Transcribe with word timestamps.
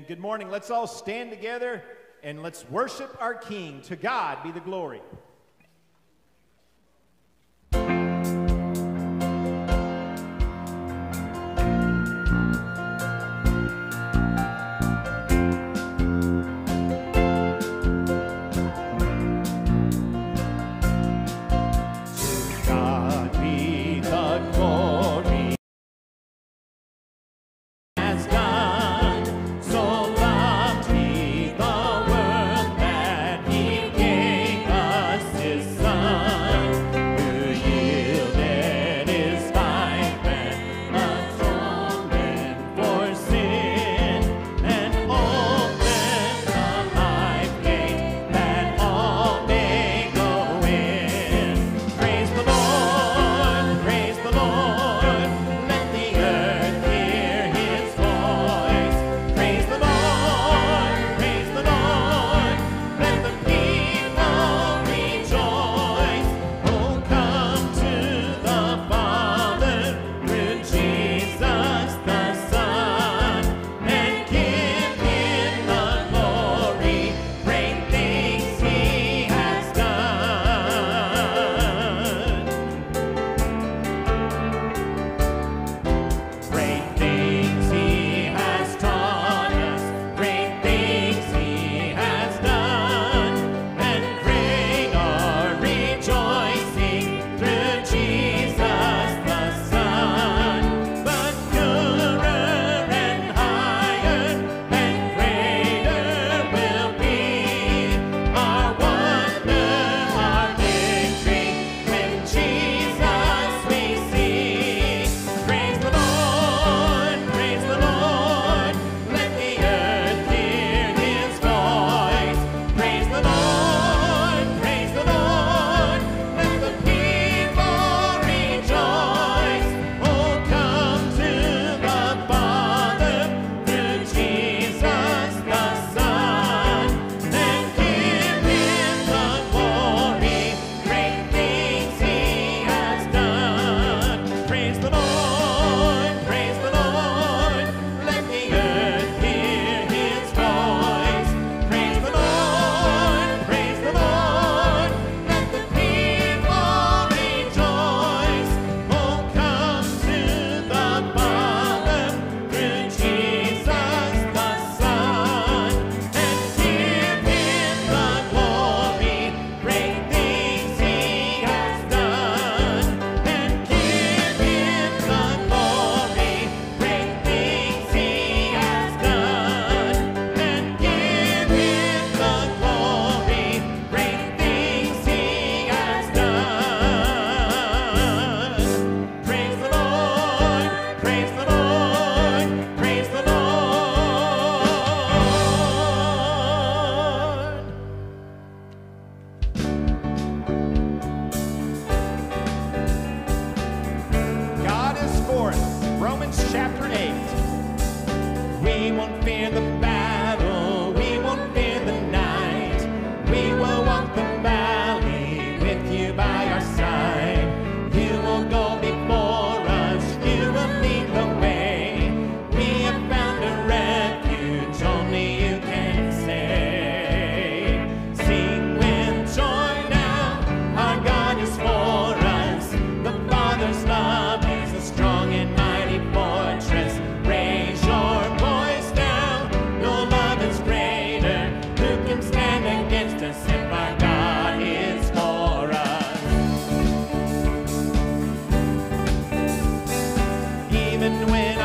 Amen. 0.00 0.08
Good 0.08 0.20
morning. 0.20 0.48
Let's 0.50 0.70
all 0.70 0.86
stand 0.86 1.30
together 1.30 1.82
and 2.22 2.42
let's 2.42 2.66
worship 2.70 3.14
our 3.20 3.34
King. 3.34 3.82
To 3.82 3.96
God 3.96 4.42
be 4.42 4.50
the 4.50 4.60
glory. 4.60 5.02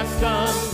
I've. 0.06 0.65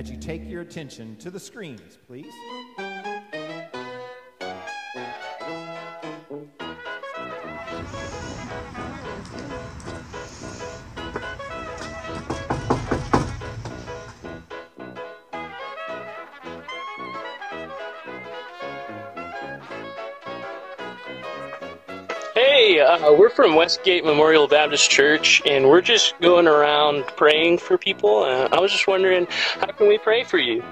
As 0.00 0.10
you 0.10 0.16
take 0.16 0.48
your 0.48 0.62
attention 0.62 1.14
to 1.16 1.30
the 1.30 1.38
screens, 1.38 1.98
please. 2.06 2.32
Uh, 23.10 23.14
we're 23.14 23.30
from 23.30 23.54
Westgate 23.54 24.04
Memorial 24.04 24.46
Baptist 24.46 24.90
Church, 24.90 25.42
and 25.46 25.68
we're 25.68 25.80
just 25.80 26.18
going 26.20 26.46
around 26.46 27.04
praying 27.16 27.58
for 27.58 27.76
people. 27.78 28.22
Uh, 28.22 28.48
I 28.52 28.60
was 28.60 28.70
just 28.70 28.86
wondering, 28.86 29.26
how 29.30 29.72
can 29.72 29.88
we 29.88 29.98
pray 29.98 30.24
for 30.24 30.38
you? 30.38 30.62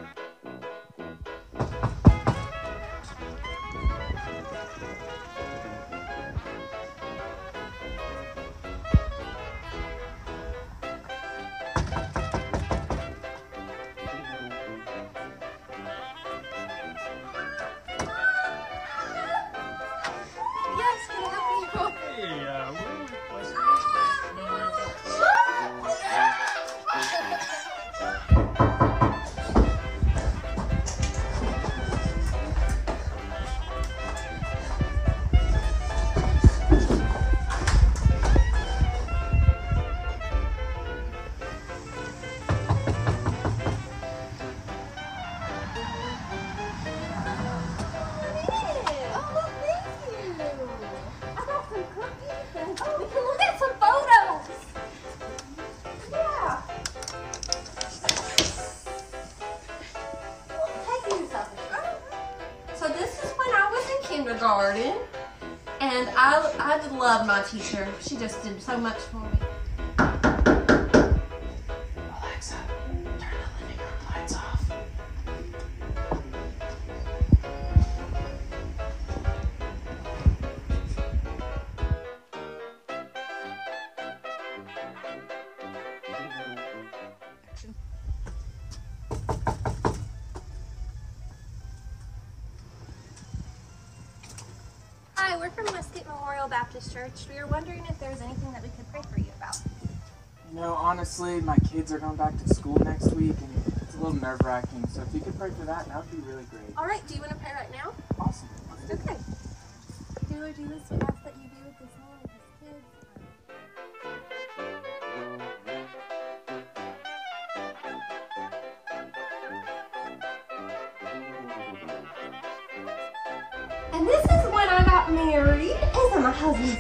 Memorial 96.09 96.49
Baptist 96.49 96.93
Church. 96.93 97.13
We 97.29 97.41
were 97.41 97.47
wondering 97.47 97.85
if 97.89 97.99
there 97.99 98.11
was 98.11 98.21
anything 98.21 98.53
that 98.53 98.63
we 98.63 98.69
could 98.71 98.91
pray 98.91 99.03
for 99.13 99.21
you 99.21 99.31
about. 99.37 99.57
You 100.53 100.61
know, 100.61 100.75
honestly, 100.75 101.41
my 101.41 101.59
kids 101.71 101.93
are 101.93 101.99
going 101.99 102.17
back 102.17 102.37
to 102.43 102.55
school 102.55 102.79
next 102.85 103.13
week, 103.13 103.37
and 103.41 103.73
it's 103.83 103.95
a 103.95 103.99
little 103.99 104.15
nerve 104.15 104.41
wracking. 104.43 104.87
So 104.89 105.03
if 105.03 105.15
you 105.15 105.21
could 105.21 105.39
pray 105.39 105.51
for 105.51 105.65
that, 105.67 105.87
that 105.89 105.97
would 105.97 106.11
be 106.11 106.27
really 106.27 106.45
great. 106.45 106.63
All 106.77 106.87
right, 106.87 107.07
do 107.07 107.15
you 107.15 107.21
want 107.21 107.33
to 107.33 107.39
pray 107.39 107.53
right 107.55 107.73
now? 107.73 107.93
Awesome. 108.19 108.49
Okay. 108.91 109.17
Dear 110.29 110.41
Lord 110.41 110.57
Jesus, 110.57 110.83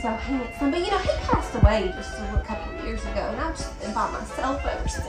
so 0.09 0.17
handsome? 0.17 0.71
But 0.71 0.81
you 0.81 0.91
know, 0.91 0.99
he 0.99 1.11
passed 1.27 1.55
away 1.55 1.93
just 1.95 2.19
a 2.19 2.43
couple 2.47 2.85
years 2.85 3.03
ago, 3.03 3.29
and 3.31 3.41
I've 3.41 3.57
just 3.57 3.81
been 3.81 3.93
by 3.93 4.11
myself 4.11 4.65
ever 4.65 4.89
since. 4.89 5.07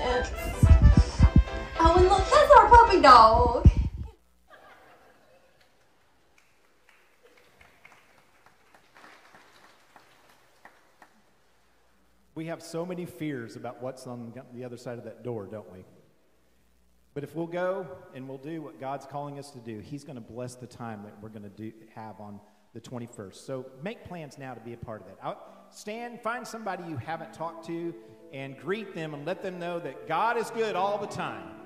Oh, 1.79 1.95
and 1.97 2.09
look, 2.09 2.29
that's 2.29 2.51
our 2.57 2.69
puppy 2.69 3.01
dog. 3.01 3.69
We 12.35 12.45
have 12.45 12.61
so 12.61 12.85
many 12.85 13.05
fears 13.05 13.55
about 13.55 13.81
what's 13.81 14.07
on 14.07 14.33
the 14.53 14.63
other 14.63 14.77
side 14.77 14.97
of 14.97 15.03
that 15.05 15.23
door, 15.23 15.45
don't 15.45 15.69
we? 15.71 15.83
But 17.13 17.23
if 17.23 17.35
we'll 17.35 17.47
go 17.47 17.87
and 18.13 18.29
we'll 18.29 18.37
do 18.37 18.61
what 18.61 18.79
God's 18.79 19.05
calling 19.05 19.39
us 19.39 19.51
to 19.51 19.59
do, 19.59 19.79
He's 19.79 20.03
going 20.03 20.15
to 20.15 20.21
bless 20.21 20.55
the 20.55 20.67
time 20.67 21.03
that 21.03 21.13
we're 21.21 21.29
going 21.29 21.43
to 21.43 21.49
do, 21.49 21.71
have 21.95 22.19
on 22.19 22.39
the 22.73 22.81
21st. 22.81 23.35
So 23.35 23.65
make 23.83 24.03
plans 24.03 24.37
now 24.37 24.53
to 24.53 24.59
be 24.59 24.73
a 24.73 24.77
part 24.77 25.01
of 25.01 25.07
that. 25.07 25.17
Out, 25.23 25.65
stand, 25.71 26.21
find 26.21 26.47
somebody 26.47 26.83
you 26.87 26.97
haven't 26.97 27.33
talked 27.33 27.65
to, 27.67 27.93
and 28.31 28.57
greet 28.57 28.93
them 28.93 29.13
and 29.13 29.25
let 29.25 29.41
them 29.41 29.59
know 29.59 29.79
that 29.79 30.07
God 30.07 30.37
is 30.37 30.51
good 30.51 30.75
all 30.75 30.97
the 30.97 31.07
time. 31.07 31.58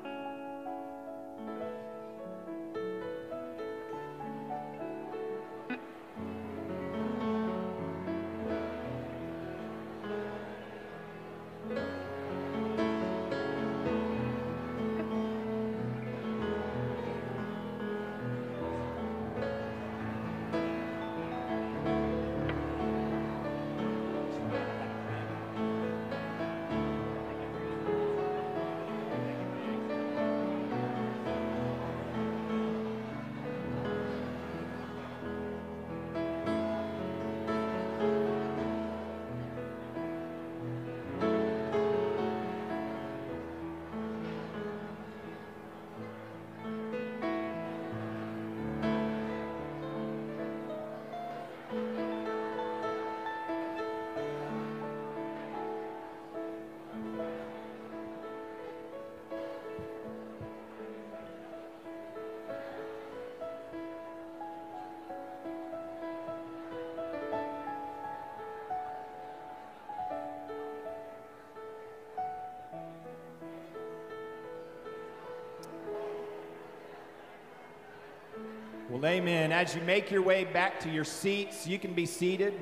Amen. 79.06 79.52
As 79.52 79.76
you 79.76 79.82
make 79.82 80.12
your 80.12 80.22
way 80.22 80.44
back 80.44 80.80
to 80.82 80.90
your 80.90 81.04
seats, 81.04 81.68
you 81.68 81.80
can 81.80 81.94
be 81.94 82.06
seated 82.06 82.54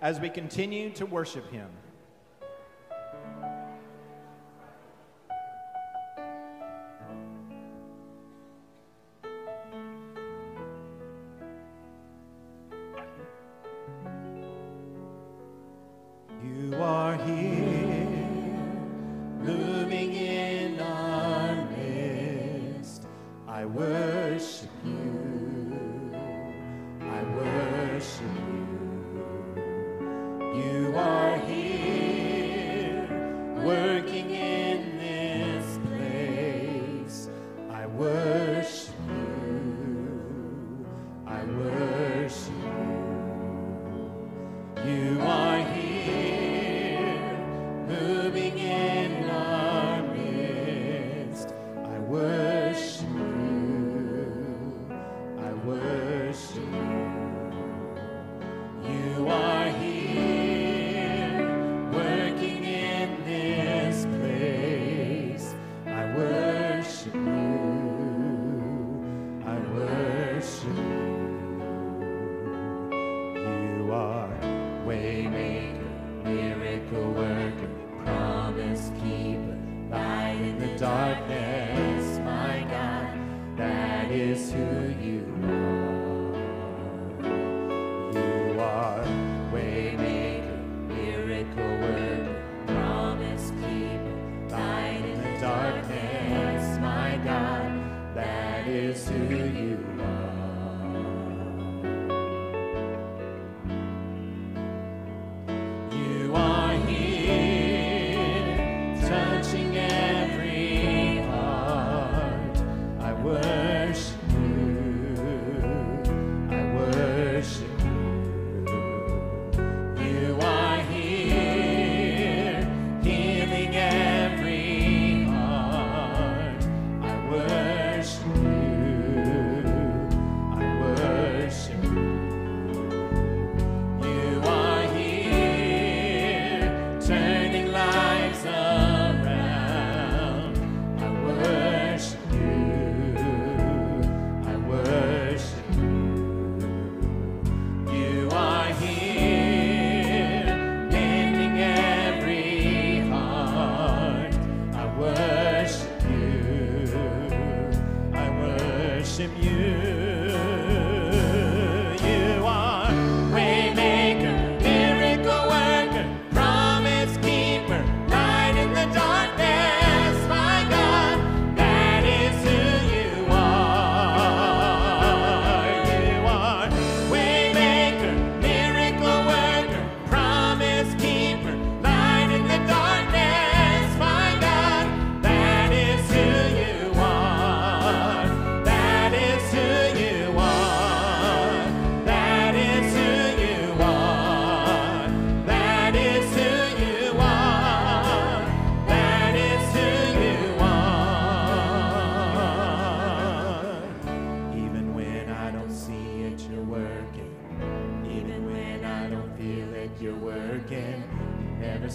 as 0.00 0.18
we 0.18 0.28
continue 0.28 0.90
to 0.90 1.06
worship 1.06 1.50
Him. 1.50 1.68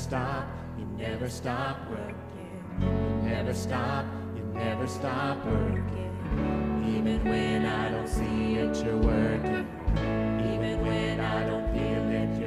stop, 0.02 0.48
you 0.80 0.86
never 0.98 1.30
stop 1.30 1.78
working. 1.90 2.16
You 2.80 3.30
never 3.30 3.54
stop, 3.54 4.04
you 4.36 4.44
never 4.46 4.88
stop 4.88 5.46
working. 5.46 6.12
Even 6.88 7.24
when 7.24 7.66
I 7.68 7.90
don't 7.90 8.08
see 8.08 8.56
it, 8.56 8.84
you're 8.84 8.98
working. 8.98 9.68
Even 10.54 10.82
when 10.82 11.20
I 11.20 11.46
don't 11.46 11.68
feel 11.72 12.10
it, 12.10 12.41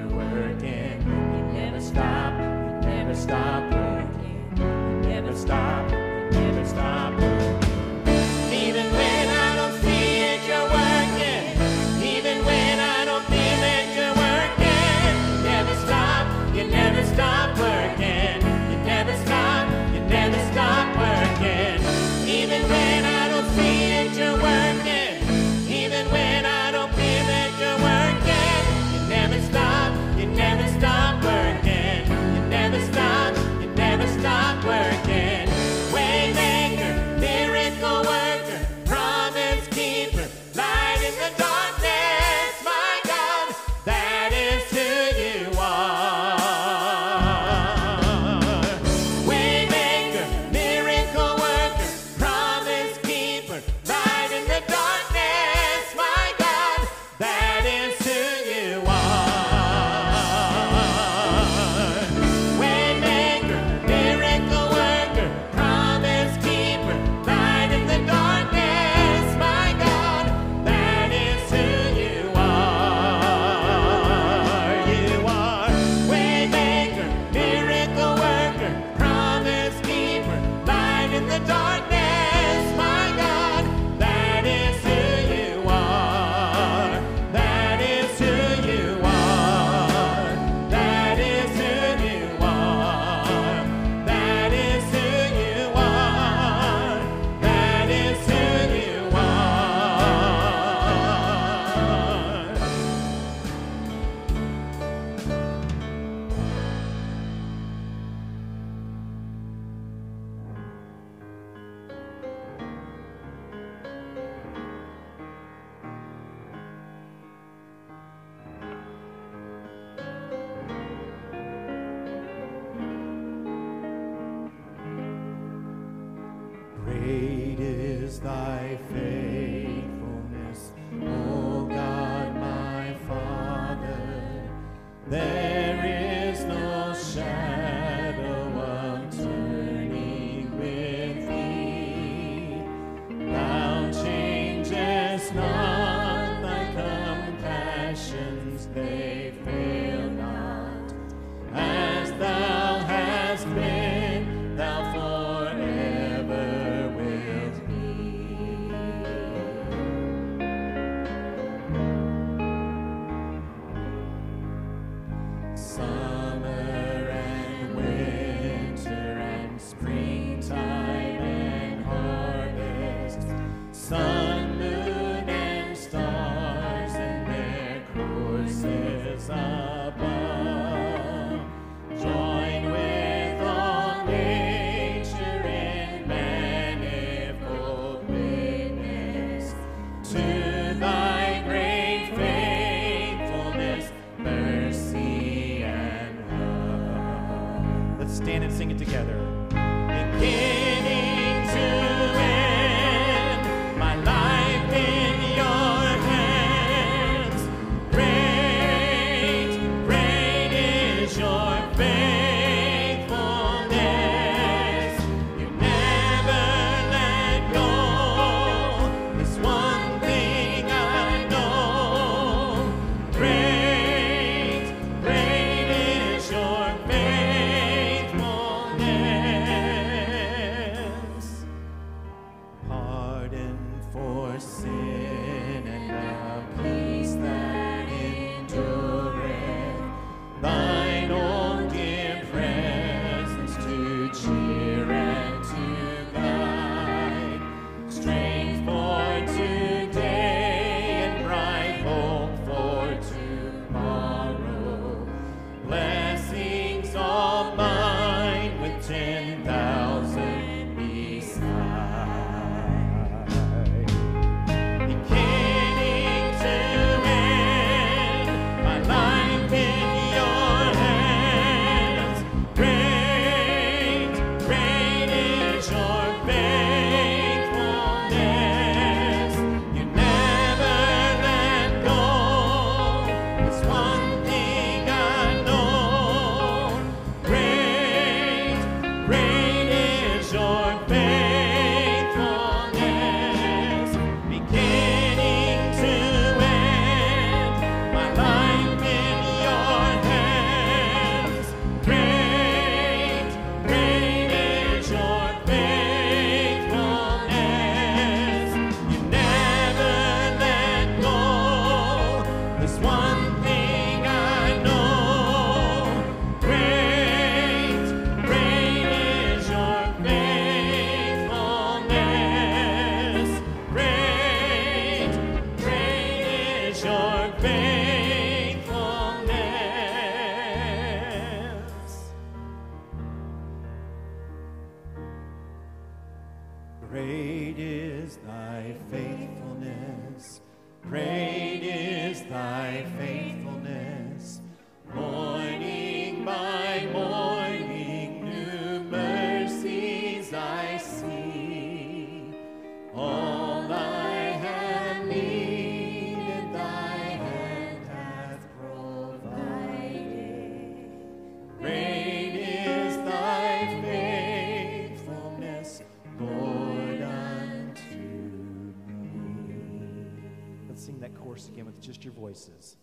Again 371.34 371.66
with 371.66 371.80
just 371.80 372.04
your 372.04 372.14
voices. 372.14 372.76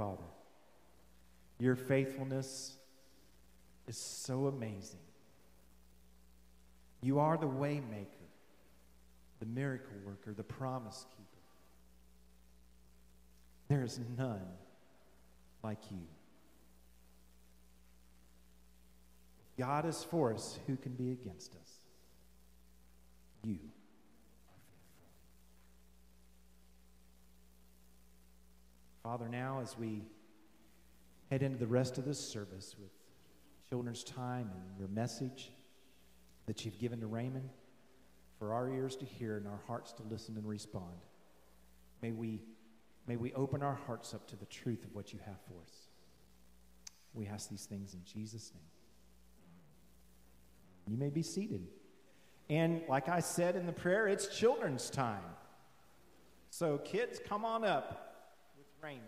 Father, 0.00 0.22
your 1.58 1.76
faithfulness 1.76 2.74
is 3.86 3.98
so 3.98 4.46
amazing. 4.46 4.98
You 7.02 7.18
are 7.18 7.36
the 7.36 7.46
waymaker, 7.46 8.06
the 9.40 9.44
miracle 9.44 9.92
worker, 10.06 10.32
the 10.32 10.42
promise 10.42 11.04
keeper. 11.10 11.42
There 13.68 13.84
is 13.84 14.00
none 14.16 14.40
like 15.62 15.90
you. 15.90 16.06
God 19.58 19.84
is 19.84 20.02
for 20.02 20.32
us, 20.32 20.58
who 20.66 20.76
can 20.76 20.92
be 20.92 21.12
against 21.12 21.52
us? 21.56 21.72
You. 23.44 23.58
Father, 29.10 29.28
now 29.28 29.58
as 29.60 29.76
we 29.76 30.04
head 31.32 31.42
into 31.42 31.58
the 31.58 31.66
rest 31.66 31.98
of 31.98 32.04
this 32.04 32.20
service 32.20 32.76
with 32.80 32.92
children's 33.68 34.04
time 34.04 34.48
and 34.54 34.78
your 34.78 34.86
message 34.86 35.50
that 36.46 36.64
you've 36.64 36.78
given 36.78 37.00
to 37.00 37.08
Raymond 37.08 37.50
for 38.38 38.54
our 38.54 38.70
ears 38.70 38.94
to 38.94 39.04
hear 39.04 39.36
and 39.36 39.48
our 39.48 39.58
hearts 39.66 39.92
to 39.94 40.04
listen 40.04 40.36
and 40.36 40.46
respond, 40.46 40.94
may 42.02 42.12
we, 42.12 42.40
may 43.08 43.16
we 43.16 43.32
open 43.32 43.64
our 43.64 43.74
hearts 43.84 44.14
up 44.14 44.28
to 44.28 44.36
the 44.36 44.46
truth 44.46 44.84
of 44.84 44.94
what 44.94 45.12
you 45.12 45.18
have 45.26 45.40
for 45.48 45.60
us. 45.60 45.74
We 47.12 47.26
ask 47.26 47.50
these 47.50 47.64
things 47.64 47.94
in 47.94 48.04
Jesus' 48.04 48.52
name. 48.54 48.62
You 50.86 50.96
may 50.96 51.10
be 51.10 51.22
seated. 51.24 51.66
And 52.48 52.82
like 52.88 53.08
I 53.08 53.18
said 53.18 53.56
in 53.56 53.66
the 53.66 53.72
prayer, 53.72 54.06
it's 54.06 54.28
children's 54.28 54.88
time. 54.88 55.24
So, 56.50 56.78
kids, 56.78 57.20
come 57.26 57.44
on 57.44 57.64
up 57.64 58.06
Raymond. 58.82 59.02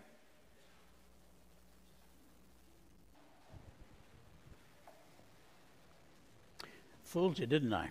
Fooled 7.03 7.37
you, 7.37 7.45
didn't 7.45 7.73
I? 7.73 7.89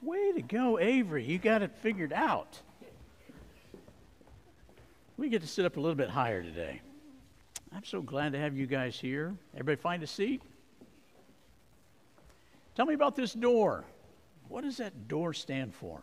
Way 0.00 0.32
to 0.32 0.42
go, 0.42 0.78
Avery. 0.78 1.24
You 1.24 1.38
got 1.38 1.62
it 1.62 1.72
figured 1.82 2.12
out. 2.12 2.60
We 5.16 5.28
get 5.28 5.42
to 5.42 5.48
sit 5.48 5.64
up 5.64 5.76
a 5.76 5.80
little 5.80 5.96
bit 5.96 6.08
higher 6.08 6.42
today. 6.42 6.80
I'm 7.74 7.84
so 7.84 8.00
glad 8.00 8.32
to 8.32 8.38
have 8.38 8.56
you 8.56 8.66
guys 8.66 8.98
here. 8.98 9.34
Everybody 9.52 9.76
find 9.76 10.02
a 10.02 10.06
seat. 10.06 10.40
Tell 12.76 12.86
me 12.86 12.94
about 12.94 13.16
this 13.16 13.32
door. 13.32 13.84
What 14.48 14.62
does 14.62 14.76
that 14.78 15.08
door 15.08 15.34
stand 15.34 15.74
for? 15.74 16.00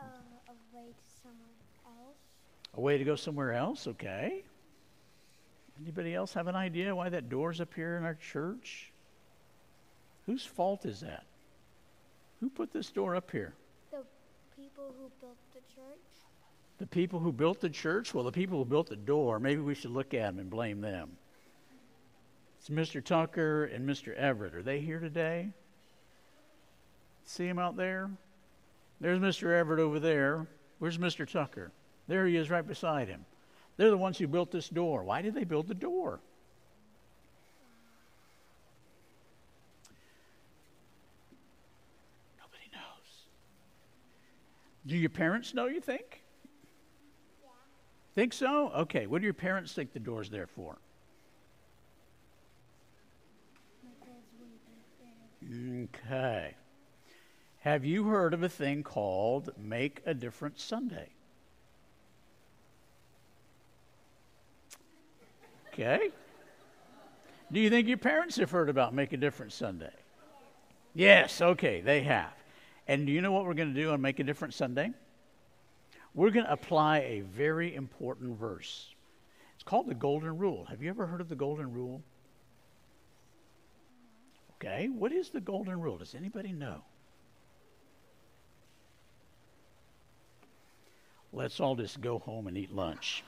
Uh, 0.00 0.04
a 0.48 0.76
way 0.76 0.86
to 0.88 1.10
somewhere 1.22 1.50
else. 1.86 2.16
A 2.74 2.80
way 2.80 2.98
to 2.98 3.04
go 3.04 3.16
somewhere 3.16 3.52
else, 3.52 3.86
okay. 3.86 4.44
Anybody 5.82 6.14
else 6.14 6.32
have 6.34 6.46
an 6.46 6.54
idea 6.54 6.94
why 6.94 7.08
that 7.08 7.28
door's 7.28 7.60
up 7.60 7.74
here 7.74 7.96
in 7.96 8.04
our 8.04 8.14
church? 8.14 8.92
Whose 10.26 10.44
fault 10.44 10.84
is 10.84 11.00
that? 11.00 11.24
Who 12.40 12.48
put 12.48 12.72
this 12.72 12.90
door 12.90 13.16
up 13.16 13.30
here? 13.30 13.54
The 13.90 14.04
people 14.56 14.94
who 14.98 15.10
built 15.20 15.36
the 15.52 15.60
church. 15.74 15.98
The 16.78 16.86
people 16.86 17.18
who 17.18 17.32
built 17.32 17.60
the 17.60 17.70
church? 17.70 18.14
Well, 18.14 18.24
the 18.24 18.32
people 18.32 18.58
who 18.58 18.64
built 18.64 18.88
the 18.88 18.96
door, 18.96 19.38
maybe 19.40 19.60
we 19.60 19.74
should 19.74 19.90
look 19.90 20.14
at 20.14 20.26
them 20.26 20.38
and 20.38 20.48
blame 20.48 20.80
them. 20.80 21.10
It's 22.58 22.68
Mr. 22.68 23.02
Tucker 23.02 23.64
and 23.64 23.88
Mr. 23.88 24.14
Everett. 24.14 24.54
Are 24.54 24.62
they 24.62 24.80
here 24.80 25.00
today? 25.00 25.48
See 27.24 27.46
him 27.46 27.58
out 27.58 27.76
there? 27.76 28.10
There's 29.00 29.18
Mr. 29.18 29.50
Everett 29.52 29.80
over 29.80 29.98
there. 29.98 30.46
Where's 30.78 30.98
Mr. 30.98 31.26
Tucker? 31.26 31.72
There 32.10 32.26
he 32.26 32.36
is 32.36 32.50
right 32.50 32.66
beside 32.66 33.06
him. 33.06 33.24
They're 33.76 33.88
the 33.88 33.96
ones 33.96 34.18
who 34.18 34.26
built 34.26 34.50
this 34.50 34.68
door. 34.68 35.04
Why 35.04 35.22
did 35.22 35.32
they 35.32 35.44
build 35.44 35.68
the 35.68 35.74
door? 35.74 36.18
Nobody 42.36 42.68
knows. 42.72 43.26
Do 44.86 44.96
your 44.96 45.08
parents 45.08 45.54
know, 45.54 45.66
you 45.66 45.80
think? 45.80 46.24
Think 48.16 48.32
so? 48.32 48.72
Okay. 48.72 49.06
What 49.06 49.20
do 49.20 49.24
your 49.24 49.32
parents 49.32 49.72
think 49.72 49.92
the 49.92 50.00
door's 50.00 50.30
there 50.30 50.48
for? 50.48 50.78
My 53.84 53.90
dad's 54.04 54.26
way 54.40 54.48
back 54.66 55.98
there. 56.02 56.14
Okay. 56.24 56.56
Have 57.60 57.84
you 57.84 58.02
heard 58.06 58.34
of 58.34 58.42
a 58.42 58.48
thing 58.48 58.82
called 58.82 59.50
Make 59.56 60.02
a 60.04 60.12
Difference 60.12 60.60
Sunday? 60.60 61.10
Okay. 65.72 66.10
Do 67.52 67.60
you 67.60 67.70
think 67.70 67.88
your 67.88 67.96
parents 67.96 68.36
have 68.36 68.50
heard 68.50 68.68
about 68.68 68.94
Make 68.94 69.12
a 69.12 69.16
Difference 69.16 69.54
Sunday? 69.54 69.92
Yes, 70.94 71.40
okay, 71.40 71.80
they 71.80 72.02
have. 72.02 72.32
And 72.88 73.06
do 73.06 73.12
you 73.12 73.20
know 73.20 73.32
what 73.32 73.44
we're 73.44 73.54
going 73.54 73.72
to 73.72 73.80
do 73.80 73.92
on 73.92 74.00
Make 74.00 74.18
a 74.18 74.24
Difference 74.24 74.56
Sunday? 74.56 74.90
We're 76.14 76.30
going 76.30 76.46
to 76.46 76.52
apply 76.52 76.98
a 77.00 77.20
very 77.20 77.74
important 77.74 78.38
verse. 78.38 78.94
It's 79.54 79.62
called 79.62 79.86
the 79.86 79.94
Golden 79.94 80.38
Rule. 80.38 80.64
Have 80.64 80.82
you 80.82 80.90
ever 80.90 81.06
heard 81.06 81.20
of 81.20 81.28
the 81.28 81.36
Golden 81.36 81.72
Rule? 81.72 82.02
Okay, 84.56 84.88
what 84.88 85.12
is 85.12 85.30
the 85.30 85.40
Golden 85.40 85.80
Rule? 85.80 85.98
Does 85.98 86.14
anybody 86.14 86.52
know? 86.52 86.82
Let's 91.32 91.60
all 91.60 91.76
just 91.76 92.00
go 92.00 92.18
home 92.18 92.48
and 92.48 92.58
eat 92.58 92.74
lunch. 92.74 93.22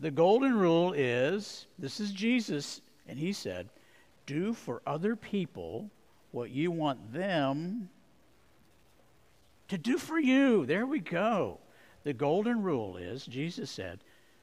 The 0.00 0.10
Golden 0.10 0.54
Rule 0.54 0.92
is 0.92 1.66
this 1.78 2.00
is 2.00 2.12
Jesus, 2.12 2.80
and 3.08 3.18
he 3.18 3.32
said, 3.32 3.68
Do 4.26 4.52
for 4.52 4.82
other 4.86 5.16
people 5.16 5.90
what 6.30 6.50
you 6.50 6.70
want 6.70 7.12
them 7.12 7.88
to 9.68 9.78
do 9.78 9.98
for 9.98 10.18
you. 10.18 10.66
There 10.66 10.86
we 10.86 11.00
go. 11.00 11.58
The 12.04 12.12
golden 12.12 12.62
rule 12.62 12.96
is 12.96 13.24
Jesus 13.24 13.70
said, 13.70 14.00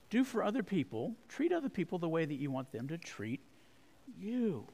do 0.10 0.24
for 0.24 0.44
other 0.44 0.64
people, 0.64 1.16
treat 1.28 1.52
other 1.52 1.70
people 1.70 2.00
the 2.00 2.10
way 2.10 2.26
that 2.26 2.36
you 2.36 2.50
want 2.50 2.72
them 2.72 2.88
to 2.88 2.98
treat 2.98 3.42
you. 4.20 4.66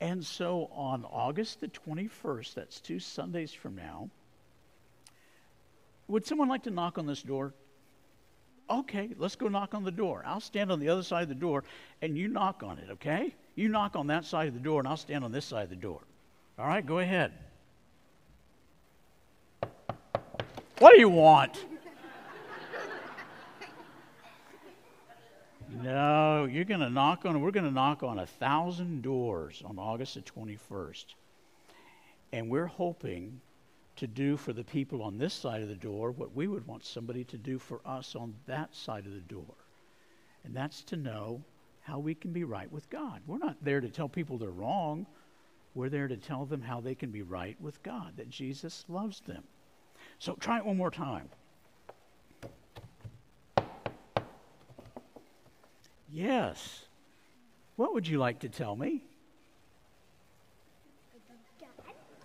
And 0.00 0.24
so 0.24 0.68
on 0.72 1.04
August 1.04 1.60
the 1.60 1.68
21st, 1.68 2.54
that's 2.54 2.80
two 2.80 2.98
Sundays 2.98 3.52
from 3.52 3.76
now, 3.76 4.10
would 6.08 6.26
someone 6.26 6.48
like 6.48 6.64
to 6.64 6.70
knock 6.70 6.98
on 6.98 7.06
this 7.06 7.22
door? 7.22 7.52
Okay, 8.70 9.10
let's 9.16 9.36
go 9.36 9.48
knock 9.48 9.74
on 9.74 9.82
the 9.82 9.90
door. 9.90 10.22
I'll 10.26 10.40
stand 10.40 10.70
on 10.70 10.78
the 10.78 10.88
other 10.88 11.02
side 11.02 11.22
of 11.22 11.28
the 11.28 11.34
door 11.34 11.64
and 12.02 12.16
you 12.18 12.28
knock 12.28 12.62
on 12.62 12.78
it, 12.78 12.90
okay? 12.90 13.34
You 13.54 13.68
knock 13.68 13.96
on 13.96 14.08
that 14.08 14.24
side 14.24 14.48
of 14.48 14.54
the 14.54 14.60
door 14.60 14.80
and 14.80 14.88
I'll 14.88 14.96
stand 14.96 15.24
on 15.24 15.32
this 15.32 15.46
side 15.46 15.64
of 15.64 15.70
the 15.70 15.76
door. 15.76 16.00
All 16.58 16.66
right, 16.66 16.84
go 16.84 16.98
ahead. 16.98 17.32
What 20.78 20.94
do 20.94 21.00
you 21.00 21.08
want? 21.08 21.64
No, 25.82 26.44
you're 26.50 26.64
going 26.64 26.80
to 26.80 26.90
knock 26.90 27.24
on, 27.24 27.40
we're 27.40 27.50
going 27.50 27.66
to 27.66 27.70
knock 27.70 28.02
on 28.02 28.18
a 28.18 28.26
thousand 28.26 29.02
doors 29.02 29.62
on 29.64 29.78
August 29.78 30.14
the 30.14 30.20
21st. 30.20 31.04
And 32.32 32.50
we're 32.50 32.66
hoping 32.66 33.40
to 33.98 34.06
do 34.06 34.36
for 34.36 34.52
the 34.52 34.64
people 34.64 35.02
on 35.02 35.18
this 35.18 35.34
side 35.34 35.60
of 35.60 35.68
the 35.68 35.74
door 35.74 36.12
what 36.12 36.34
we 36.34 36.46
would 36.46 36.66
want 36.66 36.84
somebody 36.84 37.24
to 37.24 37.36
do 37.36 37.58
for 37.58 37.80
us 37.84 38.14
on 38.14 38.34
that 38.46 38.74
side 38.74 39.06
of 39.06 39.12
the 39.12 39.20
door. 39.20 39.54
And 40.44 40.54
that's 40.54 40.82
to 40.84 40.96
know 40.96 41.42
how 41.82 41.98
we 41.98 42.14
can 42.14 42.32
be 42.32 42.44
right 42.44 42.70
with 42.70 42.88
God. 42.90 43.20
We're 43.26 43.38
not 43.38 43.56
there 43.62 43.80
to 43.80 43.88
tell 43.88 44.08
people 44.08 44.38
they're 44.38 44.50
wrong. 44.50 45.06
We're 45.74 45.88
there 45.88 46.06
to 46.06 46.16
tell 46.16 46.44
them 46.44 46.62
how 46.62 46.80
they 46.80 46.94
can 46.94 47.10
be 47.10 47.22
right 47.22 47.56
with 47.60 47.82
God, 47.82 48.12
that 48.16 48.30
Jesus 48.30 48.84
loves 48.88 49.20
them. 49.20 49.42
So 50.18 50.34
try 50.34 50.58
it 50.58 50.64
one 50.64 50.76
more 50.76 50.90
time. 50.90 51.28
Yes. 56.10 56.84
What 57.76 57.94
would 57.94 58.06
you 58.06 58.18
like 58.18 58.40
to 58.40 58.48
tell 58.48 58.76
me? 58.76 59.02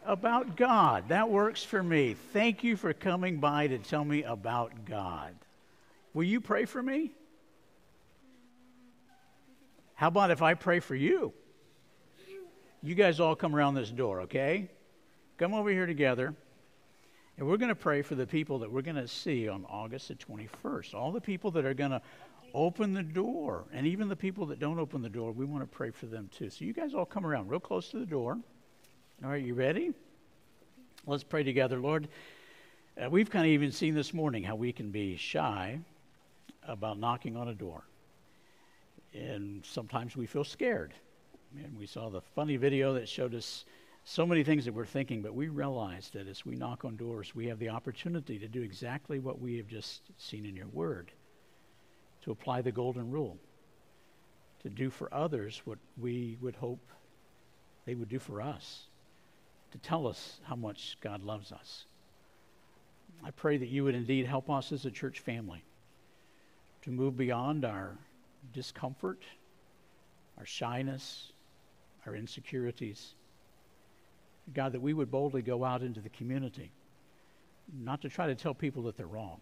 About 0.05 0.57
God. 0.57 1.09
That 1.09 1.29
works 1.29 1.63
for 1.63 1.81
me. 1.81 2.15
Thank 2.33 2.63
you 2.63 2.75
for 2.75 2.93
coming 2.93 3.37
by 3.37 3.67
to 3.67 3.77
tell 3.77 4.03
me 4.03 4.23
about 4.23 4.85
God. 4.85 5.33
Will 6.13 6.23
you 6.23 6.41
pray 6.41 6.65
for 6.65 6.81
me? 6.81 7.11
How 9.95 10.07
about 10.07 10.31
if 10.31 10.41
I 10.41 10.53
pray 10.53 10.79
for 10.79 10.95
you? 10.95 11.33
You 12.81 12.95
guys 12.95 13.19
all 13.19 13.35
come 13.35 13.55
around 13.55 13.75
this 13.75 13.89
door, 13.89 14.21
okay? 14.21 14.69
Come 15.37 15.53
over 15.53 15.69
here 15.69 15.85
together. 15.85 16.35
And 17.37 17.47
we're 17.47 17.57
going 17.57 17.69
to 17.69 17.75
pray 17.75 18.01
for 18.01 18.15
the 18.15 18.27
people 18.27 18.59
that 18.59 18.71
we're 18.71 18.81
going 18.81 18.97
to 18.97 19.07
see 19.07 19.47
on 19.47 19.65
August 19.69 20.09
the 20.09 20.15
21st. 20.15 20.93
All 20.93 21.11
the 21.11 21.21
people 21.21 21.51
that 21.51 21.65
are 21.65 21.73
going 21.73 21.91
to 21.91 22.01
open 22.53 22.93
the 22.93 23.03
door. 23.03 23.63
And 23.73 23.87
even 23.87 24.09
the 24.09 24.15
people 24.15 24.45
that 24.47 24.59
don't 24.59 24.79
open 24.79 25.01
the 25.01 25.09
door, 25.09 25.31
we 25.31 25.45
want 25.45 25.63
to 25.63 25.67
pray 25.67 25.91
for 25.91 26.05
them 26.05 26.29
too. 26.37 26.49
So 26.49 26.65
you 26.65 26.73
guys 26.73 26.93
all 26.93 27.05
come 27.05 27.25
around 27.25 27.49
real 27.49 27.59
close 27.59 27.89
to 27.91 27.99
the 27.99 28.05
door. 28.05 28.37
All 29.23 29.29
right, 29.29 29.41
you 29.41 29.53
ready? 29.53 29.93
Let's 31.07 31.23
pray 31.23 31.43
together. 31.43 31.79
Lord, 31.79 32.09
uh, 33.01 33.09
we've 33.09 33.29
kind 33.29 33.45
of 33.45 33.51
even 33.51 33.71
seen 33.71 33.95
this 33.95 34.13
morning 34.13 34.43
how 34.43 34.55
we 34.55 34.73
can 34.73 34.91
be 34.91 35.15
shy 35.15 35.79
about 36.67 36.99
knocking 36.99 37.37
on 37.37 37.47
a 37.47 37.53
door. 37.53 37.85
And 39.13 39.65
sometimes 39.65 40.17
we 40.17 40.25
feel 40.25 40.43
scared. 40.43 40.93
And 41.55 41.77
we 41.79 41.85
saw 41.85 42.09
the 42.09 42.19
funny 42.19 42.57
video 42.57 42.93
that 42.95 43.07
showed 43.07 43.33
us 43.33 43.63
so 44.03 44.25
many 44.25 44.43
things 44.43 44.65
that 44.65 44.73
we're 44.73 44.85
thinking, 44.85 45.21
but 45.21 45.33
we 45.33 45.47
realize 45.47 46.09
that 46.13 46.27
as 46.27 46.45
we 46.45 46.57
knock 46.57 46.83
on 46.83 46.97
doors, 46.97 47.33
we 47.33 47.47
have 47.47 47.59
the 47.59 47.69
opportunity 47.69 48.37
to 48.39 48.49
do 48.49 48.61
exactly 48.61 49.19
what 49.19 49.39
we 49.39 49.55
have 49.55 49.67
just 49.67 50.01
seen 50.17 50.45
in 50.45 50.53
your 50.53 50.67
word 50.67 51.13
to 52.23 52.31
apply 52.31 52.61
the 52.61 52.73
golden 52.73 53.09
rule, 53.09 53.37
to 54.63 54.69
do 54.69 54.89
for 54.89 55.07
others 55.13 55.61
what 55.63 55.77
we 55.97 56.37
would 56.41 56.57
hope 56.57 56.91
they 57.85 57.95
would 57.95 58.09
do 58.09 58.19
for 58.19 58.41
us, 58.41 58.87
to 59.73 59.77
tell 59.79 60.07
us 60.07 60.39
how 60.43 60.55
much 60.55 60.97
God 61.01 61.23
loves 61.23 61.51
us. 61.51 61.85
I 63.23 63.31
pray 63.31 63.57
that 63.57 63.69
you 63.69 63.83
would 63.83 63.95
indeed 63.95 64.25
help 64.25 64.49
us 64.49 64.71
as 64.71 64.85
a 64.85 64.91
church 64.91 65.19
family 65.19 65.63
to 66.83 66.91
move 66.91 67.17
beyond 67.17 67.65
our 67.65 67.97
discomfort, 68.53 69.23
our 70.37 70.45
shyness, 70.45 71.31
our 72.05 72.15
insecurities. 72.15 73.15
God, 74.53 74.73
that 74.73 74.81
we 74.81 74.93
would 74.93 75.09
boldly 75.09 75.41
go 75.41 75.63
out 75.63 75.81
into 75.81 76.01
the 76.01 76.09
community, 76.09 76.71
not 77.73 78.01
to 78.01 78.09
try 78.09 78.27
to 78.27 78.35
tell 78.35 78.53
people 78.53 78.83
that 78.83 78.97
they're 78.97 79.07
wrong, 79.07 79.39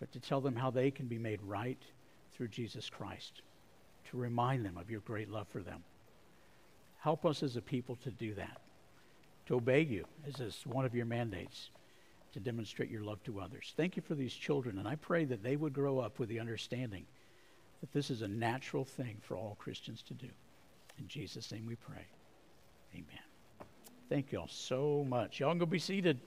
but 0.00 0.12
to 0.12 0.20
tell 0.20 0.40
them 0.40 0.56
how 0.56 0.70
they 0.70 0.90
can 0.90 1.06
be 1.06 1.18
made 1.18 1.40
right 1.42 1.80
through 2.34 2.48
Jesus 2.48 2.90
Christ, 2.90 3.42
to 4.10 4.16
remind 4.16 4.64
them 4.64 4.76
of 4.76 4.90
your 4.90 5.00
great 5.00 5.30
love 5.30 5.46
for 5.48 5.60
them. 5.60 5.84
Help 6.98 7.24
us 7.24 7.42
as 7.42 7.56
a 7.56 7.62
people 7.62 7.96
to 8.02 8.10
do 8.10 8.34
that, 8.34 8.60
to 9.52 9.56
obey 9.56 9.82
you 9.82 10.02
This 10.24 10.40
is 10.40 10.62
one 10.64 10.86
of 10.86 10.94
your 10.94 11.04
mandates, 11.04 11.68
to 12.32 12.40
demonstrate 12.40 12.90
your 12.90 13.02
love 13.02 13.22
to 13.24 13.38
others. 13.38 13.74
Thank 13.76 13.96
you 13.96 14.02
for 14.02 14.14
these 14.14 14.32
children, 14.32 14.78
and 14.78 14.88
I 14.88 14.94
pray 14.94 15.26
that 15.26 15.42
they 15.42 15.56
would 15.56 15.74
grow 15.74 15.98
up 15.98 16.18
with 16.18 16.30
the 16.30 16.40
understanding 16.40 17.04
that 17.82 17.92
this 17.92 18.10
is 18.10 18.22
a 18.22 18.28
natural 18.28 18.86
thing 18.86 19.18
for 19.20 19.36
all 19.36 19.58
Christians 19.58 20.02
to 20.08 20.14
do. 20.14 20.28
In 20.98 21.06
Jesus' 21.06 21.52
name 21.52 21.66
we 21.66 21.76
pray. 21.76 22.06
Amen. 22.94 23.66
Thank 24.08 24.32
you 24.32 24.40
all 24.40 24.48
so 24.48 25.04
much. 25.06 25.40
Y'all 25.40 25.50
can 25.50 25.58
go 25.58 25.66
be 25.66 25.78
seated. 25.78 26.18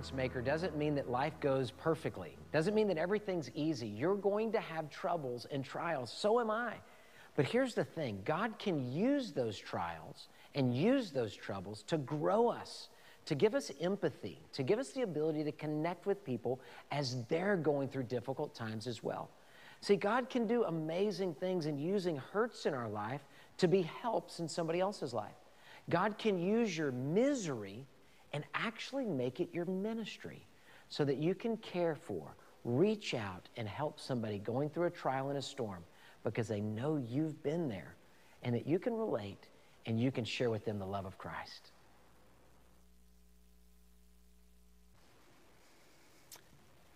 Difference 0.00 0.16
maker 0.16 0.40
doesn't 0.40 0.78
mean 0.78 0.94
that 0.94 1.10
life 1.10 1.38
goes 1.40 1.72
perfectly, 1.72 2.34
doesn't 2.52 2.74
mean 2.74 2.88
that 2.88 2.96
everything's 2.96 3.50
easy. 3.54 3.86
You're 3.86 4.14
going 4.14 4.50
to 4.52 4.58
have 4.58 4.88
troubles 4.88 5.46
and 5.50 5.62
trials. 5.62 6.10
So 6.10 6.40
am 6.40 6.50
I. 6.50 6.76
But 7.36 7.44
here's 7.44 7.74
the 7.74 7.84
thing 7.84 8.22
God 8.24 8.58
can 8.58 8.90
use 8.90 9.32
those 9.32 9.58
trials 9.58 10.28
and 10.54 10.74
use 10.74 11.10
those 11.10 11.36
troubles 11.36 11.82
to 11.82 11.98
grow 11.98 12.48
us, 12.48 12.88
to 13.26 13.34
give 13.34 13.54
us 13.54 13.70
empathy, 13.78 14.40
to 14.54 14.62
give 14.62 14.78
us 14.78 14.88
the 14.92 15.02
ability 15.02 15.44
to 15.44 15.52
connect 15.52 16.06
with 16.06 16.24
people 16.24 16.60
as 16.90 17.22
they're 17.26 17.56
going 17.56 17.88
through 17.88 18.04
difficult 18.04 18.54
times 18.54 18.86
as 18.86 19.02
well. 19.02 19.28
See, 19.82 19.96
God 19.96 20.30
can 20.30 20.46
do 20.46 20.64
amazing 20.64 21.34
things 21.34 21.66
in 21.66 21.76
using 21.76 22.16
hurts 22.16 22.64
in 22.64 22.72
our 22.72 22.88
life 22.88 23.20
to 23.58 23.68
be 23.68 23.82
helps 23.82 24.40
in 24.40 24.48
somebody 24.48 24.80
else's 24.80 25.12
life. 25.12 25.36
God 25.90 26.16
can 26.16 26.38
use 26.38 26.74
your 26.74 26.90
misery 26.90 27.84
and 28.32 28.44
actually 28.54 29.06
make 29.06 29.40
it 29.40 29.48
your 29.52 29.64
ministry 29.64 30.46
so 30.88 31.04
that 31.04 31.16
you 31.16 31.34
can 31.34 31.56
care 31.58 31.94
for, 31.94 32.34
reach 32.64 33.14
out, 33.14 33.48
and 33.56 33.68
help 33.68 33.98
somebody 34.00 34.38
going 34.38 34.68
through 34.68 34.86
a 34.86 34.90
trial 34.90 35.28
and 35.28 35.38
a 35.38 35.42
storm 35.42 35.82
because 36.24 36.48
they 36.48 36.60
know 36.60 36.96
you've 37.08 37.42
been 37.42 37.68
there 37.68 37.94
and 38.42 38.54
that 38.54 38.66
you 38.66 38.78
can 38.78 38.94
relate 38.94 39.48
and 39.86 40.00
you 40.00 40.10
can 40.10 40.24
share 40.24 40.50
with 40.50 40.64
them 40.64 40.78
the 40.78 40.86
love 40.86 41.06
of 41.06 41.16
Christ. 41.18 41.70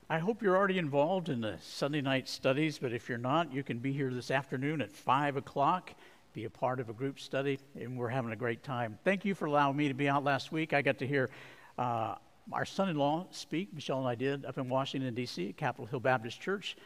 I 0.09 0.18
hope 0.18 0.42
you're 0.42 0.57
already 0.57 0.79
involved 0.79 1.31
in 1.31 1.40
the 1.40 1.57
Sunday 1.62 2.03
night 2.03 2.29
studies, 2.29 2.79
but 2.79 2.92
if 2.92 3.09
you're 3.09 3.16
not, 3.16 3.53
you 3.55 3.62
can 3.62 3.79
be 3.79 3.92
here 3.92 4.12
this 4.12 4.31
afternoon 4.31 4.83
at 4.83 4.92
5 4.92 5.37
o'clock, 5.37 5.94
be 6.35 6.44
a 6.47 6.51
part 6.51 6.81
of 6.81 6.90
a 6.90 6.92
group 6.92 7.20
study, 7.20 7.61
and 7.81 7.97
we're 7.97 8.09
having 8.09 8.33
a 8.33 8.37
great 8.37 8.64
time. 8.64 8.99
Thank 9.05 9.25
you 9.25 9.37
for 9.37 9.44
allowing 9.44 9.77
me 9.77 9.87
to 9.87 9.94
be 9.94 10.09
out 10.09 10.25
last 10.25 10.51
week. 10.51 10.73
I 10.73 10.83
got 10.83 10.99
to 10.99 11.07
hear 11.07 11.31
uh, 11.79 12.16
our 12.53 12.64
son 12.64 12.88
in 12.88 12.97
law 12.97 13.27
speak, 13.31 13.73
Michelle 13.73 14.01
and 14.01 14.09
I 14.09 14.16
did, 14.16 14.44
up 14.44 14.59
in 14.59 14.68
Washington, 14.68 15.14
D.C., 15.14 15.51
at 15.51 15.57
Capitol 15.57 15.87
Hill 15.87 16.01
Baptist 16.01 16.40
Church. 16.40 16.77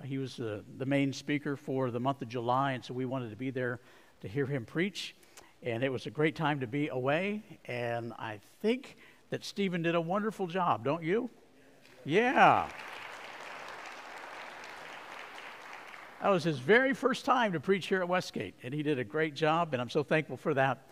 Uh, 0.00 0.02
he 0.02 0.18
was 0.18 0.40
uh, 0.40 0.62
the 0.78 0.86
main 0.86 1.12
speaker 1.12 1.56
for 1.56 1.92
the 1.92 2.00
month 2.00 2.20
of 2.20 2.28
July, 2.28 2.72
and 2.72 2.84
so 2.84 2.94
we 2.94 3.04
wanted 3.04 3.30
to 3.30 3.36
be 3.36 3.50
there 3.50 3.78
to 4.22 4.28
hear 4.28 4.44
him 4.44 4.64
preach. 4.64 5.14
And 5.62 5.84
it 5.84 5.92
was 5.92 6.06
a 6.06 6.10
great 6.10 6.34
time 6.34 6.58
to 6.58 6.66
be 6.66 6.88
away, 6.88 7.44
and 7.66 8.12
I 8.18 8.40
think 8.60 8.96
that 9.30 9.44
Stephen 9.44 9.82
did 9.82 9.94
a 9.94 10.00
wonderful 10.00 10.48
job, 10.48 10.84
don't 10.84 11.04
you? 11.04 11.30
Yeah. 12.04 12.68
That 16.22 16.30
was 16.30 16.44
his 16.44 16.58
very 16.58 16.94
first 16.94 17.26
time 17.26 17.52
to 17.52 17.60
preach 17.60 17.88
here 17.88 18.00
at 18.00 18.08
Westgate, 18.08 18.54
and 18.62 18.72
he 18.72 18.82
did 18.82 18.98
a 18.98 19.04
great 19.04 19.34
job, 19.34 19.74
and 19.74 19.82
I'm 19.82 19.90
so 19.90 20.02
thankful 20.02 20.38
for 20.38 20.54
that. 20.54 20.88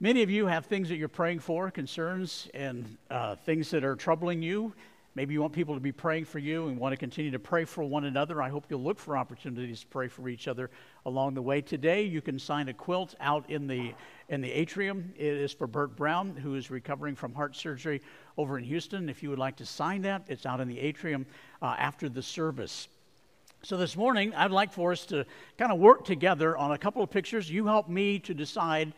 Many 0.00 0.22
of 0.22 0.30
you 0.30 0.46
have 0.46 0.64
things 0.64 0.88
that 0.88 0.96
you're 0.96 1.06
praying 1.08 1.40
for, 1.40 1.70
concerns, 1.70 2.48
and 2.54 2.96
uh, 3.10 3.36
things 3.36 3.70
that 3.70 3.84
are 3.84 3.94
troubling 3.94 4.40
you. 4.42 4.72
Maybe 5.16 5.34
you 5.34 5.42
want 5.42 5.52
people 5.52 5.74
to 5.74 5.80
be 5.80 5.92
praying 5.92 6.24
for 6.24 6.38
you 6.38 6.68
and 6.68 6.78
want 6.78 6.92
to 6.94 6.96
continue 6.96 7.30
to 7.30 7.38
pray 7.38 7.66
for 7.66 7.84
one 7.84 8.06
another. 8.06 8.40
I 8.40 8.48
hope 8.48 8.64
you'll 8.70 8.82
look 8.82 8.98
for 8.98 9.18
opportunities 9.18 9.82
to 9.82 9.86
pray 9.86 10.08
for 10.08 10.30
each 10.30 10.48
other 10.48 10.70
along 11.04 11.34
the 11.34 11.42
way. 11.42 11.60
Today, 11.60 12.02
you 12.02 12.22
can 12.22 12.38
sign 12.38 12.68
a 12.68 12.74
quilt 12.74 13.14
out 13.20 13.48
in 13.50 13.66
the 13.66 13.92
in 14.30 14.40
the 14.40 14.50
atrium. 14.50 15.12
It 15.16 15.34
is 15.34 15.52
for 15.52 15.66
Bert 15.66 15.94
Brown, 15.94 16.34
who 16.34 16.54
is 16.54 16.70
recovering 16.70 17.14
from 17.14 17.34
heart 17.34 17.54
surgery 17.54 18.00
over 18.38 18.56
in 18.56 18.64
Houston. 18.64 19.10
If 19.10 19.22
you 19.22 19.28
would 19.28 19.38
like 19.38 19.56
to 19.56 19.66
sign 19.66 20.02
that, 20.02 20.24
it's 20.26 20.46
out 20.46 20.60
in 20.60 20.68
the 20.68 20.80
atrium 20.80 21.26
uh, 21.60 21.76
after 21.78 22.08
the 22.08 22.22
service. 22.22 22.88
So 23.64 23.78
this 23.78 23.96
morning, 23.96 24.34
I'd 24.34 24.50
like 24.50 24.74
for 24.74 24.92
us 24.92 25.06
to 25.06 25.24
kind 25.56 25.72
of 25.72 25.78
work 25.78 26.04
together 26.04 26.54
on 26.54 26.72
a 26.72 26.78
couple 26.78 27.02
of 27.02 27.10
pictures. 27.10 27.48
You 27.48 27.66
help 27.66 27.88
me 27.88 28.18
to 28.18 28.34
decide 28.34 28.92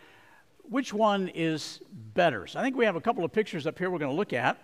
which 0.64 0.92
one 0.92 1.28
is 1.28 1.80
better. 2.14 2.48
So 2.48 2.58
I 2.58 2.64
think 2.64 2.76
we 2.76 2.84
have 2.84 2.96
a 2.96 3.00
couple 3.00 3.24
of 3.24 3.32
pictures 3.32 3.68
up 3.68 3.78
here 3.78 3.90
we're 3.90 4.00
going 4.00 4.10
to 4.10 4.16
look 4.16 4.32
at. 4.32 4.58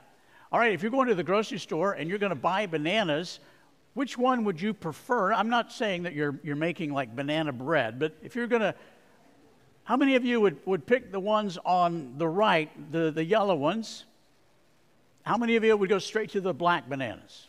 All 0.50 0.58
right, 0.58 0.72
if 0.72 0.82
you're 0.82 0.90
going 0.90 1.06
to 1.06 1.14
the 1.14 1.22
grocery 1.22 1.58
store 1.58 1.92
and 1.92 2.10
you're 2.10 2.18
going 2.18 2.30
to 2.30 2.34
buy 2.34 2.66
bananas, 2.66 3.38
which 3.94 4.18
one 4.18 4.42
would 4.42 4.60
you 4.60 4.74
prefer? 4.74 5.32
I'm 5.32 5.48
not 5.48 5.70
saying 5.70 6.02
that 6.02 6.14
you're, 6.14 6.36
you're 6.42 6.56
making 6.56 6.92
like 6.92 7.14
banana 7.14 7.52
bread, 7.52 8.00
but 8.00 8.16
if 8.24 8.34
you're 8.34 8.48
going 8.48 8.62
to, 8.62 8.74
how 9.84 9.96
many 9.96 10.16
of 10.16 10.24
you 10.24 10.40
would, 10.40 10.58
would 10.66 10.84
pick 10.84 11.12
the 11.12 11.20
ones 11.20 11.58
on 11.64 12.14
the 12.18 12.26
right, 12.26 12.90
the, 12.90 13.12
the 13.12 13.24
yellow 13.24 13.54
ones? 13.54 14.04
How 15.22 15.36
many 15.36 15.54
of 15.54 15.62
you 15.62 15.76
would 15.76 15.88
go 15.88 16.00
straight 16.00 16.30
to 16.30 16.40
the 16.40 16.52
black 16.52 16.88
bananas? 16.88 17.46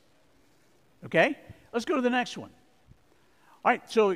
Okay, 1.03 1.35
let's 1.73 1.85
go 1.85 1.95
to 1.95 2.01
the 2.01 2.09
next 2.09 2.37
one. 2.37 2.51
All 3.65 3.71
right, 3.71 3.81
so 3.91 4.15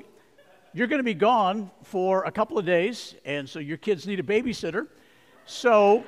you're 0.74 0.88
going 0.88 1.00
to 1.00 1.04
be 1.04 1.14
gone 1.14 1.72
for 1.84 2.24
a 2.24 2.32
couple 2.32 2.58
of 2.58 2.66
days, 2.66 3.16
and 3.26 3.50
so 3.50 3.60
your 3.60 3.78
kids 3.78 4.06
need 4.06 4.20
a 4.20 4.24
babysitter. 4.24 4.88
So, 5.46 6.04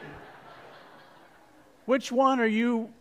which 1.85 2.12
one 2.12 2.39
are 2.39 2.45
you 2.45 2.93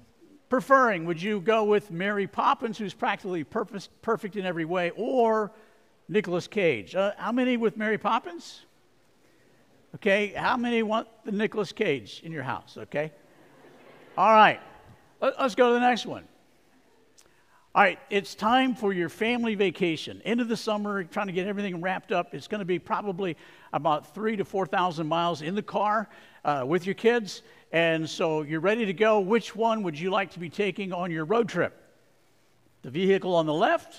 preferring? 0.48 1.04
Would 1.04 1.20
you 1.20 1.40
go 1.40 1.64
with 1.64 1.90
Mary 1.90 2.26
Poppins, 2.26 2.78
who's 2.78 2.94
practically 2.94 3.44
perfect, 3.44 4.36
in 4.36 4.46
every 4.46 4.64
way, 4.64 4.92
or 4.96 5.52
Nicolas 6.08 6.46
Cage? 6.46 6.94
Uh, 6.94 7.12
how 7.18 7.32
many 7.32 7.56
with 7.56 7.76
Mary 7.76 7.98
Poppins? 7.98 8.64
Okay, 9.96 10.28
how 10.28 10.56
many 10.56 10.82
want 10.82 11.08
the 11.24 11.32
Nicolas 11.32 11.72
Cage 11.72 12.22
in 12.24 12.32
your 12.32 12.42
house? 12.42 12.78
Okay. 12.78 13.10
All 14.16 14.32
right, 14.32 14.60
let's 15.20 15.54
go 15.54 15.68
to 15.68 15.74
the 15.74 15.80
next 15.80 16.06
one. 16.06 16.24
All 17.78 17.84
right, 17.84 18.00
it's 18.10 18.34
time 18.34 18.74
for 18.74 18.92
your 18.92 19.08
family 19.08 19.54
vacation. 19.54 20.20
End 20.24 20.40
of 20.40 20.48
the 20.48 20.56
summer, 20.56 21.04
trying 21.04 21.28
to 21.28 21.32
get 21.32 21.46
everything 21.46 21.80
wrapped 21.80 22.10
up. 22.10 22.34
It's 22.34 22.48
going 22.48 22.58
to 22.58 22.64
be 22.64 22.80
probably 22.80 23.36
about 23.72 24.16
three 24.16 24.34
to 24.34 24.44
4,000 24.44 25.06
miles 25.06 25.42
in 25.42 25.54
the 25.54 25.62
car 25.62 26.08
uh, 26.44 26.64
with 26.66 26.86
your 26.86 26.96
kids. 26.96 27.42
And 27.70 28.10
so 28.10 28.42
you're 28.42 28.58
ready 28.58 28.84
to 28.86 28.92
go. 28.92 29.20
Which 29.20 29.54
one 29.54 29.84
would 29.84 29.96
you 29.96 30.10
like 30.10 30.32
to 30.32 30.40
be 30.40 30.50
taking 30.50 30.92
on 30.92 31.12
your 31.12 31.24
road 31.24 31.48
trip? 31.48 31.80
The 32.82 32.90
vehicle 32.90 33.36
on 33.36 33.46
the 33.46 33.54
left 33.54 33.94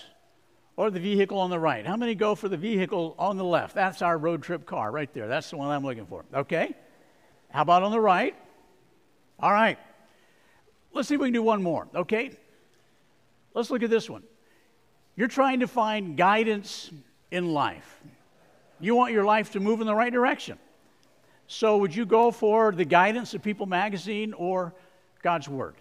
or 0.75 0.91
the 0.91 0.99
vehicle 0.99 1.37
on 1.37 1.49
the 1.49 1.57
right? 1.57 1.87
How 1.87 1.95
many 1.95 2.15
go 2.15 2.35
for 2.35 2.49
the 2.49 2.57
vehicle 2.57 3.15
on 3.17 3.37
the 3.37 3.45
left? 3.45 3.75
That's 3.75 4.01
our 4.01 4.17
road 4.17 4.43
trip 4.43 4.65
car 4.65 4.91
right 4.91 5.13
there. 5.13 5.29
That's 5.29 5.51
the 5.51 5.55
one 5.55 5.69
I'm 5.69 5.85
looking 5.85 6.05
for. 6.05 6.25
Okay. 6.33 6.75
How 7.49 7.61
about 7.61 7.83
on 7.83 7.91
the 7.91 8.01
right? 8.01 8.35
All 9.39 9.53
right. 9.53 9.79
Let's 10.91 11.07
see 11.07 11.15
if 11.15 11.21
we 11.21 11.27
can 11.27 11.33
do 11.33 11.43
one 11.43 11.63
more. 11.63 11.87
Okay. 11.95 12.37
Let's 13.59 13.69
look 13.69 13.83
at 13.83 13.89
this 13.89 14.09
one. 14.09 14.23
You're 15.17 15.27
trying 15.27 15.59
to 15.59 15.67
find 15.67 16.15
guidance 16.15 16.89
in 17.29 17.51
life. 17.51 17.99
You 18.79 18.95
want 18.95 19.11
your 19.11 19.25
life 19.25 19.51
to 19.51 19.59
move 19.59 19.81
in 19.81 19.85
the 19.85 19.93
right 19.93 20.13
direction. 20.13 20.57
So, 21.47 21.79
would 21.79 21.93
you 21.93 22.05
go 22.05 22.31
for 22.31 22.71
the 22.71 22.85
guidance 22.85 23.33
of 23.33 23.43
People 23.43 23.65
magazine 23.65 24.31
or 24.31 24.73
God's 25.21 25.49
Word? 25.49 25.75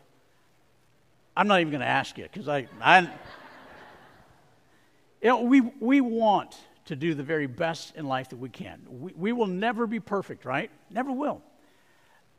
I'm 1.37 1.47
not 1.47 1.61
even 1.61 1.71
going 1.71 1.83
to 1.83 1.87
ask 1.87 2.19
you 2.19 2.25
because 2.25 2.49
I, 2.49 2.67
I, 2.81 3.03
you 5.23 5.29
know, 5.29 5.43
we, 5.43 5.61
we 5.79 6.01
want 6.01 6.57
to 6.87 6.97
do 6.97 7.15
the 7.15 7.23
very 7.23 7.47
best 7.47 7.95
in 7.95 8.07
life 8.07 8.31
that 8.31 8.39
we 8.39 8.49
can. 8.49 8.83
We, 8.89 9.13
we 9.13 9.33
will 9.33 9.47
never 9.47 9.87
be 9.87 10.01
perfect, 10.01 10.45
right? 10.45 10.73
Never 10.91 11.13
will. 11.13 11.43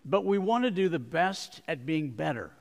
But 0.03 0.25
we 0.25 0.37
want 0.37 0.65
to 0.65 0.71
do 0.71 0.89
the 0.89 0.99
best 0.99 1.61
at 1.65 1.85
being 1.85 2.09
better. 2.09 2.51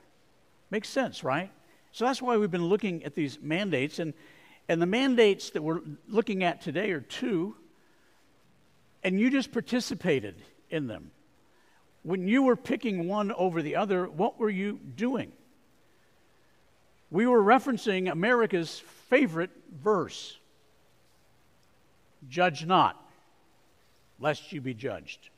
Makes 0.70 0.90
sense, 0.90 1.24
right? 1.24 1.50
So 1.92 2.04
that's 2.04 2.22
why 2.22 2.36
we've 2.36 2.50
been 2.50 2.66
looking 2.66 3.04
at 3.04 3.14
these 3.14 3.38
mandates. 3.40 3.98
And, 3.98 4.14
and 4.68 4.80
the 4.80 4.86
mandates 4.86 5.50
that 5.50 5.62
we're 5.62 5.80
looking 6.08 6.44
at 6.44 6.60
today 6.60 6.90
are 6.90 7.00
two, 7.00 7.56
and 9.02 9.18
you 9.18 9.30
just 9.30 9.52
participated 9.52 10.36
in 10.70 10.86
them. 10.86 11.10
When 12.02 12.28
you 12.28 12.42
were 12.42 12.56
picking 12.56 13.08
one 13.08 13.32
over 13.32 13.62
the 13.62 13.76
other, 13.76 14.06
what 14.06 14.38
were 14.38 14.50
you 14.50 14.78
doing? 14.96 15.32
We 17.10 17.26
were 17.26 17.42
referencing 17.42 18.10
America's 18.10 18.78
favorite 19.08 19.50
verse 19.82 20.38
Judge 22.28 22.66
not, 22.66 23.00
lest 24.18 24.52
you 24.52 24.60
be 24.60 24.74
judged. 24.74 25.30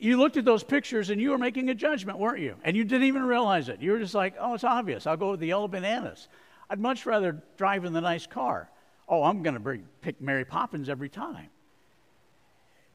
You 0.00 0.16
looked 0.16 0.38
at 0.38 0.46
those 0.46 0.64
pictures 0.64 1.10
and 1.10 1.20
you 1.20 1.30
were 1.30 1.38
making 1.38 1.68
a 1.68 1.74
judgment, 1.74 2.18
weren't 2.18 2.40
you? 2.40 2.56
And 2.64 2.74
you 2.74 2.84
didn't 2.84 3.06
even 3.06 3.22
realize 3.22 3.68
it. 3.68 3.82
You 3.82 3.92
were 3.92 3.98
just 3.98 4.14
like, 4.14 4.34
oh, 4.40 4.54
it's 4.54 4.64
obvious. 4.64 5.06
I'll 5.06 5.18
go 5.18 5.32
with 5.32 5.40
the 5.40 5.48
yellow 5.48 5.68
bananas. 5.68 6.28
I'd 6.70 6.80
much 6.80 7.04
rather 7.04 7.42
drive 7.58 7.84
in 7.84 7.92
the 7.92 8.00
nice 8.00 8.26
car. 8.26 8.70
Oh, 9.06 9.22
I'm 9.22 9.42
going 9.42 9.62
to 9.62 9.78
pick 10.00 10.18
Mary 10.18 10.46
Poppins 10.46 10.88
every 10.88 11.10
time. 11.10 11.50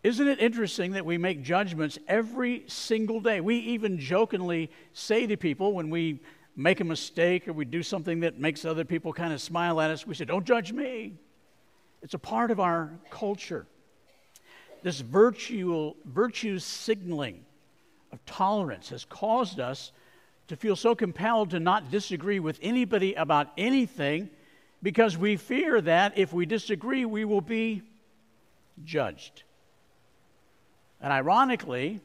Isn't 0.02 0.28
it 0.28 0.40
interesting 0.40 0.94
that 0.94 1.06
we 1.06 1.20
make 1.20 1.44
judgments 1.44 2.00
every 2.08 2.64
single 2.68 3.20
day? 3.20 3.40
We 3.40 3.58
even 3.58 4.00
jokingly 4.00 4.72
say 4.94 5.28
to 5.28 5.38
people 5.38 5.74
when 5.74 5.92
we 5.92 6.22
make 6.56 6.80
a 6.80 6.84
mistake 6.84 7.48
or 7.48 7.54
we 7.54 7.66
do 7.66 7.84
something 7.84 8.22
that 8.22 8.40
makes 8.40 8.66
other 8.66 8.86
people 8.86 9.14
kind 9.14 9.32
of 9.32 9.42
smile 9.42 9.80
at 9.80 9.92
us, 9.92 10.08
we 10.08 10.16
say, 10.16 10.26
Don't 10.26 10.46
judge 10.46 10.74
me. 10.74 11.20
It's 12.02 12.16
a 12.16 12.20
part 12.20 12.50
of 12.50 12.60
our 12.60 12.92
culture. 13.12 13.68
This 14.86 15.02
virtue, 15.02 15.96
virtue 16.06 16.60
signaling 16.60 17.44
of 18.12 18.24
tolerance 18.28 18.90
has 18.90 19.04
caused 19.04 19.60
us 19.60 19.92
to 20.48 20.56
feel 20.56 20.76
so 20.76 20.94
compelled 20.94 21.50
to 21.50 21.60
not 21.60 21.90
disagree 21.90 22.40
with 22.40 22.60
anybody 22.62 23.16
about 23.16 23.48
anything 23.58 24.30
because 24.84 25.18
we 25.18 25.38
fear 25.38 25.82
that 25.82 26.20
if 26.20 26.34
we 26.34 26.46
disagree, 26.46 27.04
we 27.04 27.26
will 27.26 27.42
be 27.42 27.82
judged. 28.84 29.42
And 31.02 31.12
ironically, 31.12 32.00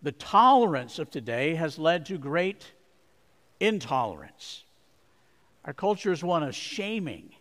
the 0.00 0.12
tolerance 0.12 0.98
of 0.98 1.10
today 1.10 1.54
has 1.56 1.78
led 1.78 2.06
to 2.06 2.16
great 2.16 2.72
intolerance. 3.60 4.64
Our 5.66 5.74
culture 5.74 6.12
is 6.12 6.24
one 6.24 6.44
of 6.44 6.54
shaming 6.54 7.34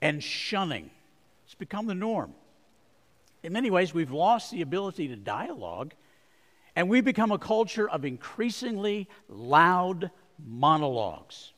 and 0.00 0.22
shunning. 0.22 0.92
It's 1.46 1.56
become 1.56 1.88
the 1.88 1.96
norm. 1.96 2.32
In 3.42 3.52
many 3.52 3.70
ways, 3.70 3.94
we've 3.94 4.10
lost 4.10 4.50
the 4.50 4.62
ability 4.62 5.08
to 5.08 5.16
dialogue, 5.16 5.94
and 6.76 6.88
we've 6.88 7.04
become 7.04 7.32
a 7.32 7.38
culture 7.38 7.88
of 7.88 8.04
increasingly 8.04 9.08
loud 9.28 10.10
monologues. 10.46 11.52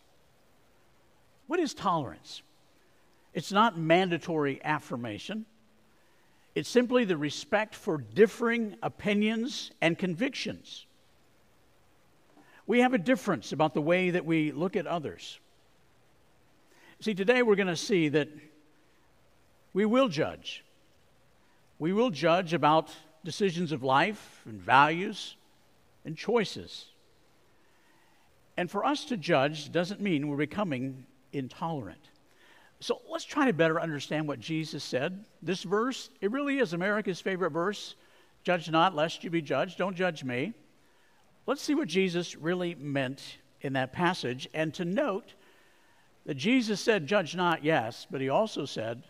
What 1.46 1.60
is 1.60 1.74
tolerance? 1.74 2.42
It's 3.34 3.52
not 3.52 3.78
mandatory 3.78 4.60
affirmation. 4.62 5.46
It's 6.54 6.68
simply 6.68 7.04
the 7.04 7.16
respect 7.16 7.74
for 7.74 7.98
differing 7.98 8.76
opinions 8.82 9.70
and 9.80 9.98
convictions. 9.98 10.86
We 12.66 12.80
have 12.80 12.94
a 12.94 12.98
difference 12.98 13.52
about 13.52 13.74
the 13.74 13.80
way 13.80 14.10
that 14.10 14.24
we 14.24 14.52
look 14.52 14.76
at 14.76 14.86
others. 14.86 15.40
See, 17.00 17.14
today 17.14 17.42
we're 17.42 17.56
going 17.56 17.66
to 17.66 17.76
see 17.76 18.08
that 18.10 18.28
we 19.72 19.84
will 19.84 20.08
judge. 20.08 20.64
We 21.82 21.92
will 21.92 22.10
judge 22.10 22.54
about 22.54 22.90
decisions 23.24 23.72
of 23.72 23.82
life 23.82 24.42
and 24.44 24.60
values 24.60 25.34
and 26.04 26.16
choices. 26.16 26.84
And 28.56 28.70
for 28.70 28.84
us 28.84 29.04
to 29.06 29.16
judge 29.16 29.72
doesn't 29.72 30.00
mean 30.00 30.28
we're 30.28 30.36
becoming 30.36 31.04
intolerant. 31.32 31.98
So 32.78 33.00
let's 33.10 33.24
try 33.24 33.46
to 33.46 33.52
better 33.52 33.80
understand 33.80 34.28
what 34.28 34.38
Jesus 34.38 34.84
said. 34.84 35.24
This 35.42 35.64
verse, 35.64 36.08
it 36.20 36.30
really 36.30 36.60
is 36.60 36.72
America's 36.72 37.20
favorite 37.20 37.50
verse. 37.50 37.96
Judge 38.44 38.70
not, 38.70 38.94
lest 38.94 39.24
you 39.24 39.30
be 39.30 39.42
judged. 39.42 39.76
Don't 39.76 39.96
judge 39.96 40.22
me. 40.22 40.52
Let's 41.46 41.62
see 41.62 41.74
what 41.74 41.88
Jesus 41.88 42.36
really 42.36 42.76
meant 42.76 43.38
in 43.60 43.72
that 43.72 43.92
passage. 43.92 44.48
And 44.54 44.72
to 44.74 44.84
note 44.84 45.34
that 46.26 46.36
Jesus 46.36 46.80
said, 46.80 47.08
Judge 47.08 47.34
not, 47.34 47.64
yes, 47.64 48.06
but 48.08 48.20
he 48.20 48.28
also 48.28 48.66
said, 48.66 49.02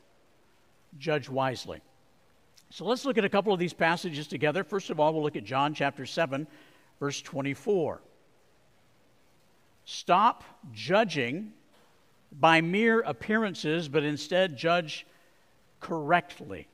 Judge 0.97 1.29
wisely. 1.29 1.83
So 2.73 2.87
let's 2.87 3.05
look 3.05 3.19
at 3.19 3.25
a 3.27 3.29
couple 3.29 3.53
of 3.53 3.59
these 3.59 3.75
passages 3.75 4.27
together. 4.27 4.65
First 4.65 4.89
of 4.89 4.99
all, 4.99 5.13
we'll 5.13 5.23
look 5.23 5.37
at 5.37 5.45
John 5.45 5.75
chapter 5.75 6.07
7, 6.07 6.47
verse 6.99 7.21
24. 7.21 8.01
Stop 9.85 10.43
judging 10.73 11.53
by 12.33 12.63
mere 12.63 13.01
appearances, 13.01 13.91
but 13.91 14.05
instead 14.05 14.57
judge 14.57 15.07
correctly. 15.81 16.67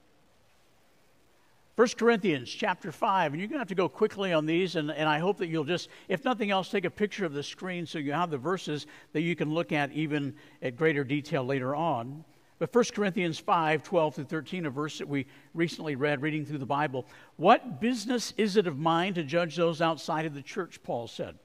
1 1.75 1.89
Corinthians 1.97 2.49
chapter 2.49 2.93
5, 2.93 3.33
and 3.33 3.41
you're 3.41 3.49
going 3.49 3.57
to 3.57 3.61
have 3.61 3.67
to 3.67 3.75
go 3.75 3.89
quickly 3.89 4.33
on 4.33 4.47
these, 4.47 4.77
and, 4.77 4.93
and 4.93 5.09
I 5.09 5.19
hope 5.19 5.39
that 5.39 5.49
you'll 5.49 5.65
just, 5.65 5.89
if 6.07 6.25
nothing 6.25 6.53
else, 6.53 6.69
take 6.69 6.85
a 6.85 6.91
picture 6.91 7.25
of 7.25 7.33
the 7.33 7.43
screen 7.43 7.87
so 7.87 7.99
you 7.99 8.13
have 8.13 8.31
the 8.31 8.39
verses 8.39 8.87
that 9.15 9.23
you 9.23 9.35
can 9.35 9.53
look 9.53 9.73
at 9.73 9.91
even 9.91 10.37
at 10.63 10.77
greater 10.77 11.03
detail 11.03 11.43
later 11.43 11.75
on. 11.75 12.25
But 12.59 12.75
1 12.75 12.85
Corinthians 12.93 13.39
5, 13.39 13.83
12 13.85 14.15
through 14.15 14.25
13, 14.25 14.67
a 14.67 14.71
verse 14.71 14.99
that 14.99 15.09
we 15.09 15.27
recently 15.55 15.95
read 15.95 16.23
reading 16.23 16.45
through 16.45 16.59
the 16.59 16.67
Bible. 16.67 17.07
What 17.37 17.81
business 17.81 18.35
is 18.37 18.57
it 18.57 18.67
of 18.67 18.79
mine 18.79 19.15
to 19.15 19.23
judge 19.23 19.55
those 19.55 19.81
outside 19.81 20.27
of 20.27 20.35
the 20.35 20.43
church, 20.43 20.83
Paul 20.83 21.07
said? 21.07 21.39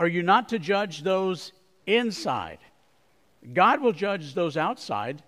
Are 0.00 0.08
you 0.08 0.22
not 0.22 0.48
to 0.48 0.58
judge 0.58 1.02
those 1.02 1.52
inside? 1.86 2.58
God 3.52 3.80
will 3.80 3.92
judge 3.92 4.34
those 4.34 4.56
outside, 4.56 5.22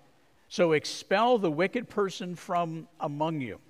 so 0.49 0.73
expel 0.73 1.37
the 1.37 1.51
wicked 1.51 1.91
person 1.91 2.35
from 2.35 2.89
among 3.01 3.41
you. 3.41 3.61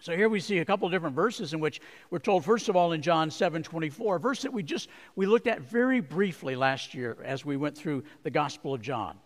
So 0.00 0.16
here 0.16 0.28
we 0.28 0.40
see 0.40 0.58
a 0.58 0.64
couple 0.64 0.88
different 0.88 1.14
verses 1.14 1.52
in 1.54 1.60
which 1.60 1.80
we're 2.10 2.18
told, 2.18 2.44
first 2.44 2.68
of 2.68 2.74
all, 2.74 2.90
in 2.90 3.02
John 3.02 3.30
7 3.30 3.62
24, 3.62 4.16
a 4.16 4.20
verse 4.20 4.42
that 4.42 4.52
we 4.52 4.64
just 4.64 4.88
we 5.14 5.26
looked 5.26 5.46
at 5.46 5.60
very 5.60 6.00
briefly 6.00 6.56
last 6.56 6.92
year 6.92 7.16
as 7.24 7.44
we 7.44 7.56
went 7.56 7.78
through 7.78 8.02
the 8.24 8.30
Gospel 8.30 8.74
of 8.74 8.82
John. 8.82 9.16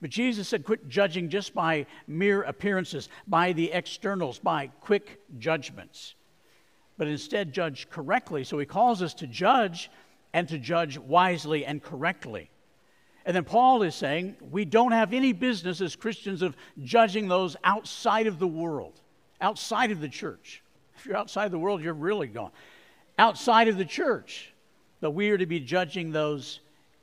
But 0.00 0.10
Jesus 0.10 0.48
said, 0.48 0.64
quit 0.64 0.88
judging 0.88 1.28
just 1.28 1.54
by 1.54 1.86
mere 2.06 2.42
appearances, 2.42 3.08
by 3.26 3.52
the 3.52 3.70
externals, 3.72 4.38
by 4.38 4.68
quick 4.80 5.20
judgments, 5.38 6.14
but 6.96 7.06
instead 7.06 7.52
judge 7.52 7.88
correctly. 7.90 8.44
So 8.44 8.58
he 8.58 8.66
calls 8.66 9.02
us 9.02 9.12
to 9.14 9.26
judge 9.26 9.90
and 10.32 10.48
to 10.48 10.58
judge 10.58 10.96
wisely 10.96 11.66
and 11.66 11.82
correctly. 11.82 12.50
And 13.26 13.36
then 13.36 13.44
Paul 13.44 13.82
is 13.82 13.94
saying 13.94 14.36
we 14.50 14.64
don't 14.64 14.92
have 14.92 15.12
any 15.12 15.32
business 15.34 15.82
as 15.82 15.96
Christians 15.96 16.40
of 16.40 16.56
judging 16.82 17.28
those 17.28 17.56
outside 17.62 18.26
of 18.26 18.38
the 18.38 18.48
world, 18.48 19.00
outside 19.40 19.90
of 19.90 20.00
the 20.00 20.08
church. 20.08 20.62
If 20.96 21.04
you're 21.04 21.16
outside 21.16 21.50
the 21.50 21.58
world, 21.58 21.82
you're 21.82 21.92
really 21.92 22.28
gone. 22.28 22.52
Outside 23.18 23.68
of 23.68 23.76
the 23.76 23.84
church, 23.84 24.52
but 25.00 25.10
we 25.10 25.28
are 25.28 25.36
to 25.36 25.46
be 25.46 25.60
judging 25.60 26.10
those 26.10 26.60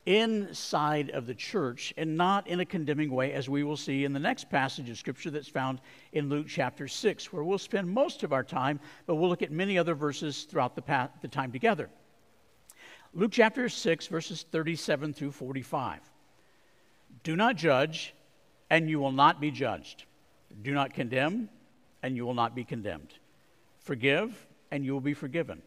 inside 0.08 1.10
of 1.10 1.26
the 1.26 1.34
church 1.34 1.92
and 1.98 2.16
not 2.16 2.46
in 2.46 2.60
a 2.60 2.64
condemning 2.64 3.10
way, 3.10 3.34
as 3.34 3.46
we 3.46 3.62
will 3.62 3.76
see 3.76 4.06
in 4.06 4.14
the 4.14 4.18
next 4.18 4.48
passage 4.48 4.88
of 4.88 4.96
Scripture 4.96 5.30
that's 5.30 5.48
found 5.48 5.82
in 6.12 6.30
Luke 6.30 6.46
chapter 6.48 6.88
6, 6.88 7.30
where 7.30 7.44
we'll 7.44 7.58
spend 7.58 7.86
most 7.90 8.22
of 8.22 8.32
our 8.32 8.42
time, 8.42 8.80
but 9.04 9.16
we'll 9.16 9.28
look 9.28 9.42
at 9.42 9.52
many 9.52 9.76
other 9.76 9.94
verses 9.94 10.44
throughout 10.44 10.74
the, 10.74 11.10
the 11.20 11.28
time 11.28 11.52
together. 11.52 11.90
Luke 13.12 13.32
chapter 13.32 13.68
6, 13.68 14.06
verses 14.06 14.46
37 14.50 15.12
through 15.12 15.30
45. 15.30 16.00
Do 17.22 17.36
not 17.36 17.56
judge, 17.56 18.14
and 18.70 18.88
you 18.88 19.00
will 19.00 19.12
not 19.12 19.42
be 19.42 19.50
judged. 19.50 20.04
Do 20.62 20.72
not 20.72 20.94
condemn, 20.94 21.50
and 22.02 22.16
you 22.16 22.24
will 22.24 22.32
not 22.32 22.54
be 22.54 22.64
condemned. 22.64 23.12
Forgive, 23.80 24.46
and 24.70 24.86
you 24.86 24.94
will 24.94 25.02
be 25.02 25.12
forgiven. 25.12 25.60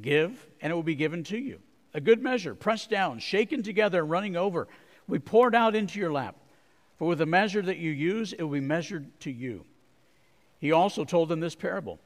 Give, 0.00 0.44
and 0.60 0.72
it 0.72 0.74
will 0.74 0.82
be 0.82 0.96
given 0.96 1.22
to 1.24 1.38
you. 1.38 1.60
A 1.92 2.00
good 2.00 2.22
measure, 2.22 2.54
pressed 2.54 2.90
down, 2.90 3.18
shaken 3.18 3.62
together, 3.62 4.00
and 4.00 4.10
running 4.10 4.36
over, 4.36 4.68
we 5.08 5.18
poured 5.18 5.54
out 5.54 5.74
into 5.74 5.98
your 5.98 6.12
lap. 6.12 6.36
For 6.98 7.08
with 7.08 7.18
the 7.18 7.26
measure 7.26 7.62
that 7.62 7.78
you 7.78 7.90
use, 7.90 8.32
it 8.32 8.42
will 8.42 8.50
be 8.50 8.60
measured 8.60 9.20
to 9.20 9.30
you. 9.30 9.64
He 10.58 10.72
also 10.72 11.04
told 11.04 11.28
them 11.28 11.40
this 11.40 11.54
parable 11.54 11.98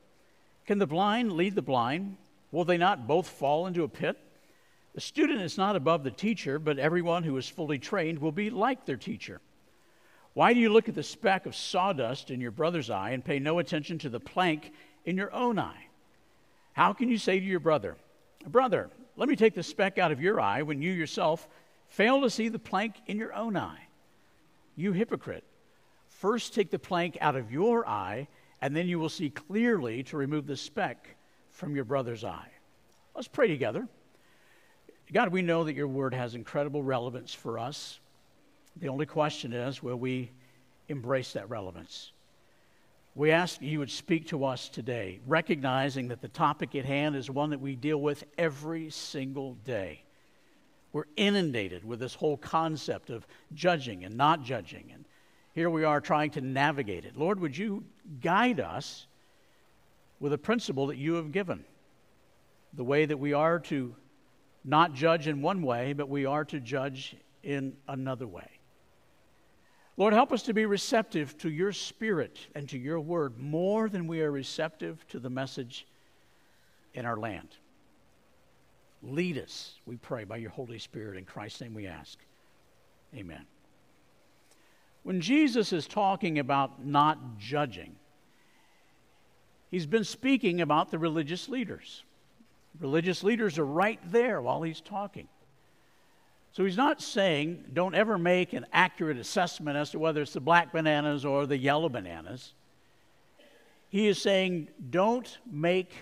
Can 0.67 0.79
the 0.79 0.87
blind 0.87 1.33
lead 1.33 1.55
the 1.55 1.63
blind? 1.63 2.17
Will 2.53 2.65
they 2.65 2.79
not 2.79 3.09
both 3.09 3.29
fall 3.29 3.67
into 3.67 3.83
a 3.83 3.89
pit? 3.89 4.17
The 4.95 5.01
student 5.01 5.41
is 5.41 5.59
not 5.59 5.75
above 5.75 6.05
the 6.05 6.13
teacher, 6.13 6.61
but 6.61 6.79
everyone 6.79 7.25
who 7.25 7.37
is 7.37 7.49
fully 7.49 7.81
trained 7.81 8.21
will 8.21 8.33
be 8.33 8.49
like 8.49 8.87
their 8.87 8.97
teacher. 8.97 9.41
Why 10.35 10.55
do 10.55 10.61
you 10.61 10.69
look 10.69 10.89
at 10.89 10.95
the 10.95 11.03
speck 11.03 11.47
of 11.47 11.57
sawdust 11.57 12.31
in 12.31 12.41
your 12.41 12.53
brother's 12.53 12.91
eye 12.91 13.11
and 13.11 13.25
pay 13.25 13.41
no 13.41 13.59
attention 13.59 13.99
to 13.99 14.09
the 14.09 14.21
plank 14.21 14.73
in 15.05 15.17
your 15.17 15.33
own 15.35 15.59
eye? 15.59 15.89
How 16.73 16.93
can 16.93 17.09
you 17.09 17.19
say 17.19 17.41
to 17.41 17.45
your 17.45 17.61
brother, 17.61 17.97
Brother, 18.47 18.91
let 19.17 19.29
me 19.29 19.37
take 19.37 19.55
the 19.55 19.63
speck 19.63 19.99
out 19.99 20.13
of 20.13 20.21
your 20.21 20.41
eye 20.41 20.63
when 20.63 20.83
you 20.83 20.93
yourself 20.93 21.49
fail 21.87 22.21
to 22.23 22.31
see 22.31 22.49
the 22.49 22.59
plank 22.59 22.95
in 23.07 23.17
your 23.17 23.35
own 23.35 23.57
eye? 23.57 23.87
You 24.77 24.93
hypocrite. 24.93 25.45
First 26.09 26.55
take 26.55 26.71
the 26.71 26.79
plank 26.79 27.19
out 27.21 27.37
of 27.37 27.53
your 27.53 27.87
eye, 27.89 28.29
and 28.61 28.75
then 28.75 28.89
you 28.89 28.99
will 28.99 29.09
see 29.09 29.31
clearly 29.31 30.03
to 30.05 30.17
remove 30.17 30.47
the 30.47 30.57
speck 30.57 31.17
from 31.51 31.77
your 31.77 31.85
brother's 31.85 32.25
eye. 32.25 32.51
Let's 33.15 33.29
pray 33.29 33.49
together. 33.49 33.87
God, 35.13 35.29
we 35.29 35.43
know 35.43 35.65
that 35.65 35.75
your 35.75 35.87
word 35.87 36.15
has 36.15 36.35
incredible 36.35 36.83
relevance 36.83 37.33
for 37.33 37.59
us. 37.59 38.01
The 38.77 38.89
only 38.89 39.07
question 39.07 39.53
is 39.53 39.83
will 39.83 39.97
we 39.97 40.31
embrace 40.89 41.35
that 41.35 41.49
relevance? 41.49 42.11
We 43.17 43.31
ask 43.31 43.63
you 43.63 43.79
would 43.79 43.91
speak 43.91 44.29
to 44.29 44.45
us 44.45 44.69
today, 44.69 45.21
recognizing 45.27 46.09
that 46.09 46.21
the 46.21 46.29
topic 46.29 46.75
at 46.75 46.85
hand 46.85 47.15
is 47.15 47.31
one 47.31 47.51
that 47.51 47.61
we 47.61 47.77
deal 47.77 47.99
with 47.99 48.25
every 48.37 48.91
single 48.91 49.55
day. 49.65 50.03
We're 50.93 51.05
inundated 51.17 51.85
with 51.85 52.01
this 52.01 52.15
whole 52.15 52.37
concept 52.37 53.11
of 53.11 53.27
judging 53.53 54.05
and 54.05 54.17
not 54.17 54.43
judging. 54.43 54.91
And 54.93 55.05
here 55.55 55.71
we 55.71 55.85
are 55.85 56.01
trying 56.01 56.31
to 56.31 56.41
navigate 56.41 57.05
it. 57.05 57.17
Lord, 57.17 57.39
would 57.39 57.57
you 57.57 57.85
guide 58.21 58.59
us 58.59 59.07
with 60.19 60.33
a 60.33 60.39
principle 60.39 60.89
that 60.89 60.97
you 60.97 61.15
have 61.15 61.31
given? 61.31 61.65
The 62.73 62.85
way 62.85 63.07
that 63.07 63.19
we 63.19 63.33
are 63.33 63.61
to 63.61 63.95
not 64.65 64.95
judge 64.95 65.29
in 65.29 65.41
one 65.41 65.63
way, 65.63 65.93
but 65.93 66.09
we 66.09 66.27
are 66.27 66.45
to 66.47 66.59
judge 66.59 67.17
in 67.45 67.77
another 67.87 68.27
way. 68.27 68.49
Lord, 69.97 70.13
help 70.13 70.33
us 70.33 70.43
to 70.45 70.55
be 70.55 70.67
receptive 70.67 71.39
to 71.39 71.51
your 71.51 71.73
spirit 71.73 72.39
and 72.55 72.69
to 72.69 72.79
your 72.79 72.99
word 72.99 73.39
more 73.39 73.89
than 73.89 74.09
we 74.09 74.23
are 74.23 74.31
receptive 74.31 75.07
to 75.09 75.21
the 75.21 75.31
message 75.31 75.87
in 76.95 77.07
our 77.07 77.17
land. 77.17 77.49
Lead 79.03 79.39
us, 79.39 79.75
we 79.87 79.97
pray, 79.97 80.25
by 80.25 80.37
your 80.37 80.51
Holy 80.51 80.79
Spirit. 80.79 81.17
In 81.17 81.25
Christ's 81.25 81.61
name 81.61 81.75
we 81.75 81.87
ask. 81.87 82.19
Amen. 83.15 83.45
When 85.05 85.21
Jesus 85.21 85.73
is 85.73 85.87
talking 85.87 86.39
about 86.39 86.85
not 86.85 87.39
judging, 87.39 87.95
he's 89.71 89.87
been 89.87 90.05
speaking 90.05 90.61
about 90.61 90.91
the 90.91 90.99
religious 90.99 91.49
leaders. 91.49 92.03
Religious 92.81 93.23
leaders 93.23 93.59
are 93.59 93.67
right 93.67 94.01
there 94.11 94.41
while 94.41 94.63
he's 94.63 94.81
talking. 94.81 95.29
So 96.55 96.65
he's 96.65 96.77
not 96.77 97.03
saying 97.03 97.65
don't 97.73 97.97
ever 97.97 98.17
make 98.17 98.53
an 98.53 98.65
accurate 98.73 99.19
assessment 99.19 99.77
as 99.77 99.91
to 99.91 99.99
whether 99.99 100.23
it's 100.23 100.35
the 100.35 100.41
black 100.41 100.73
bananas 100.73 101.25
or 101.25 101.47
the 101.47 101.59
yellow 101.59 101.89
bananas. 101.89 102.55
He 103.89 104.07
is 104.07 104.23
saying 104.23 104.69
don't 104.91 105.39
make 105.51 105.93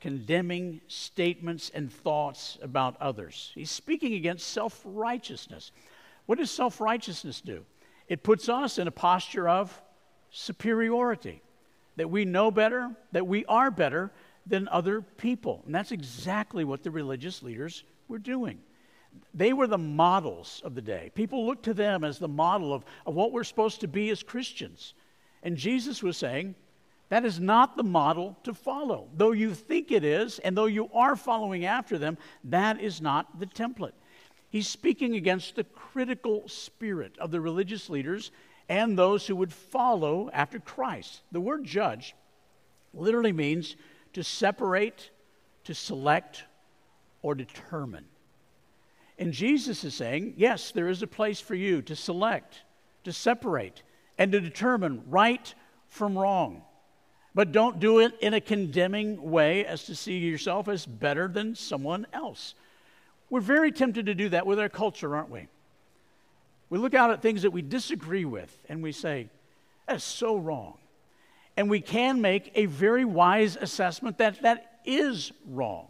condemning 0.00 0.80
statements 0.88 1.70
and 1.72 1.92
thoughts 1.92 2.58
about 2.60 3.00
others. 3.00 3.52
He's 3.54 3.70
speaking 3.70 4.14
against 4.14 4.48
self 4.48 4.82
righteousness. 4.84 5.70
What 6.26 6.38
does 6.38 6.50
self 6.50 6.80
righteousness 6.80 7.40
do? 7.40 7.64
It 8.08 8.24
puts 8.24 8.48
us 8.48 8.78
in 8.78 8.88
a 8.88 8.92
posture 8.92 9.48
of 9.48 9.80
superiority, 10.30 11.40
that 11.94 12.10
we 12.10 12.24
know 12.24 12.50
better, 12.50 12.90
that 13.12 13.28
we 13.28 13.44
are 13.44 13.70
better 13.70 14.10
than 14.44 14.66
other 14.68 15.02
people. 15.02 15.62
And 15.66 15.74
that's 15.74 15.92
exactly 15.92 16.64
what 16.64 16.82
the 16.82 16.90
religious 16.90 17.44
leaders 17.44 17.84
were 18.08 18.18
doing. 18.18 18.58
They 19.32 19.52
were 19.52 19.66
the 19.66 19.78
models 19.78 20.62
of 20.64 20.74
the 20.74 20.82
day. 20.82 21.10
People 21.14 21.46
looked 21.46 21.64
to 21.64 21.74
them 21.74 22.04
as 22.04 22.18
the 22.18 22.28
model 22.28 22.72
of, 22.72 22.84
of 23.06 23.14
what 23.14 23.32
we're 23.32 23.44
supposed 23.44 23.80
to 23.80 23.88
be 23.88 24.10
as 24.10 24.22
Christians. 24.22 24.94
And 25.42 25.56
Jesus 25.56 26.02
was 26.02 26.16
saying, 26.16 26.54
that 27.08 27.24
is 27.24 27.38
not 27.38 27.76
the 27.76 27.84
model 27.84 28.36
to 28.44 28.54
follow. 28.54 29.08
Though 29.14 29.32
you 29.32 29.54
think 29.54 29.92
it 29.92 30.04
is, 30.04 30.38
and 30.38 30.56
though 30.56 30.66
you 30.66 30.88
are 30.92 31.16
following 31.16 31.64
after 31.64 31.98
them, 31.98 32.16
that 32.44 32.80
is 32.80 33.00
not 33.00 33.38
the 33.38 33.46
template. 33.46 33.92
He's 34.50 34.68
speaking 34.68 35.16
against 35.16 35.56
the 35.56 35.64
critical 35.64 36.48
spirit 36.48 37.18
of 37.18 37.30
the 37.30 37.40
religious 37.40 37.90
leaders 37.90 38.30
and 38.68 38.96
those 38.96 39.26
who 39.26 39.36
would 39.36 39.52
follow 39.52 40.30
after 40.32 40.58
Christ. 40.58 41.22
The 41.32 41.40
word 41.40 41.64
judge 41.64 42.14
literally 42.94 43.32
means 43.32 43.76
to 44.14 44.24
separate, 44.24 45.10
to 45.64 45.74
select, 45.74 46.44
or 47.20 47.34
determine. 47.34 48.06
And 49.18 49.32
Jesus 49.32 49.84
is 49.84 49.94
saying, 49.94 50.34
yes, 50.36 50.72
there 50.72 50.88
is 50.88 51.02
a 51.02 51.06
place 51.06 51.40
for 51.40 51.54
you 51.54 51.82
to 51.82 51.94
select, 51.94 52.62
to 53.04 53.12
separate, 53.12 53.82
and 54.18 54.32
to 54.32 54.40
determine 54.40 55.04
right 55.08 55.54
from 55.88 56.18
wrong. 56.18 56.62
But 57.34 57.52
don't 57.52 57.80
do 57.80 57.98
it 58.00 58.12
in 58.20 58.34
a 58.34 58.40
condemning 58.40 59.30
way 59.30 59.64
as 59.66 59.84
to 59.84 59.94
see 59.94 60.18
yourself 60.18 60.68
as 60.68 60.86
better 60.86 61.28
than 61.28 61.54
someone 61.54 62.06
else. 62.12 62.54
We're 63.30 63.40
very 63.40 63.72
tempted 63.72 64.06
to 64.06 64.14
do 64.14 64.28
that 64.30 64.46
with 64.46 64.58
our 64.60 64.68
culture, 64.68 65.16
aren't 65.16 65.30
we? 65.30 65.48
We 66.70 66.78
look 66.78 66.94
out 66.94 67.10
at 67.10 67.22
things 67.22 67.42
that 67.42 67.50
we 67.50 67.62
disagree 67.62 68.24
with 68.24 68.56
and 68.68 68.82
we 68.82 68.92
say, 68.92 69.28
that's 69.86 70.04
so 70.04 70.36
wrong. 70.36 70.74
And 71.56 71.70
we 71.70 71.80
can 71.80 72.20
make 72.20 72.50
a 72.54 72.66
very 72.66 73.04
wise 73.04 73.56
assessment 73.56 74.18
that 74.18 74.42
that 74.42 74.80
is 74.84 75.32
wrong, 75.46 75.88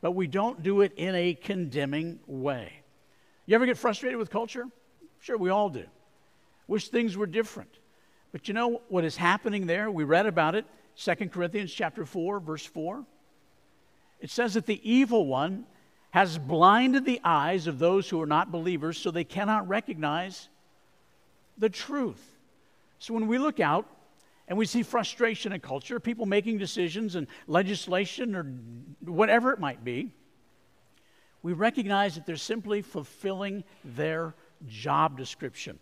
but 0.00 0.12
we 0.12 0.26
don't 0.26 0.62
do 0.62 0.80
it 0.82 0.92
in 0.96 1.14
a 1.14 1.34
condemning 1.34 2.20
way. 2.26 2.72
You 3.46 3.54
ever 3.54 3.66
get 3.66 3.78
frustrated 3.78 4.18
with 4.18 4.30
culture? 4.30 4.66
Sure, 5.20 5.36
we 5.36 5.50
all 5.50 5.68
do. 5.68 5.84
Wish 6.66 6.88
things 6.88 7.16
were 7.16 7.26
different. 7.26 7.70
But 8.30 8.46
you 8.46 8.54
know 8.54 8.82
what 8.88 9.04
is 9.04 9.16
happening 9.16 9.66
there? 9.66 9.90
We 9.90 10.04
read 10.04 10.26
about 10.26 10.54
it, 10.54 10.66
2 10.96 11.14
Corinthians 11.28 11.72
chapter 11.72 12.04
4, 12.04 12.40
verse 12.40 12.64
4. 12.64 13.04
It 14.20 14.30
says 14.30 14.54
that 14.54 14.66
the 14.66 14.80
evil 14.88 15.26
one 15.26 15.64
has 16.10 16.38
blinded 16.38 17.04
the 17.04 17.20
eyes 17.24 17.66
of 17.66 17.78
those 17.78 18.08
who 18.08 18.20
are 18.20 18.26
not 18.26 18.52
believers 18.52 18.98
so 18.98 19.10
they 19.10 19.24
cannot 19.24 19.68
recognize 19.68 20.48
the 21.56 21.68
truth. 21.68 22.22
So 22.98 23.14
when 23.14 23.28
we 23.28 23.38
look 23.38 23.60
out 23.60 23.86
and 24.48 24.56
we 24.56 24.66
see 24.66 24.82
frustration 24.82 25.52
in 25.52 25.60
culture, 25.60 26.00
people 26.00 26.26
making 26.26 26.58
decisions 26.58 27.14
and 27.14 27.26
legislation 27.46 28.34
or 28.34 28.44
whatever 29.04 29.52
it 29.52 29.60
might 29.60 29.84
be, 29.84 30.10
we 31.42 31.52
recognize 31.52 32.14
that 32.14 32.26
they're 32.26 32.36
simply 32.36 32.82
fulfilling 32.82 33.62
their 33.84 34.34
job 34.66 35.16
description. 35.16 35.78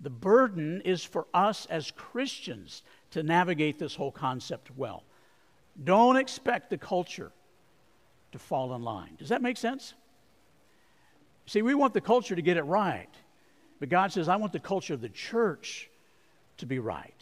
The 0.00 0.10
burden 0.10 0.80
is 0.84 1.04
for 1.04 1.26
us 1.32 1.66
as 1.66 1.90
Christians 1.90 2.82
to 3.12 3.22
navigate 3.22 3.78
this 3.78 3.94
whole 3.94 4.10
concept 4.10 4.70
well. 4.76 5.04
Don't 5.84 6.16
expect 6.16 6.70
the 6.70 6.78
culture 6.78 7.30
to 8.32 8.38
fall 8.38 8.74
in 8.74 8.82
line. 8.82 9.14
Does 9.18 9.28
that 9.28 9.42
make 9.42 9.56
sense? 9.56 9.94
See, 11.46 11.62
we 11.62 11.74
want 11.74 11.94
the 11.94 12.00
culture 12.00 12.34
to 12.34 12.42
get 12.42 12.56
it 12.56 12.62
right. 12.62 13.08
But 13.78 13.90
God 13.90 14.12
says, 14.12 14.28
I 14.28 14.36
want 14.36 14.52
the 14.52 14.60
culture 14.60 14.94
of 14.94 15.00
the 15.00 15.08
church 15.08 15.90
to 16.56 16.66
be 16.66 16.78
right. 16.78 17.13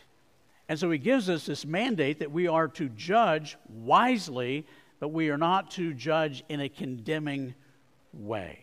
And 0.68 0.78
so 0.78 0.90
He 0.90 0.98
gives 0.98 1.28
us 1.28 1.46
this 1.46 1.64
mandate 1.64 2.20
that 2.20 2.30
we 2.30 2.46
are 2.46 2.68
to 2.68 2.88
judge 2.90 3.56
wisely, 3.68 4.66
but 5.00 5.08
we 5.08 5.30
are 5.30 5.38
not 5.38 5.70
to 5.72 5.92
judge 5.94 6.44
in 6.48 6.60
a 6.60 6.68
condemning 6.68 7.54
way. 8.12 8.58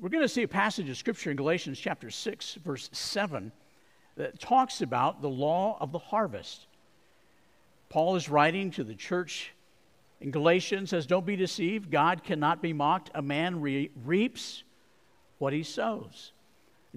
We're 0.00 0.08
going 0.08 0.22
to 0.22 0.28
see 0.28 0.42
a 0.42 0.48
passage 0.48 0.88
of 0.88 0.96
Scripture 0.96 1.30
in 1.30 1.36
Galatians 1.36 1.78
chapter 1.78 2.10
6, 2.10 2.54
verse 2.64 2.88
7, 2.92 3.52
that 4.16 4.40
talks 4.40 4.80
about 4.82 5.22
the 5.22 5.28
law 5.28 5.76
of 5.80 5.92
the 5.92 5.98
harvest. 5.98 6.66
Paul 7.88 8.16
is 8.16 8.28
writing 8.28 8.70
to 8.72 8.84
the 8.84 8.94
church 8.94 9.52
in 10.22 10.30
Galatians 10.30 10.90
says, 10.90 11.04
Don't 11.04 11.26
be 11.26 11.36
deceived. 11.36 11.90
God 11.90 12.22
cannot 12.22 12.62
be 12.62 12.72
mocked. 12.72 13.10
A 13.14 13.20
man 13.20 13.60
re- 13.60 13.90
reaps 14.04 14.62
what 15.38 15.52
he 15.52 15.64
sows. 15.64 16.32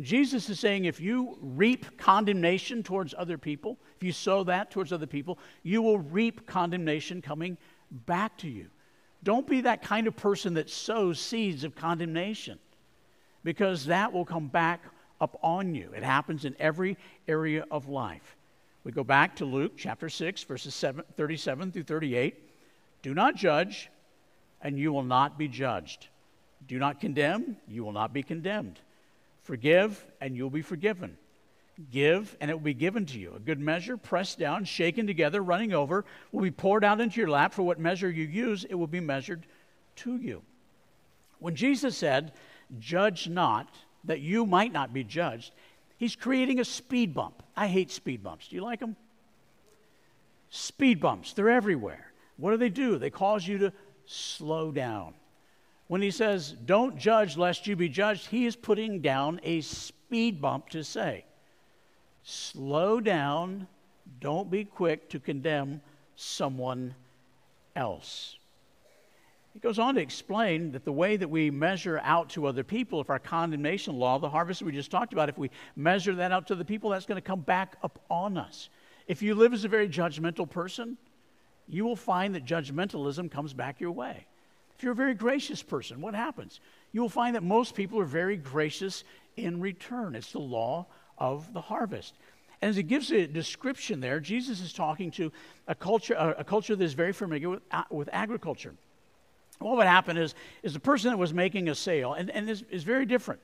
Jesus 0.01 0.49
is 0.49 0.59
saying 0.59 0.85
if 0.85 0.99
you 0.99 1.37
reap 1.41 1.97
condemnation 1.97 2.83
towards 2.83 3.13
other 3.17 3.37
people, 3.37 3.77
if 3.95 4.03
you 4.03 4.11
sow 4.11 4.43
that 4.43 4.69
towards 4.69 4.91
other 4.91 5.07
people, 5.07 5.39
you 5.63 5.81
will 5.81 5.99
reap 5.99 6.45
condemnation 6.45 7.21
coming 7.21 7.57
back 8.05 8.37
to 8.39 8.49
you. 8.49 8.67
Don't 9.23 9.47
be 9.47 9.61
that 9.61 9.81
kind 9.81 10.07
of 10.07 10.15
person 10.15 10.55
that 10.55 10.69
sows 10.69 11.19
seeds 11.19 11.63
of 11.63 11.75
condemnation 11.75 12.59
because 13.43 13.85
that 13.85 14.11
will 14.11 14.25
come 14.25 14.47
back 14.47 14.83
up 15.21 15.39
on 15.41 15.73
you. 15.73 15.91
It 15.95 16.03
happens 16.03 16.43
in 16.43 16.55
every 16.59 16.97
area 17.27 17.65
of 17.71 17.87
life. 17.87 18.35
We 18.83 18.91
go 18.91 19.03
back 19.03 19.37
to 19.37 19.45
Luke 19.45 19.73
chapter 19.77 20.09
6, 20.09 20.43
verses 20.43 20.75
7, 20.75 21.03
37 21.15 21.71
through 21.71 21.83
38. 21.83 22.35
Do 23.01 23.13
not 23.13 23.35
judge, 23.35 23.89
and 24.61 24.77
you 24.77 24.91
will 24.91 25.03
not 25.03 25.37
be 25.37 25.47
judged. 25.47 26.07
Do 26.67 26.77
not 26.79 26.99
condemn, 26.99 27.57
you 27.67 27.83
will 27.83 27.93
not 27.93 28.13
be 28.13 28.23
condemned. 28.23 28.79
Forgive, 29.45 30.03
and 30.19 30.35
you 30.35 30.41
will 30.41 30.49
be 30.49 30.63
forgiven. 30.63 31.17
Give, 31.91 32.35
and 32.41 32.49
it 32.49 32.55
will 32.55 32.61
be 32.61 32.73
given 32.73 33.05
to 33.05 33.19
you. 33.19 33.33
A 33.35 33.39
good 33.39 33.59
measure, 33.59 33.95
pressed 33.95 34.39
down, 34.39 34.65
shaken 34.65 35.05
together, 35.05 35.39
running 35.39 35.71
over, 35.71 36.03
will 36.31 36.41
be 36.41 36.49
poured 36.49 36.83
out 36.83 36.99
into 36.99 37.19
your 37.19 37.29
lap. 37.29 37.53
For 37.53 37.61
what 37.61 37.79
measure 37.79 38.09
you 38.09 38.23
use, 38.23 38.65
it 38.67 38.73
will 38.73 38.87
be 38.87 38.99
measured 38.99 39.45
to 39.97 40.15
you. 40.17 40.41
When 41.37 41.55
Jesus 41.55 41.95
said, 41.95 42.31
Judge 42.79 43.29
not, 43.29 43.69
that 44.05 44.19
you 44.19 44.47
might 44.47 44.73
not 44.73 44.93
be 44.93 45.03
judged, 45.03 45.53
he's 45.97 46.15
creating 46.15 46.59
a 46.59 46.65
speed 46.65 47.13
bump. 47.13 47.43
I 47.55 47.67
hate 47.67 47.91
speed 47.91 48.23
bumps. 48.23 48.47
Do 48.47 48.55
you 48.55 48.63
like 48.63 48.79
them? 48.79 48.95
Speed 50.49 50.99
bumps, 50.99 51.33
they're 51.33 51.51
everywhere. 51.51 52.11
What 52.37 52.49
do 52.49 52.57
they 52.57 52.69
do? 52.69 52.97
They 52.97 53.11
cause 53.11 53.47
you 53.47 53.59
to 53.59 53.73
slow 54.07 54.71
down. 54.71 55.13
When 55.87 56.01
he 56.01 56.11
says, 56.11 56.51
don't 56.65 56.97
judge 56.97 57.37
lest 57.37 57.67
you 57.67 57.75
be 57.75 57.89
judged, 57.89 58.27
he 58.27 58.45
is 58.45 58.55
putting 58.55 59.01
down 59.01 59.39
a 59.43 59.61
speed 59.61 60.41
bump 60.41 60.69
to 60.69 60.83
say, 60.83 61.25
slow 62.23 62.99
down, 62.99 63.67
don't 64.19 64.49
be 64.49 64.65
quick 64.65 65.09
to 65.09 65.19
condemn 65.19 65.81
someone 66.15 66.95
else. 67.75 68.35
He 69.53 69.59
goes 69.59 69.79
on 69.79 69.95
to 69.95 70.01
explain 70.01 70.71
that 70.73 70.83
the 70.83 70.91
way 70.91 71.15
that 71.15 71.29
we 71.29 71.49
measure 71.49 72.01
out 72.03 72.29
to 72.31 72.45
other 72.45 72.63
people, 72.63 72.99
if 72.99 73.09
our 73.09 73.19
condemnation 73.19 73.97
law, 73.97 74.19
the 74.19 74.29
harvest 74.29 74.61
we 74.61 74.71
just 74.73 74.91
talked 74.91 75.13
about, 75.13 75.29
if 75.29 75.37
we 75.37 75.49
measure 75.77 76.15
that 76.15 76.31
out 76.31 76.47
to 76.47 76.55
the 76.55 76.65
people, 76.65 76.89
that's 76.89 77.05
going 77.05 77.21
to 77.21 77.25
come 77.25 77.39
back 77.39 77.77
up 77.81 78.03
on 78.09 78.37
us. 78.37 78.69
If 79.07 79.21
you 79.21 79.33
live 79.35 79.53
as 79.53 79.63
a 79.63 79.69
very 79.69 79.87
judgmental 79.87 80.49
person, 80.49 80.97
you 81.67 81.85
will 81.85 81.95
find 81.95 82.35
that 82.35 82.45
judgmentalism 82.45 83.31
comes 83.31 83.53
back 83.53 83.79
your 83.79 83.91
way. 83.91 84.25
You're 84.85 84.91
a 84.91 84.95
very 84.95 85.15
gracious 85.15 85.63
person, 85.63 85.99
what 85.99 86.13
happens? 86.13 86.59
You 86.91 87.01
will 87.01 87.09
find 87.09 87.35
that 87.35 87.41
most 87.41 87.73
people 87.73 87.99
are 87.99 88.05
very 88.05 88.37
gracious 88.37 89.03
in 89.35 89.59
return. 89.59 90.13
It's 90.13 90.31
the 90.31 90.37
law 90.37 90.85
of 91.17 91.51
the 91.53 91.61
harvest. 91.61 92.13
And 92.61 92.69
as 92.69 92.77
it 92.77 92.83
gives 92.83 93.11
a 93.11 93.25
description 93.25 93.99
there, 93.99 94.19
Jesus 94.19 94.61
is 94.61 94.73
talking 94.73 95.09
to 95.13 95.31
a 95.67 95.73
culture, 95.73 96.13
a 96.13 96.43
culture 96.43 96.75
that 96.75 96.83
is 96.83 96.93
very 96.93 97.13
familiar 97.13 97.49
with, 97.49 97.63
with 97.89 98.09
agriculture. 98.13 98.75
What 99.57 99.75
would 99.77 99.87
happen 99.87 100.17
is, 100.17 100.35
is 100.61 100.73
the 100.73 100.79
person 100.79 101.09
that 101.09 101.17
was 101.17 101.33
making 101.33 101.67
a 101.67 101.73
sale, 101.73 102.13
and, 102.13 102.29
and 102.29 102.47
is, 102.47 102.63
is 102.69 102.83
very 102.83 103.07
different. 103.07 103.41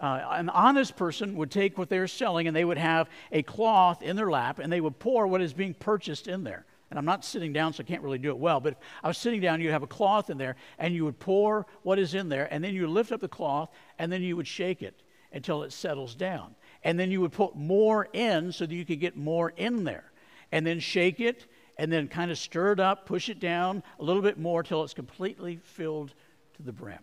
Uh, 0.00 0.22
an 0.30 0.48
honest 0.48 0.96
person 0.96 1.36
would 1.36 1.50
take 1.50 1.76
what 1.76 1.90
they're 1.90 2.08
selling 2.08 2.46
and 2.46 2.56
they 2.56 2.64
would 2.64 2.78
have 2.78 3.10
a 3.30 3.42
cloth 3.42 4.00
in 4.00 4.16
their 4.16 4.30
lap 4.30 4.58
and 4.58 4.72
they 4.72 4.80
would 4.80 4.98
pour 4.98 5.26
what 5.26 5.42
is 5.42 5.52
being 5.52 5.74
purchased 5.74 6.28
in 6.28 6.44
there 6.44 6.64
and 6.90 6.98
I'm 6.98 7.04
not 7.04 7.24
sitting 7.24 7.52
down, 7.52 7.72
so 7.72 7.82
I 7.82 7.84
can't 7.84 8.02
really 8.02 8.18
do 8.18 8.30
it 8.30 8.38
well, 8.38 8.60
but 8.60 8.72
if 8.72 8.78
I 9.02 9.08
was 9.08 9.18
sitting 9.18 9.40
down, 9.40 9.60
you'd 9.60 9.72
have 9.72 9.82
a 9.82 9.86
cloth 9.86 10.30
in 10.30 10.38
there, 10.38 10.56
and 10.78 10.94
you 10.94 11.04
would 11.04 11.18
pour 11.18 11.66
what 11.82 11.98
is 11.98 12.14
in 12.14 12.28
there, 12.28 12.48
and 12.52 12.64
then 12.64 12.74
you 12.74 12.86
lift 12.86 13.12
up 13.12 13.20
the 13.20 13.28
cloth, 13.28 13.70
and 13.98 14.10
then 14.10 14.22
you 14.22 14.36
would 14.36 14.48
shake 14.48 14.82
it 14.82 15.02
until 15.32 15.62
it 15.62 15.72
settles 15.72 16.14
down. 16.14 16.54
And 16.82 16.98
then 16.98 17.10
you 17.10 17.20
would 17.20 17.32
put 17.32 17.56
more 17.56 18.08
in 18.12 18.52
so 18.52 18.64
that 18.64 18.74
you 18.74 18.84
could 18.84 19.00
get 19.00 19.16
more 19.16 19.50
in 19.56 19.84
there. 19.84 20.10
And 20.52 20.66
then 20.66 20.80
shake 20.80 21.20
it, 21.20 21.46
and 21.76 21.92
then 21.92 22.08
kind 22.08 22.30
of 22.30 22.38
stir 22.38 22.72
it 22.72 22.80
up, 22.80 23.06
push 23.06 23.28
it 23.28 23.38
down 23.38 23.82
a 24.00 24.04
little 24.04 24.22
bit 24.22 24.38
more 24.38 24.62
till 24.62 24.82
it's 24.82 24.94
completely 24.94 25.60
filled 25.62 26.14
to 26.56 26.62
the 26.62 26.72
brim. 26.72 26.98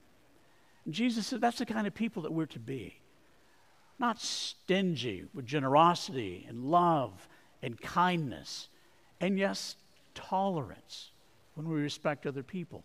And 0.86 0.94
Jesus 0.94 1.28
said 1.28 1.42
that's 1.42 1.60
the 1.60 1.66
kind 1.66 1.86
of 1.86 1.94
people 1.94 2.24
that 2.24 2.34
we're 2.34 2.46
to 2.48 2.60
be. 2.60 2.96
Not 4.00 4.20
stingy 4.20 5.26
with 5.34 5.46
generosity 5.46 6.46
and 6.50 6.66
love 6.66 7.28
and 7.62 7.80
kindness 7.80 8.68
and 9.20 9.38
yes, 9.38 9.76
tolerance. 10.14 11.12
when 11.56 11.70
we 11.70 11.76
respect 11.76 12.28
other 12.28 12.44
people. 12.44 12.84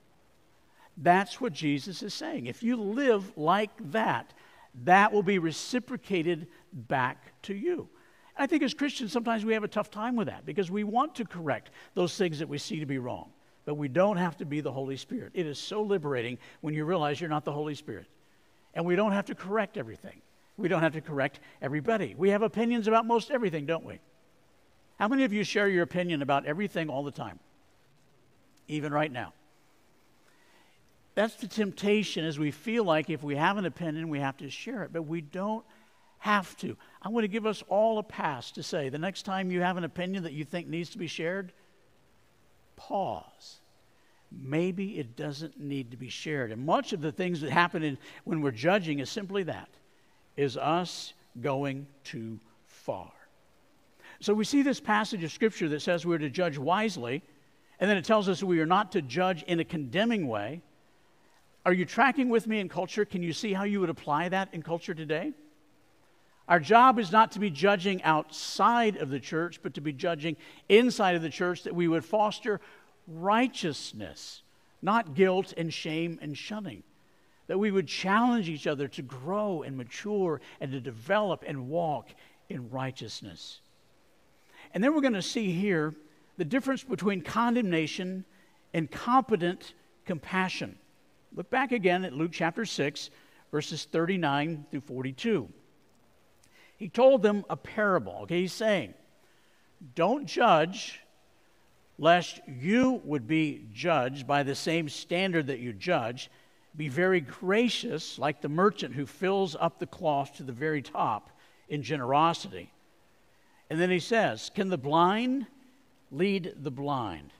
That's 0.96 1.40
what 1.40 1.52
Jesus 1.52 2.02
is 2.02 2.14
saying. 2.14 2.46
If 2.46 2.62
you 2.62 2.76
live 2.76 3.36
like 3.36 3.70
that, 3.90 4.32
that 4.84 5.12
will 5.12 5.22
be 5.22 5.38
reciprocated 5.38 6.46
back 6.72 7.32
to 7.42 7.54
you. 7.54 7.88
I 8.36 8.46
think 8.46 8.62
as 8.62 8.74
Christians, 8.74 9.12
sometimes 9.12 9.44
we 9.44 9.52
have 9.54 9.64
a 9.64 9.68
tough 9.68 9.90
time 9.90 10.16
with 10.16 10.28
that 10.28 10.46
because 10.46 10.70
we 10.70 10.84
want 10.84 11.14
to 11.16 11.24
correct 11.24 11.70
those 11.94 12.16
things 12.16 12.38
that 12.38 12.48
we 12.48 12.58
see 12.58 12.80
to 12.80 12.86
be 12.86 12.98
wrong. 12.98 13.30
But 13.64 13.74
we 13.74 13.88
don't 13.88 14.16
have 14.16 14.36
to 14.38 14.44
be 14.44 14.60
the 14.60 14.72
Holy 14.72 14.96
Spirit. 14.96 15.32
It 15.34 15.46
is 15.46 15.58
so 15.58 15.82
liberating 15.82 16.38
when 16.60 16.74
you 16.74 16.84
realize 16.84 17.20
you're 17.20 17.28
not 17.28 17.44
the 17.44 17.52
Holy 17.52 17.74
Spirit. 17.74 18.06
And 18.74 18.86
we 18.86 18.96
don't 18.96 19.12
have 19.12 19.26
to 19.26 19.34
correct 19.34 19.76
everything. 19.76 20.22
We 20.56 20.68
don't 20.68 20.82
have 20.82 20.92
to 20.92 21.00
correct 21.00 21.40
everybody. 21.60 22.14
We 22.16 22.30
have 22.30 22.42
opinions 22.42 22.86
about 22.86 23.04
most 23.04 23.30
everything, 23.30 23.66
don't 23.66 23.84
we? 23.84 23.98
How 25.00 25.08
many 25.08 25.24
of 25.24 25.32
you 25.32 25.44
share 25.44 25.66
your 25.66 25.82
opinion 25.82 26.20
about 26.20 26.44
everything 26.44 26.90
all 26.90 27.02
the 27.02 27.10
time? 27.10 27.38
Even 28.68 28.92
right 28.92 29.10
now. 29.10 29.32
That's 31.14 31.36
the 31.36 31.48
temptation 31.48 32.26
as 32.26 32.38
we 32.38 32.50
feel 32.50 32.84
like 32.84 33.08
if 33.08 33.22
we 33.22 33.34
have 33.34 33.56
an 33.56 33.64
opinion, 33.64 34.10
we 34.10 34.20
have 34.20 34.36
to 34.36 34.50
share 34.50 34.82
it, 34.82 34.92
but 34.92 35.04
we 35.04 35.22
don't 35.22 35.64
have 36.18 36.54
to. 36.58 36.76
I 37.00 37.08
want 37.08 37.24
to 37.24 37.28
give 37.28 37.46
us 37.46 37.64
all 37.70 37.96
a 37.96 38.02
pass 38.02 38.50
to 38.52 38.62
say 38.62 38.90
the 38.90 38.98
next 38.98 39.22
time 39.22 39.50
you 39.50 39.62
have 39.62 39.78
an 39.78 39.84
opinion 39.84 40.24
that 40.24 40.34
you 40.34 40.44
think 40.44 40.68
needs 40.68 40.90
to 40.90 40.98
be 40.98 41.06
shared, 41.06 41.54
pause. 42.76 43.60
Maybe 44.30 44.98
it 44.98 45.16
doesn't 45.16 45.58
need 45.58 45.92
to 45.92 45.96
be 45.96 46.10
shared. 46.10 46.52
And 46.52 46.66
much 46.66 46.92
of 46.92 47.00
the 47.00 47.10
things 47.10 47.40
that 47.40 47.50
happen 47.50 47.82
in, 47.82 47.96
when 48.24 48.42
we're 48.42 48.50
judging 48.50 48.98
is 48.98 49.08
simply 49.08 49.44
that 49.44 49.70
is 50.36 50.58
us 50.58 51.14
going 51.40 51.86
too 52.04 52.38
far. 52.66 53.10
So 54.20 54.34
we 54.34 54.44
see 54.44 54.62
this 54.62 54.80
passage 54.80 55.24
of 55.24 55.32
Scripture 55.32 55.68
that 55.70 55.80
says 55.80 56.04
we're 56.04 56.18
to 56.18 56.28
judge 56.28 56.58
wisely, 56.58 57.22
and 57.78 57.88
then 57.88 57.96
it 57.96 58.04
tells 58.04 58.28
us 58.28 58.42
we 58.42 58.60
are 58.60 58.66
not 58.66 58.92
to 58.92 59.02
judge 59.02 59.42
in 59.44 59.60
a 59.60 59.64
condemning 59.64 60.28
way. 60.28 60.60
Are 61.64 61.72
you 61.72 61.86
tracking 61.86 62.28
with 62.28 62.46
me 62.46 62.60
in 62.60 62.68
culture? 62.68 63.04
Can 63.04 63.22
you 63.22 63.32
see 63.32 63.52
how 63.52 63.64
you 63.64 63.80
would 63.80 63.90
apply 63.90 64.28
that 64.28 64.50
in 64.52 64.62
culture 64.62 64.94
today? 64.94 65.32
Our 66.48 66.60
job 66.60 66.98
is 66.98 67.12
not 67.12 67.32
to 67.32 67.38
be 67.38 67.48
judging 67.48 68.02
outside 68.02 68.96
of 68.96 69.08
the 69.08 69.20
church, 69.20 69.60
but 69.62 69.74
to 69.74 69.80
be 69.80 69.92
judging 69.92 70.36
inside 70.68 71.14
of 71.14 71.22
the 71.22 71.30
church 71.30 71.62
that 71.62 71.74
we 71.74 71.88
would 71.88 72.04
foster 72.04 72.60
righteousness, 73.06 74.42
not 74.82 75.14
guilt 75.14 75.54
and 75.56 75.72
shame 75.72 76.18
and 76.20 76.36
shunning. 76.36 76.82
That 77.46 77.58
we 77.58 77.70
would 77.70 77.86
challenge 77.86 78.48
each 78.48 78.66
other 78.66 78.88
to 78.88 79.02
grow 79.02 79.62
and 79.62 79.76
mature 79.76 80.40
and 80.60 80.72
to 80.72 80.80
develop 80.80 81.44
and 81.46 81.68
walk 81.68 82.10
in 82.48 82.68
righteousness. 82.70 83.60
And 84.72 84.82
then 84.82 84.94
we're 84.94 85.00
going 85.00 85.14
to 85.14 85.22
see 85.22 85.52
here 85.52 85.94
the 86.36 86.44
difference 86.44 86.82
between 86.82 87.22
condemnation 87.22 88.24
and 88.72 88.90
competent 88.90 89.74
compassion. 90.06 90.78
Look 91.34 91.50
back 91.50 91.72
again 91.72 92.04
at 92.04 92.12
Luke 92.12 92.30
chapter 92.32 92.64
6, 92.64 93.10
verses 93.50 93.84
39 93.84 94.66
through 94.70 94.80
42. 94.80 95.48
He 96.76 96.88
told 96.88 97.22
them 97.22 97.44
a 97.50 97.56
parable. 97.56 98.20
Okay, 98.22 98.40
he's 98.40 98.52
saying, 98.52 98.94
Don't 99.94 100.26
judge, 100.26 101.00
lest 101.98 102.40
you 102.48 103.02
would 103.04 103.26
be 103.26 103.66
judged 103.72 104.26
by 104.26 104.42
the 104.42 104.54
same 104.54 104.88
standard 104.88 105.48
that 105.48 105.58
you 105.58 105.72
judge. 105.72 106.30
Be 106.76 106.88
very 106.88 107.20
gracious, 107.20 108.18
like 108.18 108.40
the 108.40 108.48
merchant 108.48 108.94
who 108.94 109.04
fills 109.04 109.56
up 109.58 109.78
the 109.78 109.86
cloth 109.86 110.36
to 110.36 110.42
the 110.42 110.52
very 110.52 110.80
top 110.80 111.30
in 111.68 111.82
generosity. 111.82 112.72
And 113.70 113.80
then 113.80 113.88
he 113.88 114.00
says, 114.00 114.50
Can 114.54 114.68
the 114.68 114.76
blind 114.76 115.46
lead 116.10 116.54
the 116.60 116.70
blind? 116.70 117.32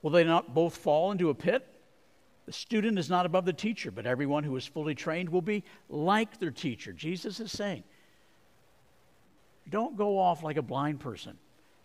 Will 0.00 0.10
they 0.10 0.24
not 0.24 0.54
both 0.54 0.76
fall 0.76 1.12
into 1.12 1.30
a 1.30 1.34
pit? 1.34 1.66
The 2.46 2.52
student 2.52 2.98
is 2.98 3.10
not 3.10 3.26
above 3.26 3.44
the 3.44 3.52
teacher, 3.52 3.90
but 3.90 4.06
everyone 4.06 4.44
who 4.44 4.56
is 4.56 4.66
fully 4.66 4.94
trained 4.94 5.28
will 5.28 5.42
be 5.42 5.62
like 5.88 6.38
their 6.38 6.50
teacher. 6.50 6.92
Jesus 6.92 7.38
is 7.38 7.52
saying, 7.52 7.84
don't 9.70 9.96
go 9.96 10.18
off 10.18 10.42
like 10.42 10.56
a 10.56 10.62
blind 10.62 10.98
person 10.98 11.38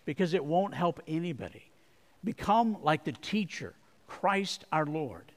because 0.05 0.33
it 0.33 0.43
won't 0.43 0.73
help 0.73 0.99
anybody. 1.07 1.63
Become 2.23 2.77
like 2.81 3.03
the 3.03 3.11
teacher, 3.11 3.75
Christ 4.07 4.65
our 4.71 4.85
Lord. 4.85 5.31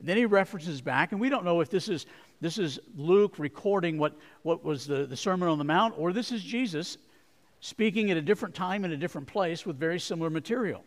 And 0.00 0.08
then 0.08 0.16
he 0.16 0.26
references 0.26 0.80
back, 0.80 1.12
and 1.12 1.20
we 1.20 1.28
don't 1.28 1.44
know 1.44 1.60
if 1.60 1.70
this 1.70 1.88
is, 1.88 2.06
this 2.40 2.58
is 2.58 2.80
Luke 2.96 3.38
recording 3.38 3.96
what, 3.96 4.16
what 4.42 4.64
was 4.64 4.86
the, 4.86 5.06
the 5.06 5.16
Sermon 5.16 5.48
on 5.48 5.58
the 5.58 5.64
Mount, 5.64 5.94
or 5.96 6.12
this 6.12 6.32
is 6.32 6.42
Jesus 6.42 6.98
speaking 7.60 8.10
at 8.10 8.16
a 8.16 8.22
different 8.22 8.54
time 8.54 8.84
in 8.84 8.92
a 8.92 8.96
different 8.96 9.26
place 9.26 9.66
with 9.66 9.78
very 9.78 9.98
similar 9.98 10.30
material. 10.30 10.84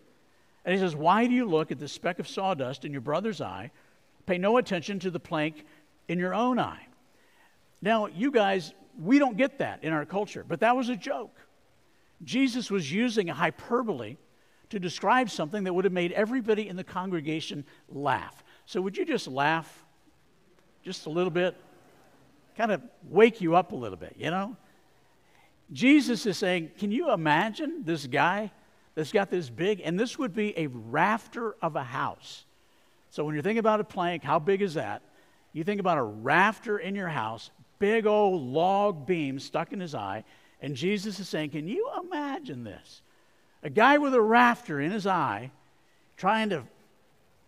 And 0.65 0.73
he 0.73 0.79
says, 0.79 0.95
Why 0.95 1.27
do 1.27 1.33
you 1.33 1.45
look 1.45 1.71
at 1.71 1.79
the 1.79 1.87
speck 1.87 2.19
of 2.19 2.27
sawdust 2.27 2.85
in 2.85 2.91
your 2.91 3.01
brother's 3.01 3.41
eye? 3.41 3.71
Pay 4.25 4.37
no 4.37 4.57
attention 4.57 4.99
to 4.99 5.11
the 5.11 5.19
plank 5.19 5.65
in 6.07 6.19
your 6.19 6.33
own 6.33 6.59
eye. 6.59 6.87
Now, 7.81 8.05
you 8.05 8.31
guys, 8.31 8.73
we 8.99 9.17
don't 9.17 9.37
get 9.37 9.57
that 9.57 9.83
in 9.83 9.93
our 9.93 10.05
culture, 10.05 10.45
but 10.47 10.59
that 10.59 10.75
was 10.75 10.89
a 10.89 10.95
joke. 10.95 11.35
Jesus 12.23 12.69
was 12.69 12.91
using 12.91 13.29
a 13.29 13.33
hyperbole 13.33 14.17
to 14.69 14.79
describe 14.79 15.29
something 15.29 15.63
that 15.63 15.73
would 15.73 15.85
have 15.85 15.93
made 15.93 16.11
everybody 16.11 16.67
in 16.67 16.75
the 16.75 16.83
congregation 16.83 17.65
laugh. 17.89 18.43
So, 18.65 18.81
would 18.81 18.95
you 18.95 19.05
just 19.05 19.27
laugh 19.27 19.85
just 20.83 21.07
a 21.07 21.09
little 21.09 21.31
bit? 21.31 21.55
Kind 22.55 22.71
of 22.71 22.81
wake 23.09 23.41
you 23.41 23.55
up 23.55 23.71
a 23.71 23.75
little 23.75 23.97
bit, 23.97 24.15
you 24.17 24.29
know? 24.29 24.55
Jesus 25.71 26.25
is 26.25 26.37
saying, 26.37 26.71
Can 26.77 26.91
you 26.91 27.11
imagine 27.11 27.83
this 27.83 28.07
guy 28.07 28.51
that's 28.95 29.11
got 29.11 29.29
this 29.29 29.49
big, 29.49 29.81
and 29.83 29.99
this 29.99 30.19
would 30.19 30.35
be 30.35 30.57
a 30.57 30.67
rafter 30.67 31.55
of 31.61 31.75
a 31.75 31.83
house. 31.83 32.45
So 33.09 33.23
when 33.23 33.33
you're 33.33 33.43
thinking 33.43 33.59
about 33.59 33.79
a 33.79 33.85
plank, 33.85 34.23
how 34.23 34.39
big 34.39 34.61
is 34.61 34.73
that? 34.75 35.01
You 35.53 35.63
think 35.63 35.79
about 35.79 35.97
a 35.97 36.03
rafter 36.03 36.77
in 36.77 36.95
your 36.95 37.07
house, 37.07 37.51
big 37.79 38.05
old 38.05 38.41
log 38.41 39.05
beam 39.05 39.39
stuck 39.39 39.73
in 39.73 39.79
his 39.79 39.95
eye, 39.95 40.23
and 40.61 40.75
Jesus 40.75 41.19
is 41.19 41.27
saying, 41.27 41.51
Can 41.51 41.67
you 41.67 41.89
imagine 42.03 42.63
this? 42.63 43.01
A 43.63 43.69
guy 43.69 43.97
with 43.97 44.13
a 44.13 44.21
rafter 44.21 44.79
in 44.79 44.91
his 44.91 45.07
eye 45.07 45.51
trying 46.17 46.49
to 46.49 46.63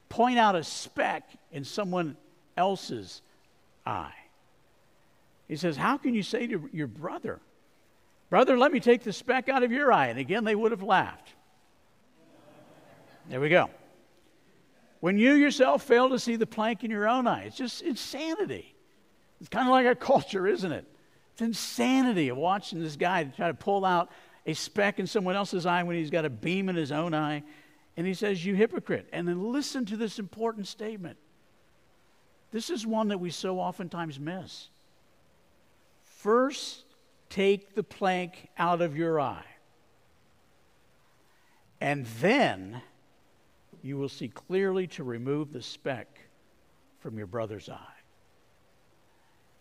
point 0.10 0.38
out 0.38 0.56
a 0.56 0.64
speck 0.64 1.28
in 1.52 1.64
someone 1.64 2.16
else's 2.56 3.22
eye. 3.86 4.14
He 5.48 5.56
says, 5.56 5.78
How 5.78 5.98
can 5.98 6.14
you 6.14 6.24
say 6.24 6.48
to 6.48 6.70
your 6.74 6.88
brother, 6.88 7.40
Brother, 8.34 8.58
let 8.58 8.72
me 8.72 8.80
take 8.80 9.04
the 9.04 9.14
speck 9.14 9.48
out 9.48 9.62
of 9.62 9.72
your 9.72 9.94
eye? 9.94 10.08
And 10.08 10.18
again, 10.18 10.44
they 10.44 10.56
would 10.56 10.72
have 10.72 10.82
laughed. 10.82 11.36
There 13.30 13.40
we 13.40 13.48
go. 13.48 13.70
When 15.02 15.20
you 15.20 15.34
yourself 15.34 15.84
fail 15.84 16.10
to 16.10 16.18
see 16.18 16.36
the 16.36 16.48
plank 16.48 16.84
in 16.84 16.90
your 16.90 17.08
own 17.08 17.28
eye, 17.28 17.44
it's 17.44 17.56
just 17.56 17.84
insanity. 17.84 18.74
It's 19.40 19.50
kind 19.50 19.68
of 19.68 19.72
like 19.72 19.86
our 19.86 19.94
culture, 19.94 20.48
isn't 20.48 20.72
it? 20.72 20.84
It's 21.34 21.44
insanity 21.44 22.30
of 22.30 22.38
watching 22.38 22.82
this 22.82 22.96
guy 22.96 23.24
try 23.26 23.50
to 23.50 23.54
pull 23.54 23.86
out 23.86 24.10
a 24.48 24.56
speck 24.56 24.98
in 24.98 25.06
someone 25.06 25.36
else's 25.36 25.68
eye 25.68 25.84
when 25.84 25.96
he's 25.96 26.10
got 26.10 26.26
a 26.26 26.30
beam 26.32 26.70
in 26.70 26.76
his 26.76 26.92
own 26.92 27.14
eye. 27.14 27.44
And 27.98 28.08
he 28.08 28.16
says, 28.16 28.44
You 28.44 28.56
hypocrite. 28.56 29.08
And 29.14 29.28
then 29.28 29.52
listen 29.52 29.86
to 29.86 29.96
this 29.96 30.18
important 30.18 30.66
statement. 30.66 31.18
This 32.52 32.72
is 32.72 32.84
one 32.84 33.10
that 33.10 33.20
we 33.20 33.30
so 33.30 33.60
oftentimes 33.60 34.20
miss. 34.20 34.70
First, 36.04 36.83
take 37.34 37.74
the 37.74 37.84
plank 37.84 38.48
out 38.60 38.80
of 38.80 38.96
your 38.96 39.20
eye. 39.20 39.46
And 41.82 42.06
then 42.22 42.80
you 43.82 43.98
will 43.98 44.10
see 44.10 44.28
clearly 44.28 44.86
to 44.88 45.04
remove 45.04 45.52
the 45.52 45.62
speck 45.62 46.20
from 47.00 47.18
your 47.18 47.26
brother's 47.26 47.70
eye. 47.70 47.98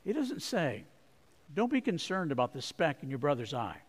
He 0.04 0.12
doesn't 0.12 0.42
say, 0.42 0.84
don't 1.54 1.72
be 1.72 1.80
concerned 1.80 2.30
about 2.30 2.52
the 2.52 2.60
speck 2.60 3.02
in 3.02 3.08
your 3.08 3.18
brother's 3.18 3.54
eye, 3.54 3.80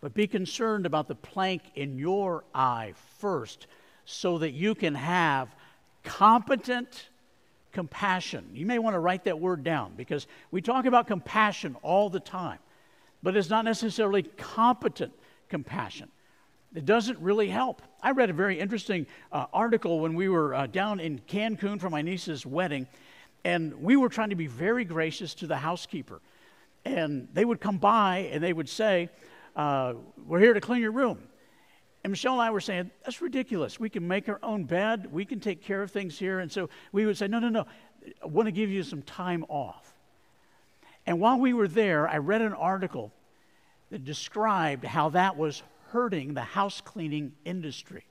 but 0.00 0.14
be 0.14 0.26
concerned 0.26 0.86
about 0.86 1.08
the 1.08 1.14
plank 1.14 1.62
in 1.74 1.98
your 1.98 2.44
eye 2.54 2.94
first 3.18 3.66
so 4.06 4.38
that 4.38 4.52
you 4.52 4.74
can 4.74 4.94
have 4.94 5.54
competent 6.04 7.09
compassion. 7.72 8.50
You 8.52 8.66
may 8.66 8.78
want 8.78 8.94
to 8.94 8.98
write 8.98 9.24
that 9.24 9.38
word 9.38 9.64
down 9.64 9.92
because 9.96 10.26
we 10.50 10.60
talk 10.60 10.86
about 10.86 11.06
compassion 11.06 11.76
all 11.82 12.10
the 12.10 12.20
time, 12.20 12.58
but 13.22 13.36
it's 13.36 13.50
not 13.50 13.64
necessarily 13.64 14.22
competent 14.22 15.12
compassion. 15.48 16.08
It 16.74 16.84
doesn't 16.86 17.18
really 17.18 17.48
help. 17.48 17.82
I 18.02 18.12
read 18.12 18.30
a 18.30 18.32
very 18.32 18.58
interesting 18.58 19.06
uh, 19.32 19.46
article 19.52 20.00
when 20.00 20.14
we 20.14 20.28
were 20.28 20.54
uh, 20.54 20.66
down 20.66 21.00
in 21.00 21.20
Cancun 21.28 21.80
for 21.80 21.90
my 21.90 22.02
niece's 22.02 22.46
wedding, 22.46 22.86
and 23.44 23.82
we 23.82 23.96
were 23.96 24.08
trying 24.08 24.30
to 24.30 24.36
be 24.36 24.46
very 24.46 24.84
gracious 24.84 25.34
to 25.34 25.46
the 25.46 25.56
housekeeper. 25.56 26.20
And 26.84 27.28
they 27.32 27.44
would 27.44 27.60
come 27.60 27.78
by 27.78 28.28
and 28.32 28.42
they 28.42 28.52
would 28.52 28.68
say, 28.68 29.10
uh, 29.56 29.94
We're 30.26 30.38
here 30.38 30.54
to 30.54 30.60
clean 30.60 30.80
your 30.80 30.92
room. 30.92 31.18
And 32.02 32.10
Michelle 32.10 32.34
and 32.34 32.42
I 32.42 32.50
were 32.50 32.60
saying, 32.60 32.90
That's 33.04 33.20
ridiculous. 33.20 33.78
We 33.78 33.90
can 33.90 34.06
make 34.06 34.28
our 34.28 34.40
own 34.42 34.64
bed, 34.64 35.12
we 35.12 35.24
can 35.24 35.40
take 35.40 35.62
care 35.62 35.82
of 35.82 35.90
things 35.90 36.18
here. 36.18 36.40
And 36.40 36.50
so 36.50 36.70
we 36.92 37.06
would 37.06 37.16
say, 37.16 37.28
No, 37.28 37.38
no, 37.38 37.48
no, 37.48 37.66
I 38.22 38.26
want 38.26 38.46
to 38.46 38.52
give 38.52 38.70
you 38.70 38.82
some 38.82 39.02
time 39.02 39.44
off. 39.48 39.94
And 41.06 41.20
while 41.20 41.38
we 41.38 41.52
were 41.52 41.68
there, 41.68 42.08
I 42.08 42.18
read 42.18 42.42
an 42.42 42.52
article 42.54 43.12
that 43.90 44.04
described 44.04 44.84
how 44.84 45.10
that 45.10 45.36
was 45.36 45.62
hurting 45.88 46.34
the 46.34 46.42
house 46.42 46.80
cleaning 46.80 47.32
industry. 47.44 48.04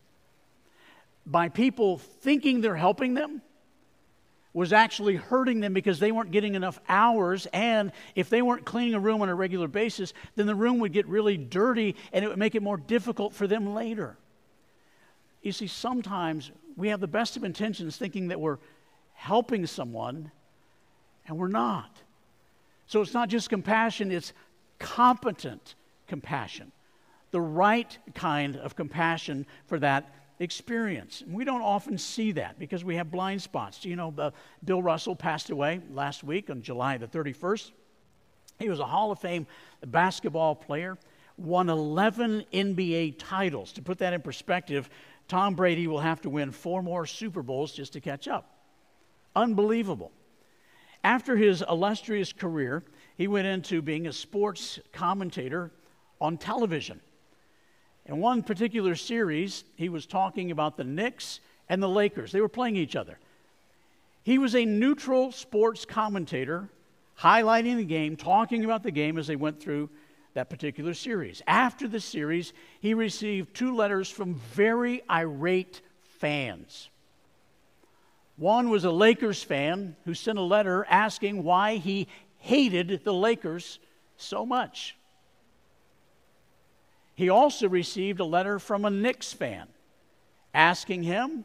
by 1.25 1.49
people 1.49 1.97
thinking 1.97 2.61
they're 2.61 2.75
helping 2.75 3.13
them 3.13 3.41
was 4.53 4.73
actually 4.73 5.15
hurting 5.15 5.59
them 5.59 5.73
because 5.73 5.99
they 5.99 6.11
weren't 6.11 6.31
getting 6.31 6.55
enough 6.55 6.79
hours. 6.89 7.47
And 7.53 7.91
if 8.15 8.29
they 8.29 8.41
weren't 8.41 8.65
cleaning 8.65 8.95
a 8.95 8.99
room 8.99 9.21
on 9.21 9.29
a 9.29 9.35
regular 9.35 9.67
basis, 9.67 10.13
then 10.35 10.47
the 10.47 10.55
room 10.55 10.79
would 10.79 10.91
get 10.91 11.07
really 11.07 11.37
dirty 11.37 11.95
and 12.11 12.25
it 12.25 12.27
would 12.27 12.39
make 12.39 12.55
it 12.55 12.63
more 12.63 12.77
difficult 12.77 13.33
for 13.33 13.45
them 13.45 13.73
later. 13.73 14.17
You 15.41 15.51
see, 15.51 15.67
sometimes 15.67 16.51
we 16.75 16.89
have 16.89 16.99
the 16.99 17.07
best 17.07 17.37
of 17.37 17.43
intentions 17.43 17.97
thinking 17.97 18.29
that 18.29 18.39
we're 18.39 18.57
helping 19.13 19.65
someone 19.67 20.31
and 21.27 21.37
we're 21.37 21.47
not. 21.47 21.91
So 22.87 23.01
it's 23.01 23.13
not 23.13 23.29
just 23.29 23.49
compassion, 23.49 24.11
it's 24.11 24.33
competent 24.79 25.75
compassion, 26.07 26.71
the 27.31 27.39
right 27.39 27.95
kind 28.15 28.57
of 28.57 28.75
compassion 28.75 29.45
for 29.67 29.77
that 29.79 30.11
experience. 30.39 31.21
And 31.21 31.33
we 31.33 31.43
don't 31.43 31.61
often 31.61 31.97
see 31.97 32.31
that 32.33 32.57
because 32.57 32.83
we 32.83 32.95
have 32.95 33.11
blind 33.11 33.41
spots. 33.41 33.83
You 33.85 33.95
know, 33.95 34.13
uh, 34.17 34.31
Bill 34.63 34.81
Russell 34.81 35.15
passed 35.15 35.49
away 35.49 35.81
last 35.91 36.23
week 36.23 36.49
on 36.49 36.61
July 36.61 36.97
the 36.97 37.07
31st. 37.07 37.71
He 38.57 38.69
was 38.69 38.79
a 38.79 38.85
Hall 38.85 39.11
of 39.11 39.19
Fame 39.19 39.47
basketball 39.85 40.55
player, 40.55 40.97
won 41.37 41.69
11 41.69 42.45
NBA 42.53 43.15
titles. 43.17 43.71
To 43.73 43.81
put 43.81 43.99
that 43.99 44.13
in 44.13 44.21
perspective, 44.21 44.89
Tom 45.27 45.55
Brady 45.55 45.87
will 45.87 45.99
have 45.99 46.21
to 46.21 46.29
win 46.29 46.51
four 46.51 46.81
more 46.81 47.05
Super 47.05 47.41
Bowls 47.41 47.71
just 47.71 47.93
to 47.93 48.01
catch 48.01 48.27
up. 48.27 48.55
Unbelievable. 49.35 50.11
After 51.03 51.37
his 51.37 51.63
illustrious 51.69 52.33
career, 52.33 52.83
he 53.15 53.27
went 53.27 53.47
into 53.47 53.81
being 53.81 54.07
a 54.07 54.13
sports 54.13 54.79
commentator 54.91 55.71
on 56.19 56.37
television. 56.37 56.99
In 58.09 58.17
one 58.17 58.41
particular 58.41 58.95
series, 58.95 59.63
he 59.75 59.87
was 59.87 60.07
talking 60.07 60.49
about 60.49 60.77
the 60.77 60.83
Knicks 60.83 61.41
and 61.69 61.81
the 61.81 61.87
Lakers. 61.87 62.31
They 62.31 62.41
were 62.41 62.49
playing 62.49 62.75
each 62.75 62.95
other. 62.95 63.19
He 64.23 64.39
was 64.39 64.55
a 64.55 64.65
neutral 64.65 65.31
sports 65.31 65.85
commentator, 65.85 66.69
highlighting 67.19 67.77
the 67.77 67.85
game, 67.85 68.17
talking 68.17 68.65
about 68.65 68.81
the 68.81 68.89
game 68.89 69.19
as 69.19 69.27
they 69.27 69.35
went 69.35 69.61
through 69.61 69.91
that 70.33 70.49
particular 70.49 70.95
series. 70.95 71.43
After 71.45 71.87
the 71.87 71.99
series, 71.99 72.51
he 72.79 72.95
received 72.95 73.55
two 73.55 73.75
letters 73.75 74.09
from 74.09 74.41
very 74.53 75.03
irate 75.07 75.81
fans. 76.17 76.89
One 78.37 78.71
was 78.71 78.85
a 78.85 78.91
Lakers 78.91 79.43
fan 79.43 79.95
who 80.05 80.15
sent 80.15 80.39
a 80.39 80.43
letter 80.43 80.83
asking 80.89 81.43
why 81.43 81.75
he 81.75 82.07
hated 82.37 83.03
the 83.03 83.13
Lakers 83.13 83.77
so 84.17 84.47
much. 84.47 84.95
He 87.19 87.27
also 87.27 87.67
received 87.67 88.21
a 88.21 88.23
letter 88.23 88.59
from 88.59 88.85
a 88.85 88.89
Knicks 88.89 89.33
fan 89.33 89.67
asking 90.53 91.03
him 91.03 91.43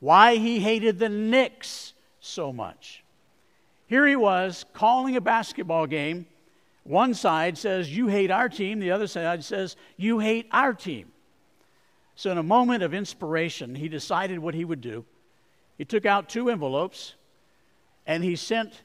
why 0.00 0.36
he 0.36 0.60
hated 0.60 0.98
the 0.98 1.08
Knicks 1.08 1.94
so 2.20 2.52
much. 2.52 3.02
Here 3.86 4.06
he 4.06 4.16
was 4.16 4.66
calling 4.74 5.16
a 5.16 5.20
basketball 5.22 5.86
game. 5.86 6.26
One 6.84 7.14
side 7.14 7.56
says, 7.56 7.96
You 7.96 8.08
hate 8.08 8.30
our 8.30 8.50
team. 8.50 8.78
The 8.78 8.90
other 8.90 9.06
side 9.06 9.42
says, 9.44 9.76
You 9.96 10.18
hate 10.18 10.46
our 10.52 10.74
team. 10.74 11.10
So, 12.14 12.30
in 12.30 12.36
a 12.36 12.42
moment 12.42 12.82
of 12.82 12.92
inspiration, 12.92 13.76
he 13.76 13.88
decided 13.88 14.40
what 14.40 14.52
he 14.52 14.66
would 14.66 14.82
do. 14.82 15.06
He 15.78 15.86
took 15.86 16.04
out 16.04 16.28
two 16.28 16.50
envelopes 16.50 17.14
and 18.06 18.22
he 18.22 18.36
sent 18.36 18.82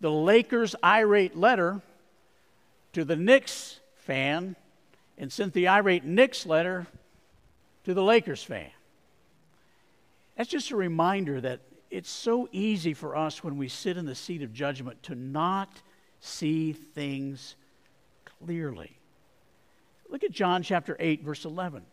the 0.00 0.12
Lakers' 0.12 0.76
irate 0.84 1.36
letter 1.36 1.82
to 2.92 3.04
the 3.04 3.16
Knicks 3.16 3.80
fan 3.96 4.54
and 5.22 5.32
sent 5.32 5.52
the 5.52 5.68
irate 5.68 6.04
Knicks 6.04 6.46
letter 6.46 6.84
to 7.84 7.94
the 7.94 8.02
Lakers 8.02 8.42
fan. 8.42 8.72
That's 10.36 10.50
just 10.50 10.72
a 10.72 10.76
reminder 10.76 11.40
that 11.40 11.60
it's 11.90 12.10
so 12.10 12.48
easy 12.50 12.92
for 12.92 13.14
us 13.14 13.44
when 13.44 13.56
we 13.56 13.68
sit 13.68 13.96
in 13.96 14.04
the 14.04 14.16
seat 14.16 14.42
of 14.42 14.52
judgment 14.52 15.00
to 15.04 15.14
not 15.14 15.70
see 16.18 16.72
things 16.72 17.54
clearly. 18.24 18.98
Look 20.08 20.24
at 20.24 20.32
John 20.32 20.64
chapter 20.64 20.96
8, 20.98 21.22
verse 21.22 21.44
11. 21.44 21.84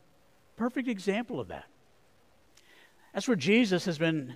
Perfect 0.58 0.88
example 0.88 1.40
of 1.40 1.50
that. 1.50 1.66
That's 3.14 3.28
where 3.28 3.38
Jesus 3.38 3.86
has 3.86 4.00
been 4.00 4.34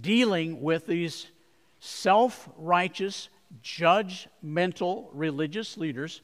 dealing 0.00 0.62
with 0.62 0.86
these 0.86 1.26
self 1.80 2.48
righteous, 2.56 3.28
judgmental 3.60 5.08
religious 5.14 5.76
leaders 5.76 6.22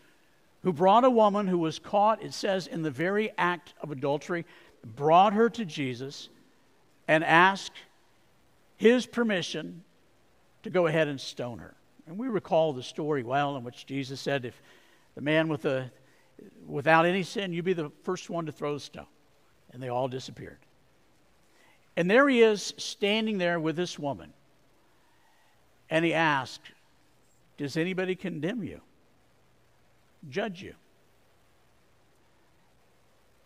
who 0.66 0.72
brought 0.72 1.04
a 1.04 1.10
woman 1.10 1.46
who 1.46 1.58
was 1.58 1.78
caught, 1.78 2.20
it 2.24 2.34
says, 2.34 2.66
in 2.66 2.82
the 2.82 2.90
very 2.90 3.30
act 3.38 3.72
of 3.82 3.92
adultery, 3.92 4.44
brought 4.96 5.32
her 5.32 5.48
to 5.48 5.64
Jesus 5.64 6.28
and 7.06 7.22
asked 7.22 7.78
his 8.76 9.06
permission 9.06 9.84
to 10.64 10.70
go 10.70 10.88
ahead 10.88 11.06
and 11.06 11.20
stone 11.20 11.60
her. 11.60 11.72
And 12.08 12.18
we 12.18 12.26
recall 12.26 12.72
the 12.72 12.82
story 12.82 13.22
well 13.22 13.56
in 13.56 13.62
which 13.62 13.86
Jesus 13.86 14.20
said, 14.20 14.44
If 14.44 14.60
the 15.14 15.20
man 15.20 15.46
with 15.46 15.62
the, 15.62 15.88
without 16.66 17.06
any 17.06 17.22
sin, 17.22 17.52
you 17.52 17.62
be 17.62 17.72
the 17.72 17.92
first 18.02 18.28
one 18.28 18.46
to 18.46 18.52
throw 18.52 18.74
the 18.74 18.80
stone. 18.80 19.06
And 19.70 19.80
they 19.80 19.88
all 19.88 20.08
disappeared. 20.08 20.58
And 21.96 22.10
there 22.10 22.28
he 22.28 22.42
is 22.42 22.74
standing 22.76 23.38
there 23.38 23.60
with 23.60 23.76
this 23.76 24.00
woman. 24.00 24.32
And 25.90 26.04
he 26.04 26.12
asked, 26.12 26.72
Does 27.56 27.76
anybody 27.76 28.16
condemn 28.16 28.64
you? 28.64 28.80
Judge 30.28 30.62
you? 30.62 30.74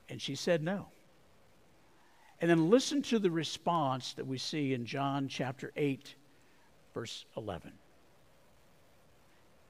And 0.08 0.20
she 0.20 0.34
said 0.34 0.62
no. 0.62 0.86
And 2.40 2.50
then 2.50 2.70
listen 2.70 3.02
to 3.02 3.18
the 3.18 3.30
response 3.30 4.14
that 4.14 4.26
we 4.26 4.38
see 4.38 4.72
in 4.72 4.86
John 4.86 5.28
chapter 5.28 5.72
8, 5.76 6.14
verse 6.94 7.26
11. 7.36 7.72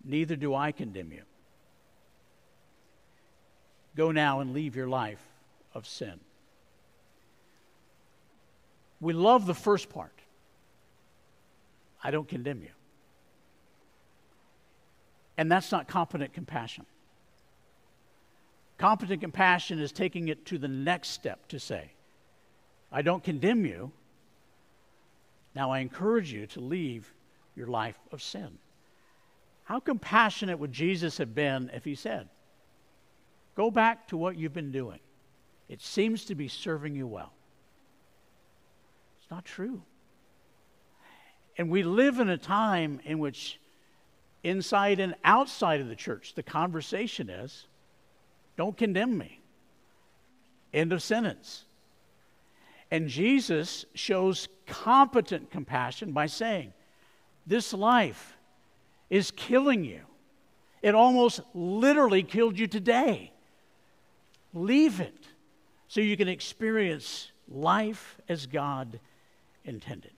Neither 0.04 0.36
do 0.36 0.54
I 0.54 0.72
condemn 0.72 1.12
you. 1.12 1.22
Go 3.96 4.12
now 4.12 4.40
and 4.40 4.54
leave 4.54 4.76
your 4.76 4.88
life 4.88 5.22
of 5.74 5.86
sin. 5.86 6.20
We 9.00 9.12
love 9.12 9.46
the 9.46 9.54
first 9.54 9.90
part. 9.90 10.14
I 12.02 12.10
don't 12.10 12.28
condemn 12.28 12.62
you. 12.62 12.70
And 15.36 15.50
that's 15.50 15.72
not 15.72 15.88
competent 15.88 16.32
compassion. 16.32 16.86
Competent 18.80 19.20
compassion 19.20 19.78
is 19.78 19.92
taking 19.92 20.28
it 20.28 20.46
to 20.46 20.56
the 20.56 20.66
next 20.66 21.10
step 21.10 21.46
to 21.48 21.60
say, 21.60 21.90
I 22.90 23.02
don't 23.02 23.22
condemn 23.22 23.66
you. 23.66 23.92
Now 25.54 25.70
I 25.70 25.80
encourage 25.80 26.32
you 26.32 26.46
to 26.46 26.60
leave 26.60 27.12
your 27.54 27.66
life 27.66 27.98
of 28.10 28.22
sin. 28.22 28.56
How 29.64 29.80
compassionate 29.80 30.58
would 30.58 30.72
Jesus 30.72 31.18
have 31.18 31.34
been 31.34 31.70
if 31.74 31.84
he 31.84 31.94
said, 31.94 32.30
Go 33.54 33.70
back 33.70 34.08
to 34.08 34.16
what 34.16 34.38
you've 34.38 34.54
been 34.54 34.72
doing? 34.72 35.00
It 35.68 35.82
seems 35.82 36.24
to 36.24 36.34
be 36.34 36.48
serving 36.48 36.94
you 36.94 37.06
well. 37.06 37.34
It's 39.20 39.30
not 39.30 39.44
true. 39.44 39.82
And 41.58 41.68
we 41.68 41.82
live 41.82 42.18
in 42.18 42.30
a 42.30 42.38
time 42.38 43.00
in 43.04 43.18
which, 43.18 43.60
inside 44.42 45.00
and 45.00 45.16
outside 45.22 45.82
of 45.82 45.88
the 45.88 45.94
church, 45.94 46.32
the 46.34 46.42
conversation 46.42 47.28
is 47.28 47.66
don't 48.60 48.76
condemn 48.76 49.16
me. 49.16 49.40
End 50.74 50.92
of 50.92 51.02
sentence. 51.02 51.64
And 52.90 53.08
Jesus 53.08 53.86
shows 53.94 54.48
competent 54.66 55.50
compassion 55.50 56.12
by 56.12 56.26
saying, 56.26 56.74
This 57.46 57.72
life 57.72 58.36
is 59.08 59.30
killing 59.30 59.82
you. 59.82 60.02
It 60.82 60.94
almost 60.94 61.40
literally 61.54 62.22
killed 62.22 62.58
you 62.58 62.66
today. 62.66 63.32
Leave 64.52 65.00
it 65.00 65.26
so 65.88 66.02
you 66.02 66.18
can 66.18 66.28
experience 66.28 67.32
life 67.48 68.18
as 68.28 68.44
God 68.44 69.00
intended. 69.64 70.12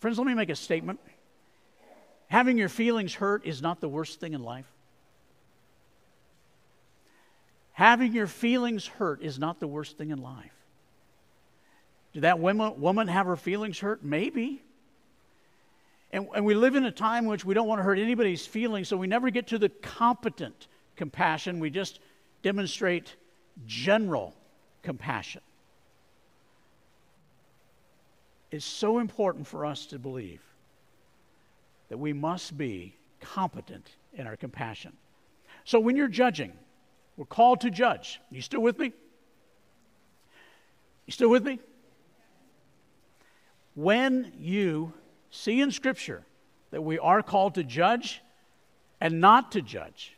Friends, 0.00 0.16
let 0.16 0.26
me 0.26 0.32
make 0.32 0.48
a 0.48 0.56
statement. 0.56 0.98
Having 2.28 2.56
your 2.56 2.70
feelings 2.70 3.12
hurt 3.12 3.44
is 3.44 3.60
not 3.60 3.82
the 3.82 3.88
worst 3.88 4.18
thing 4.18 4.32
in 4.32 4.42
life. 4.42 4.75
Having 7.76 8.14
your 8.14 8.26
feelings 8.26 8.86
hurt 8.86 9.20
is 9.20 9.38
not 9.38 9.60
the 9.60 9.66
worst 9.66 9.98
thing 9.98 10.10
in 10.10 10.22
life. 10.22 10.54
Did 12.14 12.22
that 12.22 12.38
woman, 12.40 13.08
have 13.08 13.26
her 13.26 13.36
feelings 13.36 13.78
hurt? 13.78 14.02
Maybe. 14.02 14.62
And, 16.10 16.26
and 16.34 16.46
we 16.46 16.54
live 16.54 16.74
in 16.74 16.86
a 16.86 16.90
time 16.90 17.24
in 17.24 17.30
which 17.30 17.44
we 17.44 17.52
don't 17.52 17.68
want 17.68 17.80
to 17.80 17.82
hurt 17.82 17.98
anybody's 17.98 18.46
feelings, 18.46 18.88
so 18.88 18.96
we 18.96 19.06
never 19.06 19.28
get 19.28 19.48
to 19.48 19.58
the 19.58 19.68
competent 19.68 20.68
compassion. 20.96 21.60
We 21.60 21.68
just 21.68 22.00
demonstrate 22.42 23.14
general 23.66 24.34
compassion. 24.82 25.42
It's 28.50 28.64
so 28.64 29.00
important 29.00 29.46
for 29.46 29.66
us 29.66 29.84
to 29.88 29.98
believe 29.98 30.40
that 31.90 31.98
we 31.98 32.14
must 32.14 32.56
be 32.56 32.96
competent 33.20 33.96
in 34.14 34.26
our 34.26 34.36
compassion. 34.36 34.94
So 35.64 35.78
when 35.78 35.94
you're 35.94 36.08
judging, 36.08 36.54
we're 37.16 37.24
called 37.24 37.60
to 37.62 37.70
judge. 37.70 38.20
You 38.30 38.40
still 38.40 38.60
with 38.60 38.78
me? 38.78 38.92
You 41.06 41.12
still 41.12 41.30
with 41.30 41.44
me? 41.44 41.60
When 43.74 44.32
you 44.38 44.92
see 45.30 45.60
in 45.60 45.70
Scripture 45.70 46.24
that 46.70 46.82
we 46.82 46.98
are 46.98 47.22
called 47.22 47.54
to 47.54 47.64
judge 47.64 48.22
and 49.00 49.20
not 49.20 49.52
to 49.52 49.62
judge, 49.62 50.16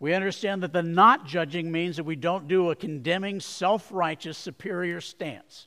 we 0.00 0.12
understand 0.12 0.62
that 0.62 0.72
the 0.72 0.82
not 0.82 1.26
judging 1.26 1.72
means 1.72 1.96
that 1.96 2.04
we 2.04 2.16
don't 2.16 2.46
do 2.48 2.70
a 2.70 2.76
condemning, 2.76 3.40
self 3.40 3.88
righteous, 3.90 4.36
superior 4.36 5.00
stance. 5.00 5.66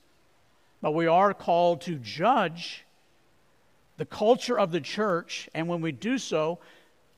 But 0.81 0.93
we 0.93 1.07
are 1.07 1.33
called 1.33 1.81
to 1.81 1.95
judge 1.95 2.85
the 3.97 4.05
culture 4.05 4.59
of 4.59 4.71
the 4.71 4.81
church, 4.81 5.49
and 5.55 5.67
when 5.67 5.81
we 5.81 5.91
do 5.91 6.19
so, 6.19 6.59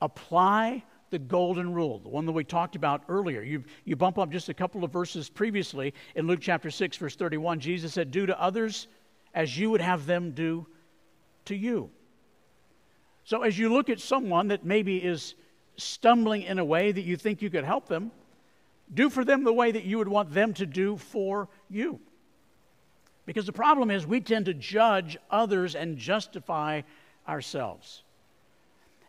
apply 0.02 0.84
the 1.10 1.20
golden 1.20 1.74
rule, 1.74 2.00
the 2.00 2.10
one 2.10 2.26
that 2.26 2.32
we 2.32 2.44
talked 2.44 2.76
about 2.76 3.04
earlier. 3.10 3.42
You, 3.42 3.64
you 3.86 3.96
bump 3.96 4.18
up 4.18 4.30
just 4.32 4.50
a 4.50 4.54
couple 4.54 4.84
of 4.84 4.92
verses 4.92 5.30
previously 5.30 5.94
in 6.16 6.28
Luke 6.28 6.40
chapter 6.42 6.70
6, 6.72 6.98
verse 6.98 7.16
31. 7.16 7.60
Jesus 7.60 7.94
said, 7.94 8.12
Do 8.12 8.26
to 8.26 8.40
others 8.40 8.88
as 9.34 9.58
you 9.58 9.70
would 9.70 9.82
have 9.82 10.06
them 10.06 10.32
do 10.32 10.66
to 11.46 11.56
you. 11.56 11.90
So, 13.24 13.44
as 13.44 13.58
you 13.58 13.72
look 13.72 13.90
at 13.90 14.00
someone 14.00 14.48
that 14.48 14.66
maybe 14.66 14.98
is 14.98 15.36
stumbling 15.78 16.44
in 16.44 16.60
a 16.60 16.66
way 16.66 16.92
that 16.92 17.04
you 17.04 17.16
think 17.16 17.42
you 17.42 17.50
could 17.50 17.64
help 17.64 17.88
them, 17.88 18.12
do 18.94 19.10
for 19.10 19.24
them 19.24 19.44
the 19.44 19.54
way 19.54 19.72
that 19.72 19.84
you 19.84 19.98
would 20.00 20.08
want 20.08 20.34
them 20.34 20.54
to 20.56 20.66
do 20.66 20.98
for 20.98 21.48
you. 21.70 22.00
Because 23.26 23.46
the 23.46 23.54
problem 23.54 23.92
is, 23.92 24.08
we 24.08 24.22
tend 24.22 24.46
to 24.46 24.56
judge 24.56 25.16
others 25.30 25.76
and 25.76 25.98
justify 25.98 26.82
ourselves. 27.28 28.04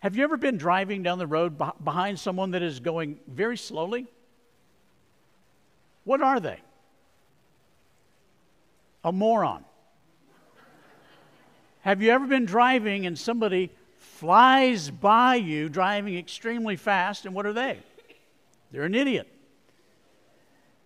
Have 0.00 0.16
you 0.16 0.24
ever 0.24 0.36
been 0.36 0.56
driving 0.56 1.02
down 1.02 1.18
the 1.18 1.26
road 1.26 1.60
behind 1.84 2.18
someone 2.18 2.52
that 2.52 2.62
is 2.62 2.80
going 2.80 3.20
very 3.28 3.56
slowly? 3.56 4.06
What 6.04 6.22
are 6.22 6.40
they? 6.40 6.58
A 9.04 9.12
moron. 9.12 9.64
Have 11.82 12.02
you 12.02 12.10
ever 12.10 12.26
been 12.26 12.46
driving 12.46 13.06
and 13.06 13.18
somebody 13.18 13.70
flies 13.98 14.90
by 14.90 15.34
you 15.36 15.68
driving 15.68 16.16
extremely 16.16 16.76
fast, 16.76 17.26
and 17.26 17.34
what 17.34 17.46
are 17.46 17.52
they? 17.52 17.78
They're 18.70 18.84
an 18.84 18.94
idiot. 18.94 19.28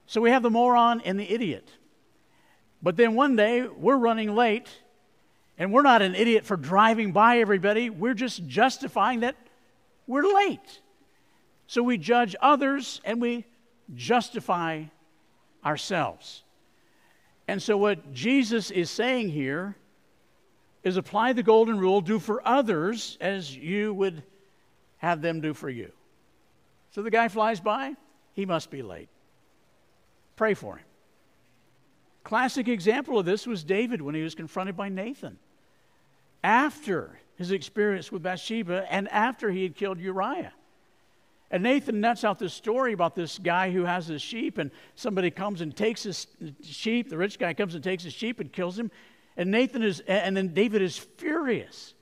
So 0.06 0.20
we 0.20 0.30
have 0.30 0.42
the 0.42 0.50
moron 0.50 1.00
and 1.00 1.18
the 1.18 1.32
idiot. 1.32 1.68
But 2.82 2.96
then 2.96 3.14
one 3.14 3.36
day 3.36 3.62
we're 3.66 3.96
running 3.96 4.34
late 4.34 4.68
and 5.58 5.72
we're 5.72 5.82
not 5.82 6.02
an 6.02 6.14
idiot 6.14 6.44
for 6.44 6.56
driving 6.56 7.12
by 7.12 7.38
everybody, 7.38 7.90
we're 7.90 8.14
just 8.14 8.46
justifying 8.46 9.20
that 9.20 9.36
we're 10.06 10.26
late. 10.34 10.80
So 11.66 11.82
we 11.82 11.98
judge 11.98 12.36
others 12.40 13.00
and 13.04 13.20
we 13.20 13.46
justify 13.94 14.84
ourselves. 15.64 16.42
And 17.46 17.62
so, 17.62 17.76
what 17.76 18.12
Jesus 18.12 18.70
is 18.70 18.90
saying 18.90 19.28
here 19.28 19.76
is 20.82 20.96
apply 20.96 21.32
the 21.32 21.42
golden 21.42 21.78
rule 21.78 22.00
do 22.00 22.18
for 22.18 22.46
others 22.46 23.18
as 23.20 23.54
you 23.54 23.92
would 23.94 24.22
have 24.98 25.20
them 25.20 25.40
do 25.40 25.52
for 25.54 25.68
you. 25.68 25.92
So 26.92 27.02
the 27.02 27.10
guy 27.10 27.28
flies 27.28 27.60
by, 27.60 27.94
he 28.34 28.46
must 28.46 28.70
be 28.70 28.82
late. 28.82 29.08
Pray 30.36 30.54
for 30.54 30.76
him. 30.76 30.84
Classic 32.24 32.66
example 32.68 33.18
of 33.18 33.26
this 33.26 33.46
was 33.46 33.62
David 33.62 34.00
when 34.00 34.14
he 34.14 34.22
was 34.22 34.34
confronted 34.34 34.76
by 34.76 34.88
Nathan 34.88 35.38
after 36.42 37.18
his 37.36 37.50
experience 37.50 38.10
with 38.10 38.22
Bathsheba 38.22 38.90
and 38.90 39.08
after 39.08 39.50
he 39.50 39.62
had 39.62 39.76
killed 39.76 40.00
Uriah. 40.00 40.52
And 41.50 41.62
Nathan 41.62 42.00
nuts 42.00 42.24
out 42.24 42.38
this 42.38 42.54
story 42.54 42.94
about 42.94 43.14
this 43.14 43.38
guy 43.38 43.70
who 43.70 43.84
has 43.84 44.06
his 44.06 44.22
sheep, 44.22 44.58
and 44.58 44.70
somebody 44.96 45.30
comes 45.30 45.60
and 45.60 45.76
takes 45.76 46.02
his 46.02 46.26
sheep. 46.62 47.10
The 47.10 47.16
rich 47.16 47.38
guy 47.38 47.54
comes 47.54 47.74
and 47.74 47.84
takes 47.84 48.02
his 48.02 48.12
sheep 48.12 48.40
and 48.40 48.50
kills 48.52 48.78
him. 48.78 48.90
And 49.36 49.50
Nathan 49.50 49.82
is, 49.82 50.00
and 50.00 50.36
then 50.36 50.48
David 50.48 50.82
is 50.82 50.96
furious. 50.96 51.94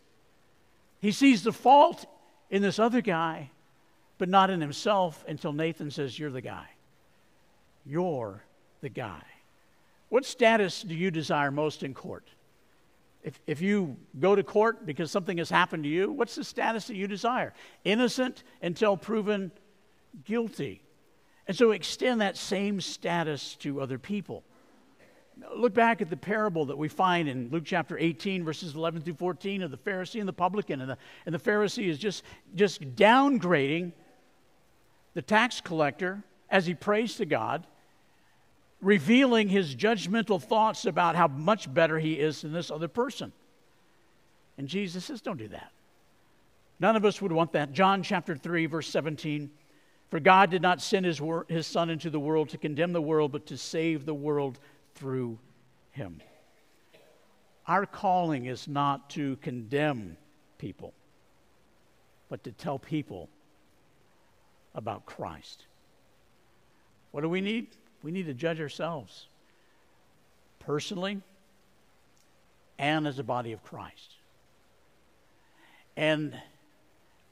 He 1.00 1.12
sees 1.12 1.42
the 1.42 1.52
fault 1.52 2.06
in 2.50 2.62
this 2.62 2.78
other 2.78 3.00
guy, 3.00 3.50
but 4.18 4.28
not 4.28 4.50
in 4.50 4.60
himself 4.60 5.24
until 5.26 5.52
Nathan 5.52 5.90
says, 5.90 6.18
You're 6.18 6.30
the 6.30 6.40
guy. 6.40 6.68
You're 7.84 8.44
the 8.80 8.88
guy. 8.88 9.22
What 10.12 10.26
status 10.26 10.82
do 10.82 10.94
you 10.94 11.10
desire 11.10 11.50
most 11.50 11.82
in 11.82 11.94
court? 11.94 12.28
If, 13.22 13.40
if 13.46 13.62
you 13.62 13.96
go 14.20 14.36
to 14.36 14.42
court 14.42 14.84
because 14.84 15.10
something 15.10 15.38
has 15.38 15.48
happened 15.48 15.84
to 15.84 15.88
you, 15.88 16.12
what's 16.12 16.34
the 16.34 16.44
status 16.44 16.88
that 16.88 16.96
you 16.96 17.06
desire? 17.06 17.54
Innocent 17.84 18.42
until 18.60 18.98
proven 18.98 19.50
guilty. 20.26 20.82
And 21.48 21.56
so 21.56 21.70
extend 21.70 22.20
that 22.20 22.36
same 22.36 22.78
status 22.82 23.56
to 23.60 23.80
other 23.80 23.98
people. 23.98 24.44
Look 25.56 25.72
back 25.72 26.02
at 26.02 26.10
the 26.10 26.16
parable 26.18 26.66
that 26.66 26.76
we 26.76 26.88
find 26.88 27.26
in 27.26 27.48
Luke 27.48 27.64
chapter 27.64 27.96
18, 27.96 28.44
verses 28.44 28.74
11 28.74 29.00
through 29.00 29.14
14, 29.14 29.62
of 29.62 29.70
the 29.70 29.78
Pharisee 29.78 30.20
and 30.20 30.28
the 30.28 30.34
publican. 30.34 30.82
And 30.82 30.90
the, 30.90 30.98
and 31.24 31.34
the 31.34 31.38
Pharisee 31.38 31.88
is 31.88 31.96
just, 31.96 32.22
just 32.54 32.82
downgrading 32.96 33.92
the 35.14 35.22
tax 35.22 35.62
collector 35.62 36.22
as 36.50 36.66
he 36.66 36.74
prays 36.74 37.16
to 37.16 37.24
God 37.24 37.66
revealing 38.82 39.48
his 39.48 39.74
judgmental 39.74 40.42
thoughts 40.42 40.84
about 40.84 41.16
how 41.16 41.28
much 41.28 41.72
better 41.72 41.98
he 41.98 42.14
is 42.14 42.42
than 42.42 42.52
this 42.52 42.70
other 42.70 42.88
person. 42.88 43.32
And 44.58 44.68
Jesus 44.68 45.04
says, 45.04 45.22
Don't 45.22 45.38
do 45.38 45.48
that. 45.48 45.72
None 46.80 46.96
of 46.96 47.04
us 47.04 47.22
would 47.22 47.32
want 47.32 47.52
that. 47.52 47.72
John 47.72 48.02
chapter 48.02 48.36
3, 48.36 48.66
verse 48.66 48.88
17. 48.88 49.50
For 50.10 50.20
God 50.20 50.50
did 50.50 50.60
not 50.60 50.82
send 50.82 51.06
his, 51.06 51.20
wor- 51.20 51.46
his 51.48 51.66
Son 51.66 51.88
into 51.88 52.10
the 52.10 52.20
world 52.20 52.50
to 52.50 52.58
condemn 52.58 52.92
the 52.92 53.00
world, 53.00 53.32
but 53.32 53.46
to 53.46 53.56
save 53.56 54.04
the 54.04 54.12
world 54.12 54.58
through 54.94 55.38
him. 55.92 56.20
Our 57.66 57.86
calling 57.86 58.46
is 58.46 58.66
not 58.66 59.08
to 59.10 59.36
condemn 59.36 60.16
people, 60.58 60.92
but 62.28 62.42
to 62.44 62.52
tell 62.52 62.78
people 62.78 63.30
about 64.74 65.06
Christ. 65.06 65.64
What 67.12 67.20
do 67.20 67.28
we 67.28 67.40
need? 67.40 67.68
We 68.02 68.10
need 68.10 68.26
to 68.26 68.34
judge 68.34 68.60
ourselves 68.60 69.26
personally 70.60 71.20
and 72.78 73.06
as 73.06 73.18
a 73.18 73.22
body 73.22 73.52
of 73.52 73.62
Christ. 73.62 74.14
And 75.96 76.34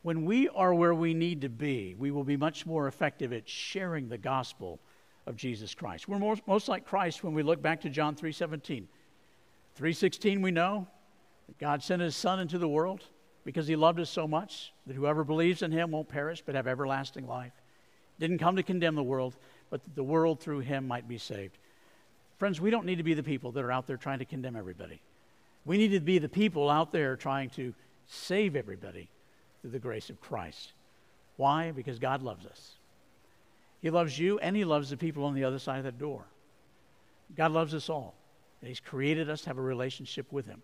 when 0.02 0.24
we 0.24 0.48
are 0.48 0.72
where 0.72 0.94
we 0.94 1.14
need 1.14 1.42
to 1.42 1.48
be, 1.48 1.94
we 1.98 2.10
will 2.10 2.24
be 2.24 2.36
much 2.36 2.66
more 2.66 2.86
effective 2.86 3.32
at 3.32 3.48
sharing 3.48 4.08
the 4.08 4.18
gospel 4.18 4.78
of 5.26 5.36
Jesus 5.36 5.74
Christ. 5.74 6.08
We're 6.08 6.18
most, 6.18 6.46
most 6.46 6.68
like 6.68 6.86
Christ 6.86 7.22
when 7.22 7.34
we 7.34 7.42
look 7.42 7.60
back 7.60 7.80
to 7.82 7.90
John 7.90 8.14
3:17. 8.14 8.86
3:16 9.78 10.42
we 10.42 10.50
know 10.50 10.86
that 11.46 11.58
God 11.58 11.82
sent 11.82 12.02
his 12.02 12.16
son 12.16 12.40
into 12.40 12.58
the 12.58 12.68
world 12.68 13.04
because 13.44 13.66
he 13.66 13.76
loved 13.76 14.00
us 14.00 14.10
so 14.10 14.26
much 14.26 14.72
that 14.86 14.94
whoever 14.94 15.24
believes 15.24 15.62
in 15.62 15.72
him 15.72 15.90
won't 15.90 16.08
perish 16.08 16.42
but 16.44 16.54
have 16.54 16.66
everlasting 16.66 17.26
life. 17.26 17.52
Didn't 18.18 18.38
come 18.38 18.56
to 18.56 18.62
condemn 18.62 18.94
the 18.94 19.02
world, 19.02 19.36
but 19.70 19.82
that 19.84 19.94
the 19.94 20.04
world 20.04 20.40
through 20.40 20.60
him 20.60 20.86
might 20.86 21.08
be 21.08 21.18
saved. 21.18 21.56
Friends, 22.38 22.60
we 22.60 22.70
don't 22.70 22.86
need 22.86 22.96
to 22.96 23.04
be 23.04 23.14
the 23.14 23.22
people 23.22 23.52
that 23.52 23.64
are 23.64 23.72
out 23.72 23.86
there 23.86 23.96
trying 23.96 24.18
to 24.18 24.24
condemn 24.24 24.56
everybody. 24.56 25.00
We 25.64 25.78
need 25.78 25.92
to 25.92 26.00
be 26.00 26.18
the 26.18 26.28
people 26.28 26.68
out 26.68 26.92
there 26.92 27.16
trying 27.16 27.50
to 27.50 27.74
save 28.06 28.56
everybody 28.56 29.08
through 29.60 29.70
the 29.70 29.78
grace 29.78 30.10
of 30.10 30.20
Christ. 30.20 30.72
Why? 31.36 31.70
Because 31.70 31.98
God 31.98 32.22
loves 32.22 32.46
us. 32.46 32.72
He 33.80 33.90
loves 33.90 34.18
you 34.18 34.38
and 34.38 34.56
He 34.56 34.64
loves 34.64 34.90
the 34.90 34.96
people 34.96 35.24
on 35.24 35.34
the 35.34 35.44
other 35.44 35.58
side 35.58 35.78
of 35.78 35.84
that 35.84 35.98
door. 35.98 36.24
God 37.36 37.52
loves 37.52 37.74
us 37.74 37.88
all. 37.88 38.14
And 38.60 38.68
He's 38.68 38.80
created 38.80 39.30
us 39.30 39.42
to 39.42 39.50
have 39.50 39.58
a 39.58 39.62
relationship 39.62 40.32
with 40.32 40.46
Him. 40.46 40.62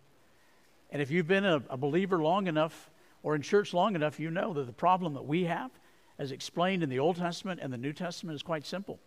And 0.91 1.01
if 1.01 1.11
you've 1.11 1.29
been 1.29 1.45
a, 1.45 1.63
a 1.71 1.77
believer 1.77 2.19
long 2.23 2.47
enough 2.47 2.91
or 3.23 3.35
in 3.35 3.43
church 3.43 3.75
long 3.75 3.95
enough, 3.95 4.21
you 4.21 4.31
know 4.31 4.53
that 4.55 4.67
the 4.67 4.73
problem 4.73 5.15
that 5.15 5.27
we 5.27 5.45
have 5.45 5.71
as 6.19 6.33
explained 6.33 6.83
in 6.83 6.89
the 6.89 6.99
Old 6.99 7.17
Testament 7.17 7.61
and 7.63 7.73
the 7.73 7.79
New 7.79 7.93
Testament, 7.93 8.37
is 8.37 8.43
quite 8.43 8.67
simple. 8.67 8.99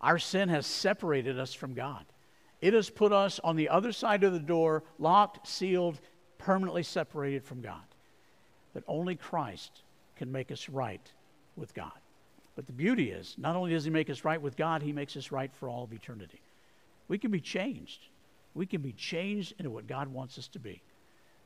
Our 0.00 0.18
sin 0.18 0.48
has 0.48 0.66
separated 0.66 1.38
us 1.38 1.54
from 1.54 1.74
God. 1.74 2.04
It 2.60 2.74
has 2.74 2.90
put 2.90 3.12
us 3.12 3.40
on 3.42 3.56
the 3.56 3.68
other 3.68 3.92
side 3.92 4.24
of 4.24 4.32
the 4.32 4.38
door, 4.38 4.82
locked, 4.98 5.46
sealed, 5.46 6.00
permanently 6.38 6.82
separated 6.82 7.44
from 7.44 7.60
God. 7.60 7.84
That 8.74 8.84
only 8.86 9.16
Christ 9.16 9.82
can 10.16 10.32
make 10.32 10.50
us 10.50 10.68
right 10.68 11.12
with 11.56 11.74
God. 11.74 11.92
But 12.54 12.66
the 12.66 12.72
beauty 12.72 13.10
is, 13.10 13.34
not 13.38 13.56
only 13.56 13.72
does 13.72 13.84
He 13.84 13.90
make 13.90 14.10
us 14.10 14.24
right 14.24 14.40
with 14.40 14.56
God, 14.56 14.82
He 14.82 14.92
makes 14.92 15.16
us 15.16 15.30
right 15.30 15.50
for 15.54 15.68
all 15.68 15.84
of 15.84 15.92
eternity. 15.92 16.40
We 17.08 17.18
can 17.18 17.30
be 17.30 17.40
changed. 17.40 18.00
We 18.54 18.66
can 18.66 18.80
be 18.80 18.92
changed 18.92 19.54
into 19.58 19.70
what 19.70 19.86
God 19.86 20.08
wants 20.08 20.38
us 20.38 20.48
to 20.48 20.58
be. 20.58 20.82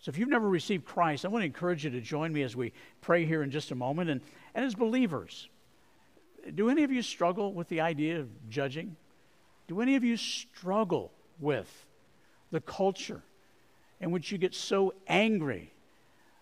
So 0.01 0.09
if 0.09 0.17
you've 0.17 0.31
never 0.31 0.49
received 0.49 0.87
Christ, 0.87 1.25
I 1.25 1.29
want 1.29 1.43
to 1.43 1.47
encourage 1.47 1.85
you 1.85 1.91
to 1.91 2.01
join 2.01 2.33
me 2.33 2.43
as 2.43 2.57
we 2.57 2.73
pray 3.03 3.27
here 3.27 3.43
in 3.43 3.51
just 3.51 3.71
a 3.71 3.75
moment. 3.75 4.09
And, 4.09 4.23
and 4.55 4.65
as 4.65 4.75
believers, 4.75 5.49
do 6.55 6.71
any 6.71 6.85
of 6.85 6.91
you 6.91 7.03
struggle 7.03 7.53
with 7.53 7.69
the 7.69 7.83
idea 7.83 8.19
of 8.19 8.29
judging? 8.49 8.97
Do 9.69 9.83
any 9.83 9.97
of 9.97 10.05
you 10.05 10.17
struggle 10.17 11.13
with 11.39 11.87
the 12.51 12.63
culture 12.63 13.23
in 14.01 14.11
which 14.11 14.33
you 14.33 14.39
get 14.39 14.55
so 14.55 14.95
angry 15.07 15.71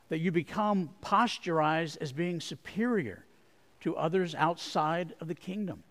that 0.09 0.18
you 0.18 0.30
become 0.30 0.90
posturized 1.02 1.98
as 2.00 2.12
being 2.12 2.40
superior 2.40 3.24
to 3.80 3.96
others 3.96 4.36
outside 4.36 5.14
of 5.20 5.26
the 5.26 5.34
kingdom? 5.34 5.82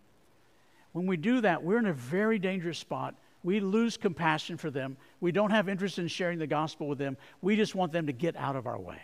When 0.93 1.05
we 1.05 1.17
do 1.17 1.41
that, 1.41 1.63
we're 1.63 1.79
in 1.79 1.85
a 1.85 1.93
very 1.93 2.39
dangerous 2.39 2.79
spot 2.79 3.13
We 3.43 3.59
lose 3.59 3.97
compassion 3.97 4.57
for 4.57 4.71
them. 4.71 4.97
We 5.21 5.31
don't 5.31 5.51
have 5.51 5.69
interest 5.69 5.99
in 5.99 6.07
sharing 6.07 6.39
the 6.39 6.47
gospel 6.47 6.87
with 6.87 6.97
them. 6.97 7.17
We 7.41 7.55
just 7.55 7.75
want 7.75 7.91
them 7.91 8.07
to 8.07 8.13
get 8.13 8.35
out 8.35 8.55
of 8.55 8.67
our 8.67 8.79
way. 8.79 9.01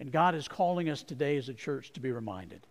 And 0.00 0.10
God 0.10 0.34
is 0.34 0.48
calling 0.48 0.88
us 0.88 1.02
today 1.02 1.36
as 1.36 1.48
a 1.48 1.54
church 1.54 1.92
to 1.92 2.00
be 2.00 2.10
reminded. 2.10 2.66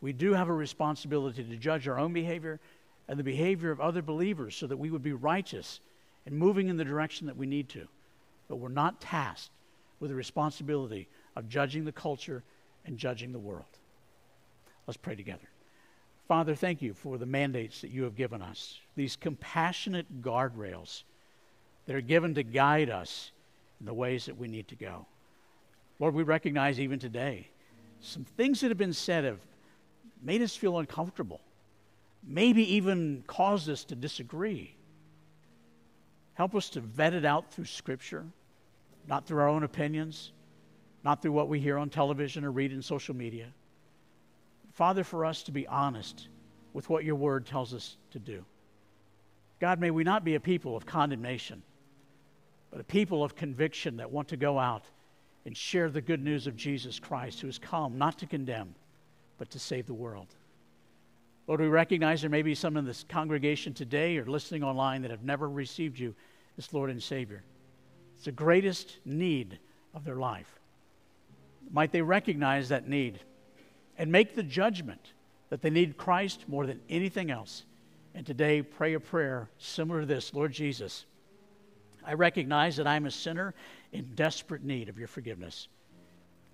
We 0.00 0.12
do 0.12 0.32
have 0.34 0.48
a 0.48 0.52
responsibility 0.52 1.42
to 1.42 1.56
judge 1.56 1.88
our 1.88 1.98
own 1.98 2.12
behavior 2.12 2.60
and 3.08 3.18
the 3.18 3.24
behavior 3.24 3.70
of 3.70 3.80
other 3.80 4.02
believers 4.02 4.54
so 4.54 4.66
that 4.66 4.76
we 4.76 4.90
would 4.90 5.02
be 5.02 5.12
righteous 5.12 5.80
and 6.26 6.36
moving 6.36 6.68
in 6.68 6.76
the 6.76 6.84
direction 6.84 7.26
that 7.26 7.36
we 7.36 7.46
need 7.46 7.68
to. 7.70 7.88
But 8.48 8.56
we're 8.56 8.68
not 8.68 9.00
tasked 9.00 9.50
with 9.98 10.10
the 10.10 10.14
responsibility 10.14 11.08
of 11.34 11.48
judging 11.48 11.84
the 11.84 11.92
culture 11.92 12.44
and 12.84 12.96
judging 12.96 13.32
the 13.32 13.38
world. 13.38 13.78
Let's 14.86 14.96
pray 14.96 15.16
together. 15.16 15.48
Father, 16.28 16.54
thank 16.54 16.82
you 16.82 16.92
for 16.92 17.16
the 17.16 17.24
mandates 17.24 17.80
that 17.80 17.90
you 17.90 18.02
have 18.02 18.14
given 18.14 18.42
us, 18.42 18.78
these 18.94 19.16
compassionate 19.16 20.20
guardrails 20.20 21.04
that 21.86 21.96
are 21.96 22.02
given 22.02 22.34
to 22.34 22.42
guide 22.42 22.90
us 22.90 23.32
in 23.80 23.86
the 23.86 23.94
ways 23.94 24.26
that 24.26 24.36
we 24.36 24.46
need 24.46 24.68
to 24.68 24.74
go. 24.74 25.06
Lord, 25.98 26.14
we 26.14 26.22
recognize 26.22 26.78
even 26.78 26.98
today 26.98 27.48
some 28.00 28.24
things 28.24 28.60
that 28.60 28.68
have 28.68 28.76
been 28.76 28.92
said 28.92 29.24
have 29.24 29.40
made 30.22 30.42
us 30.42 30.54
feel 30.54 30.78
uncomfortable, 30.78 31.40
maybe 32.22 32.74
even 32.74 33.24
caused 33.26 33.70
us 33.70 33.82
to 33.84 33.94
disagree. 33.94 34.76
Help 36.34 36.54
us 36.54 36.68
to 36.70 36.80
vet 36.80 37.14
it 37.14 37.24
out 37.24 37.50
through 37.50 37.64
Scripture, 37.64 38.26
not 39.08 39.26
through 39.26 39.40
our 39.40 39.48
own 39.48 39.62
opinions, 39.62 40.32
not 41.04 41.22
through 41.22 41.32
what 41.32 41.48
we 41.48 41.58
hear 41.58 41.78
on 41.78 41.88
television 41.88 42.44
or 42.44 42.50
read 42.50 42.70
in 42.70 42.82
social 42.82 43.16
media. 43.16 43.46
Father, 44.78 45.02
for 45.02 45.24
us 45.24 45.42
to 45.42 45.50
be 45.50 45.66
honest 45.66 46.28
with 46.72 46.88
what 46.88 47.02
your 47.04 47.16
word 47.16 47.44
tells 47.44 47.74
us 47.74 47.96
to 48.12 48.20
do. 48.20 48.44
God, 49.58 49.80
may 49.80 49.90
we 49.90 50.04
not 50.04 50.22
be 50.22 50.36
a 50.36 50.40
people 50.40 50.76
of 50.76 50.86
condemnation, 50.86 51.64
but 52.70 52.80
a 52.80 52.84
people 52.84 53.24
of 53.24 53.34
conviction 53.34 53.96
that 53.96 54.08
want 54.08 54.28
to 54.28 54.36
go 54.36 54.56
out 54.56 54.84
and 55.44 55.56
share 55.56 55.90
the 55.90 56.00
good 56.00 56.22
news 56.22 56.46
of 56.46 56.54
Jesus 56.54 57.00
Christ, 57.00 57.40
who 57.40 57.48
has 57.48 57.58
come 57.58 57.98
not 57.98 58.20
to 58.20 58.26
condemn, 58.26 58.72
but 59.36 59.50
to 59.50 59.58
save 59.58 59.88
the 59.88 59.94
world. 59.94 60.28
Lord, 61.48 61.60
we 61.60 61.66
recognize 61.66 62.20
there 62.20 62.30
may 62.30 62.42
be 62.42 62.54
some 62.54 62.76
in 62.76 62.84
this 62.84 63.04
congregation 63.08 63.74
today 63.74 64.16
or 64.16 64.26
listening 64.26 64.62
online 64.62 65.02
that 65.02 65.10
have 65.10 65.24
never 65.24 65.50
received 65.50 65.98
you 65.98 66.14
as 66.56 66.72
Lord 66.72 66.90
and 66.90 67.02
Savior. 67.02 67.42
It's 68.14 68.26
the 68.26 68.30
greatest 68.30 68.98
need 69.04 69.58
of 69.92 70.04
their 70.04 70.18
life. 70.18 70.60
Might 71.72 71.90
they 71.90 72.00
recognize 72.00 72.68
that 72.68 72.88
need 72.88 73.18
and 73.98 74.10
make 74.10 74.34
the 74.34 74.42
judgment 74.42 75.12
that 75.50 75.60
they 75.60 75.70
need 75.70 75.96
Christ 75.96 76.44
more 76.48 76.66
than 76.66 76.80
anything 76.88 77.30
else. 77.30 77.64
And 78.14 78.24
today, 78.24 78.62
pray 78.62 78.94
a 78.94 79.00
prayer 79.00 79.50
similar 79.58 80.00
to 80.00 80.06
this 80.06 80.32
Lord 80.32 80.52
Jesus, 80.52 81.04
I 82.04 82.14
recognize 82.14 82.76
that 82.76 82.86
I'm 82.86 83.04
a 83.04 83.10
sinner 83.10 83.54
in 83.92 84.14
desperate 84.14 84.64
need 84.64 84.88
of 84.88 84.98
your 84.98 85.08
forgiveness. 85.08 85.68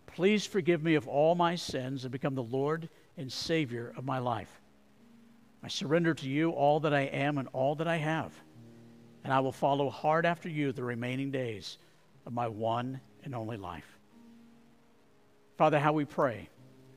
Please 0.07 0.47
forgive 0.47 0.83
me 0.83 0.97
of 0.97 1.07
all 1.07 1.35
my 1.35 1.55
sins 1.55 2.05
and 2.05 2.13
become 2.13 2.35
the 2.35 2.43
Lord 2.43 2.89
and 3.17 3.31
Savior 3.31 3.93
of 3.97 4.05
my 4.05 4.19
life. 4.19 4.61
I 5.63 5.69
surrender 5.69 6.13
to 6.15 6.29
you 6.29 6.51
all 6.51 6.81
that 6.81 6.93
I 6.93 7.03
am 7.03 7.39
and 7.39 7.49
all 7.53 7.77
that 7.77 7.89
I 7.89 7.97
have, 7.97 8.33
and 9.23 9.33
I 9.33 9.41
will 9.41 9.53
follow 9.53 9.89
hard 9.91 10.27
after 10.27 10.49
you 10.49 10.73
the 10.73 10.85
remaining 10.85 11.31
days 11.31 11.79
of 12.27 12.33
my 12.33 12.49
one 12.49 13.01
and 13.25 13.35
only 13.35 13.57
life. 13.57 13.99
Father, 15.57 15.79
how 15.79 15.93
we 15.93 16.05
pray 16.05 16.49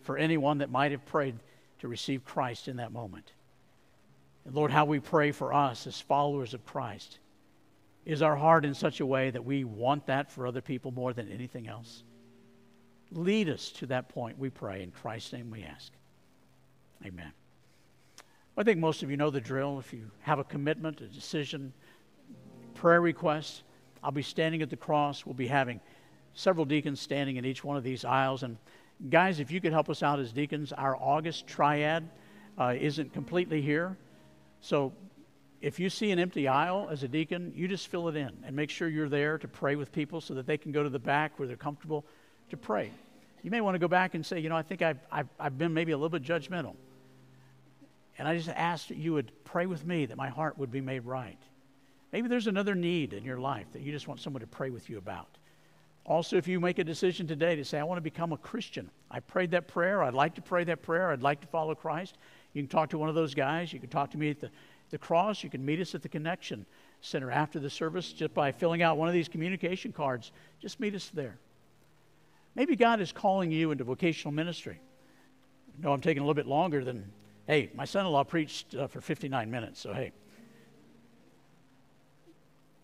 for 0.08 0.18
anyone 0.18 0.60
that 0.60 0.72
might 0.72 0.92
have 0.92 1.06
prayed 1.06 1.36
to 1.80 1.90
receive 1.90 2.24
Christ 2.24 2.70
in 2.70 2.78
that 2.78 2.94
moment. 2.94 3.34
And 4.46 4.56
Lord, 4.56 4.72
how 4.72 4.86
we 4.86 5.02
pray 5.02 5.34
for 5.34 5.54
us 5.54 5.86
as 5.86 6.00
followers 6.00 6.54
of 6.54 6.66
Christ. 6.66 7.20
Is 8.06 8.22
our 8.22 8.38
heart 8.38 8.64
in 8.64 8.74
such 8.74 9.02
a 9.02 9.06
way 9.06 9.32
that 9.32 9.44
we 9.44 9.66
want 9.66 10.06
that 10.06 10.32
for 10.32 10.48
other 10.48 10.62
people 10.62 10.92
more 10.92 11.12
than 11.12 11.30
anything 11.30 11.68
else? 11.68 12.04
Lead 13.12 13.50
us 13.50 13.70
to 13.72 13.86
that 13.88 14.08
point, 14.08 14.40
we 14.40 14.50
pray. 14.50 14.82
In 14.82 14.92
Christ's 14.92 15.34
name 15.34 15.52
we 15.52 15.64
ask. 15.64 15.92
Amen. 17.06 17.34
I 18.58 18.64
think 18.64 18.80
most 18.80 19.04
of 19.04 19.12
you 19.12 19.18
know 19.18 19.30
the 19.30 19.42
drill. 19.42 19.78
If 19.78 19.92
you 19.92 20.10
have 20.22 20.40
a 20.40 20.46
commitment, 20.46 21.02
a 21.02 21.08
decision, 21.08 21.74
prayer 22.76 23.02
request, 23.02 23.64
I'll 24.02 24.12
be 24.12 24.22
standing 24.22 24.62
at 24.62 24.70
the 24.70 24.78
cross. 24.78 25.26
We'll 25.26 25.36
be 25.36 25.48
having 25.48 25.82
several 26.34 26.66
deacons 26.66 27.02
standing 27.02 27.36
in 27.36 27.44
each 27.44 27.62
one 27.62 27.76
of 27.76 27.84
these 27.84 28.06
aisles. 28.06 28.44
And 28.44 28.58
guys, 29.10 29.40
if 29.40 29.52
you 29.52 29.62
could 29.62 29.74
help 29.74 29.90
us 29.90 30.04
out 30.04 30.20
as 30.20 30.32
deacons, 30.32 30.74
our 30.74 30.96
August 30.96 31.48
triad 31.48 32.10
uh, 32.58 32.74
isn't 32.78 33.14
completely 33.14 33.62
here. 33.62 33.98
So 34.62 34.94
if 35.62 35.80
you 35.80 35.90
see 35.90 36.12
an 36.12 36.20
empty 36.20 36.48
aisle 36.48 36.88
as 36.92 37.04
a 37.04 37.08
deacon, 37.08 37.54
you 37.56 37.68
just 37.68 37.88
fill 37.88 38.08
it 38.08 38.16
in 38.16 38.32
and 38.44 38.56
make 38.56 38.70
sure 38.70 38.88
you're 38.88 39.10
there 39.10 39.38
to 39.38 39.48
pray 39.48 39.76
with 39.76 39.92
people 39.92 40.22
so 40.22 40.34
that 40.36 40.46
they 40.46 40.58
can 40.58 40.72
go 40.72 40.84
to 40.84 40.90
the 40.90 41.00
back 41.00 41.38
where 41.40 41.48
they're 41.48 41.58
comfortable 41.58 42.06
to 42.50 42.58
pray. 42.58 42.92
You 43.44 43.52
may 43.52 43.62
want 43.62 43.76
to 43.76 43.80
go 43.80 43.88
back 43.88 44.14
and 44.16 44.26
say, 44.26 44.40
you 44.40 44.50
know, 44.50 44.58
I 44.58 44.64
think 44.64 44.82
I've, 44.82 45.00
I've, 45.12 45.30
I've 45.40 45.58
been 45.58 45.74
maybe 45.74 45.92
a 45.92 45.98
little 45.98 46.10
bit 46.10 46.24
judgmental. 46.24 46.76
And 48.18 48.28
I 48.28 48.36
just 48.36 48.50
ask 48.50 48.88
that 48.88 48.98
you 48.98 49.14
would 49.14 49.32
pray 49.44 49.68
with 49.68 49.86
me 49.86 50.08
that 50.08 50.18
my 50.18 50.30
heart 50.30 50.58
would 50.58 50.72
be 50.72 50.82
made 50.82 51.06
right. 51.06 51.38
Maybe 52.12 52.28
there's 52.28 52.48
another 52.48 52.74
need 52.74 53.14
in 53.14 53.24
your 53.24 53.38
life 53.38 53.68
that 53.74 53.82
you 53.84 53.92
just 53.92 54.08
want 54.08 54.20
someone 54.22 54.42
to 54.42 54.48
pray 54.48 54.70
with 54.70 54.90
you 54.90 54.98
about. 54.98 55.37
Also, 56.08 56.38
if 56.38 56.48
you 56.48 56.60
make 56.60 56.80
a 56.80 56.84
decision 56.84 57.28
today 57.28 57.56
to 57.56 57.66
say, 57.66 57.78
I 57.78 57.84
want 57.84 57.98
to 57.98 58.02
become 58.02 58.32
a 58.32 58.38
Christian, 58.38 58.90
I 59.12 59.20
prayed 59.20 59.52
that 59.52 59.68
prayer, 59.68 60.02
I'd 60.02 60.14
like 60.14 60.36
to 60.36 60.42
pray 60.42 60.64
that 60.64 60.82
prayer, 60.82 61.12
I'd 61.12 61.22
like 61.22 61.42
to 61.42 61.48
follow 61.48 61.76
Christ, 61.76 62.18
you 62.58 62.64
can 62.64 62.70
talk 62.70 62.90
to 62.90 62.98
one 62.98 63.08
of 63.08 63.14
those 63.14 63.36
guys. 63.36 63.72
You 63.72 63.80
can 63.80 63.90
talk 63.90 64.10
to 64.12 64.18
me 64.18 64.32
at 64.32 64.40
the, 64.40 64.50
the 64.90 64.98
cross. 64.98 65.44
You 65.44 65.50
can 65.52 65.64
meet 65.64 65.80
us 65.80 65.94
at 65.94 66.02
the 66.02 66.10
Connection 66.10 66.66
Center 67.02 67.30
after 67.30 67.60
the 67.60 67.70
service 67.70 68.12
just 68.12 68.34
by 68.34 68.52
filling 68.52 68.82
out 68.82 68.98
one 68.98 69.08
of 69.08 69.14
these 69.14 69.28
communication 69.28 69.94
cards. 69.94 70.32
Just 70.60 70.80
meet 70.80 70.96
us 70.96 71.12
there. 71.14 71.38
Maybe 72.56 72.76
God 72.76 73.00
is 73.00 73.12
calling 73.12 73.52
you 73.52 73.70
into 73.70 73.84
vocational 73.84 74.32
ministry. 74.32 74.80
No, 75.80 75.94
I'm 75.94 76.02
taking 76.02 76.24
a 76.24 76.26
little 76.26 76.34
bit 76.34 76.48
longer 76.48 76.84
than, 76.84 77.12
hey, 77.46 77.70
my 77.76 77.86
son 77.86 78.08
in 78.08 78.12
law 78.12 78.24
preached 78.24 78.74
uh, 78.74 78.88
for 78.88 79.02
59 79.02 79.52
minutes, 79.52 79.80
so 79.80 79.94
hey. 79.94 80.12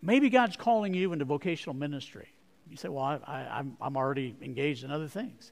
Maybe 0.04 0.30
God's 0.30 0.56
calling 0.56 0.94
you 0.94 1.14
into 1.14 1.26
vocational 1.26 1.74
ministry. 1.74 2.32
You 2.74 2.78
say, 2.78 2.90
well, 2.90 3.04
I, 3.04 3.46
I'm, 3.52 3.78
I'm 3.80 3.96
already 3.96 4.36
engaged 4.42 4.84
in 4.84 4.90
other 4.90 5.08
things. 5.08 5.52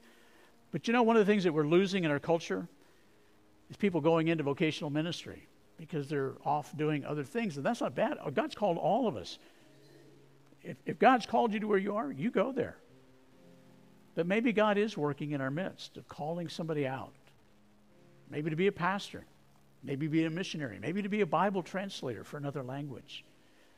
But 0.71 0.87
you 0.87 0.93
know, 0.93 1.03
one 1.03 1.17
of 1.17 1.23
the 1.23 1.31
things 1.31 1.43
that 1.43 1.53
we're 1.53 1.67
losing 1.67 2.03
in 2.03 2.09
our 2.09 2.19
culture 2.19 2.67
is 3.69 3.77
people 3.77 4.01
going 4.01 4.27
into 4.29 4.43
vocational 4.43 4.89
ministry 4.89 5.47
because 5.77 6.09
they're 6.09 6.33
off 6.43 6.75
doing 6.75 7.05
other 7.05 7.23
things. 7.23 7.57
And 7.57 7.65
that's 7.65 7.79
not 7.79 7.93
bad. 7.93 8.17
Oh, 8.25 8.31
God's 8.31 8.55
called 8.55 8.79
all 8.79 9.07
of 9.07 9.15
us. 9.15 9.37
If, 10.63 10.77
if 10.87 10.97
God's 10.97 11.27
called 11.27 11.53
you 11.53 11.59
to 11.59 11.67
where 11.67 11.77
you 11.77 11.95
are, 11.95 12.11
you 12.11 12.31
go 12.31 12.51
there. 12.51 12.77
But 14.15 14.25
maybe 14.25 14.51
God 14.51 14.79
is 14.79 14.97
working 14.97 15.31
in 15.31 15.41
our 15.41 15.51
midst 15.51 15.97
of 15.97 16.07
calling 16.07 16.49
somebody 16.49 16.87
out. 16.87 17.13
Maybe 18.31 18.49
to 18.49 18.55
be 18.55 18.65
a 18.65 18.71
pastor, 18.71 19.25
maybe 19.83 20.07
be 20.07 20.25
a 20.25 20.29
missionary, 20.31 20.79
maybe 20.81 21.03
to 21.03 21.09
be 21.09 21.21
a 21.21 21.27
Bible 21.27 21.61
translator 21.61 22.23
for 22.23 22.37
another 22.37 22.63
language, 22.63 23.23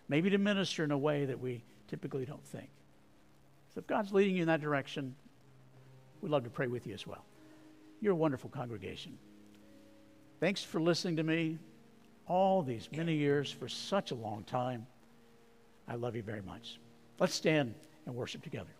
maybe 0.07 0.29
to 0.29 0.37
minister 0.37 0.85
in 0.85 0.91
a 0.91 0.97
way 0.97 1.25
that 1.25 1.41
we 1.41 1.61
typically 1.89 2.23
don't 2.23 2.45
think. 2.45 2.69
So 3.73 3.79
if 3.79 3.87
God's 3.87 4.13
leading 4.13 4.35
you 4.35 4.41
in 4.41 4.47
that 4.47 4.61
direction, 4.61 5.15
we'd 6.21 6.29
love 6.29 6.43
to 6.43 6.49
pray 6.49 6.67
with 6.67 6.85
you 6.85 6.93
as 6.93 7.07
well. 7.07 7.25
You're 8.01 8.13
a 8.13 8.15
wonderful 8.15 8.49
congregation. 8.49 9.17
Thanks 10.39 10.63
for 10.63 10.79
listening 10.79 11.15
to 11.17 11.23
me 11.23 11.57
all 12.27 12.61
these 12.61 12.89
many 12.91 13.15
years 13.15 13.51
for 13.51 13.67
such 13.67 14.11
a 14.11 14.15
long 14.15 14.43
time. 14.43 14.85
I 15.87 15.95
love 15.95 16.15
you 16.15 16.21
very 16.21 16.41
much. 16.41 16.79
Let's 17.19 17.33
stand 17.33 17.73
and 18.05 18.15
worship 18.15 18.43
together. 18.43 18.71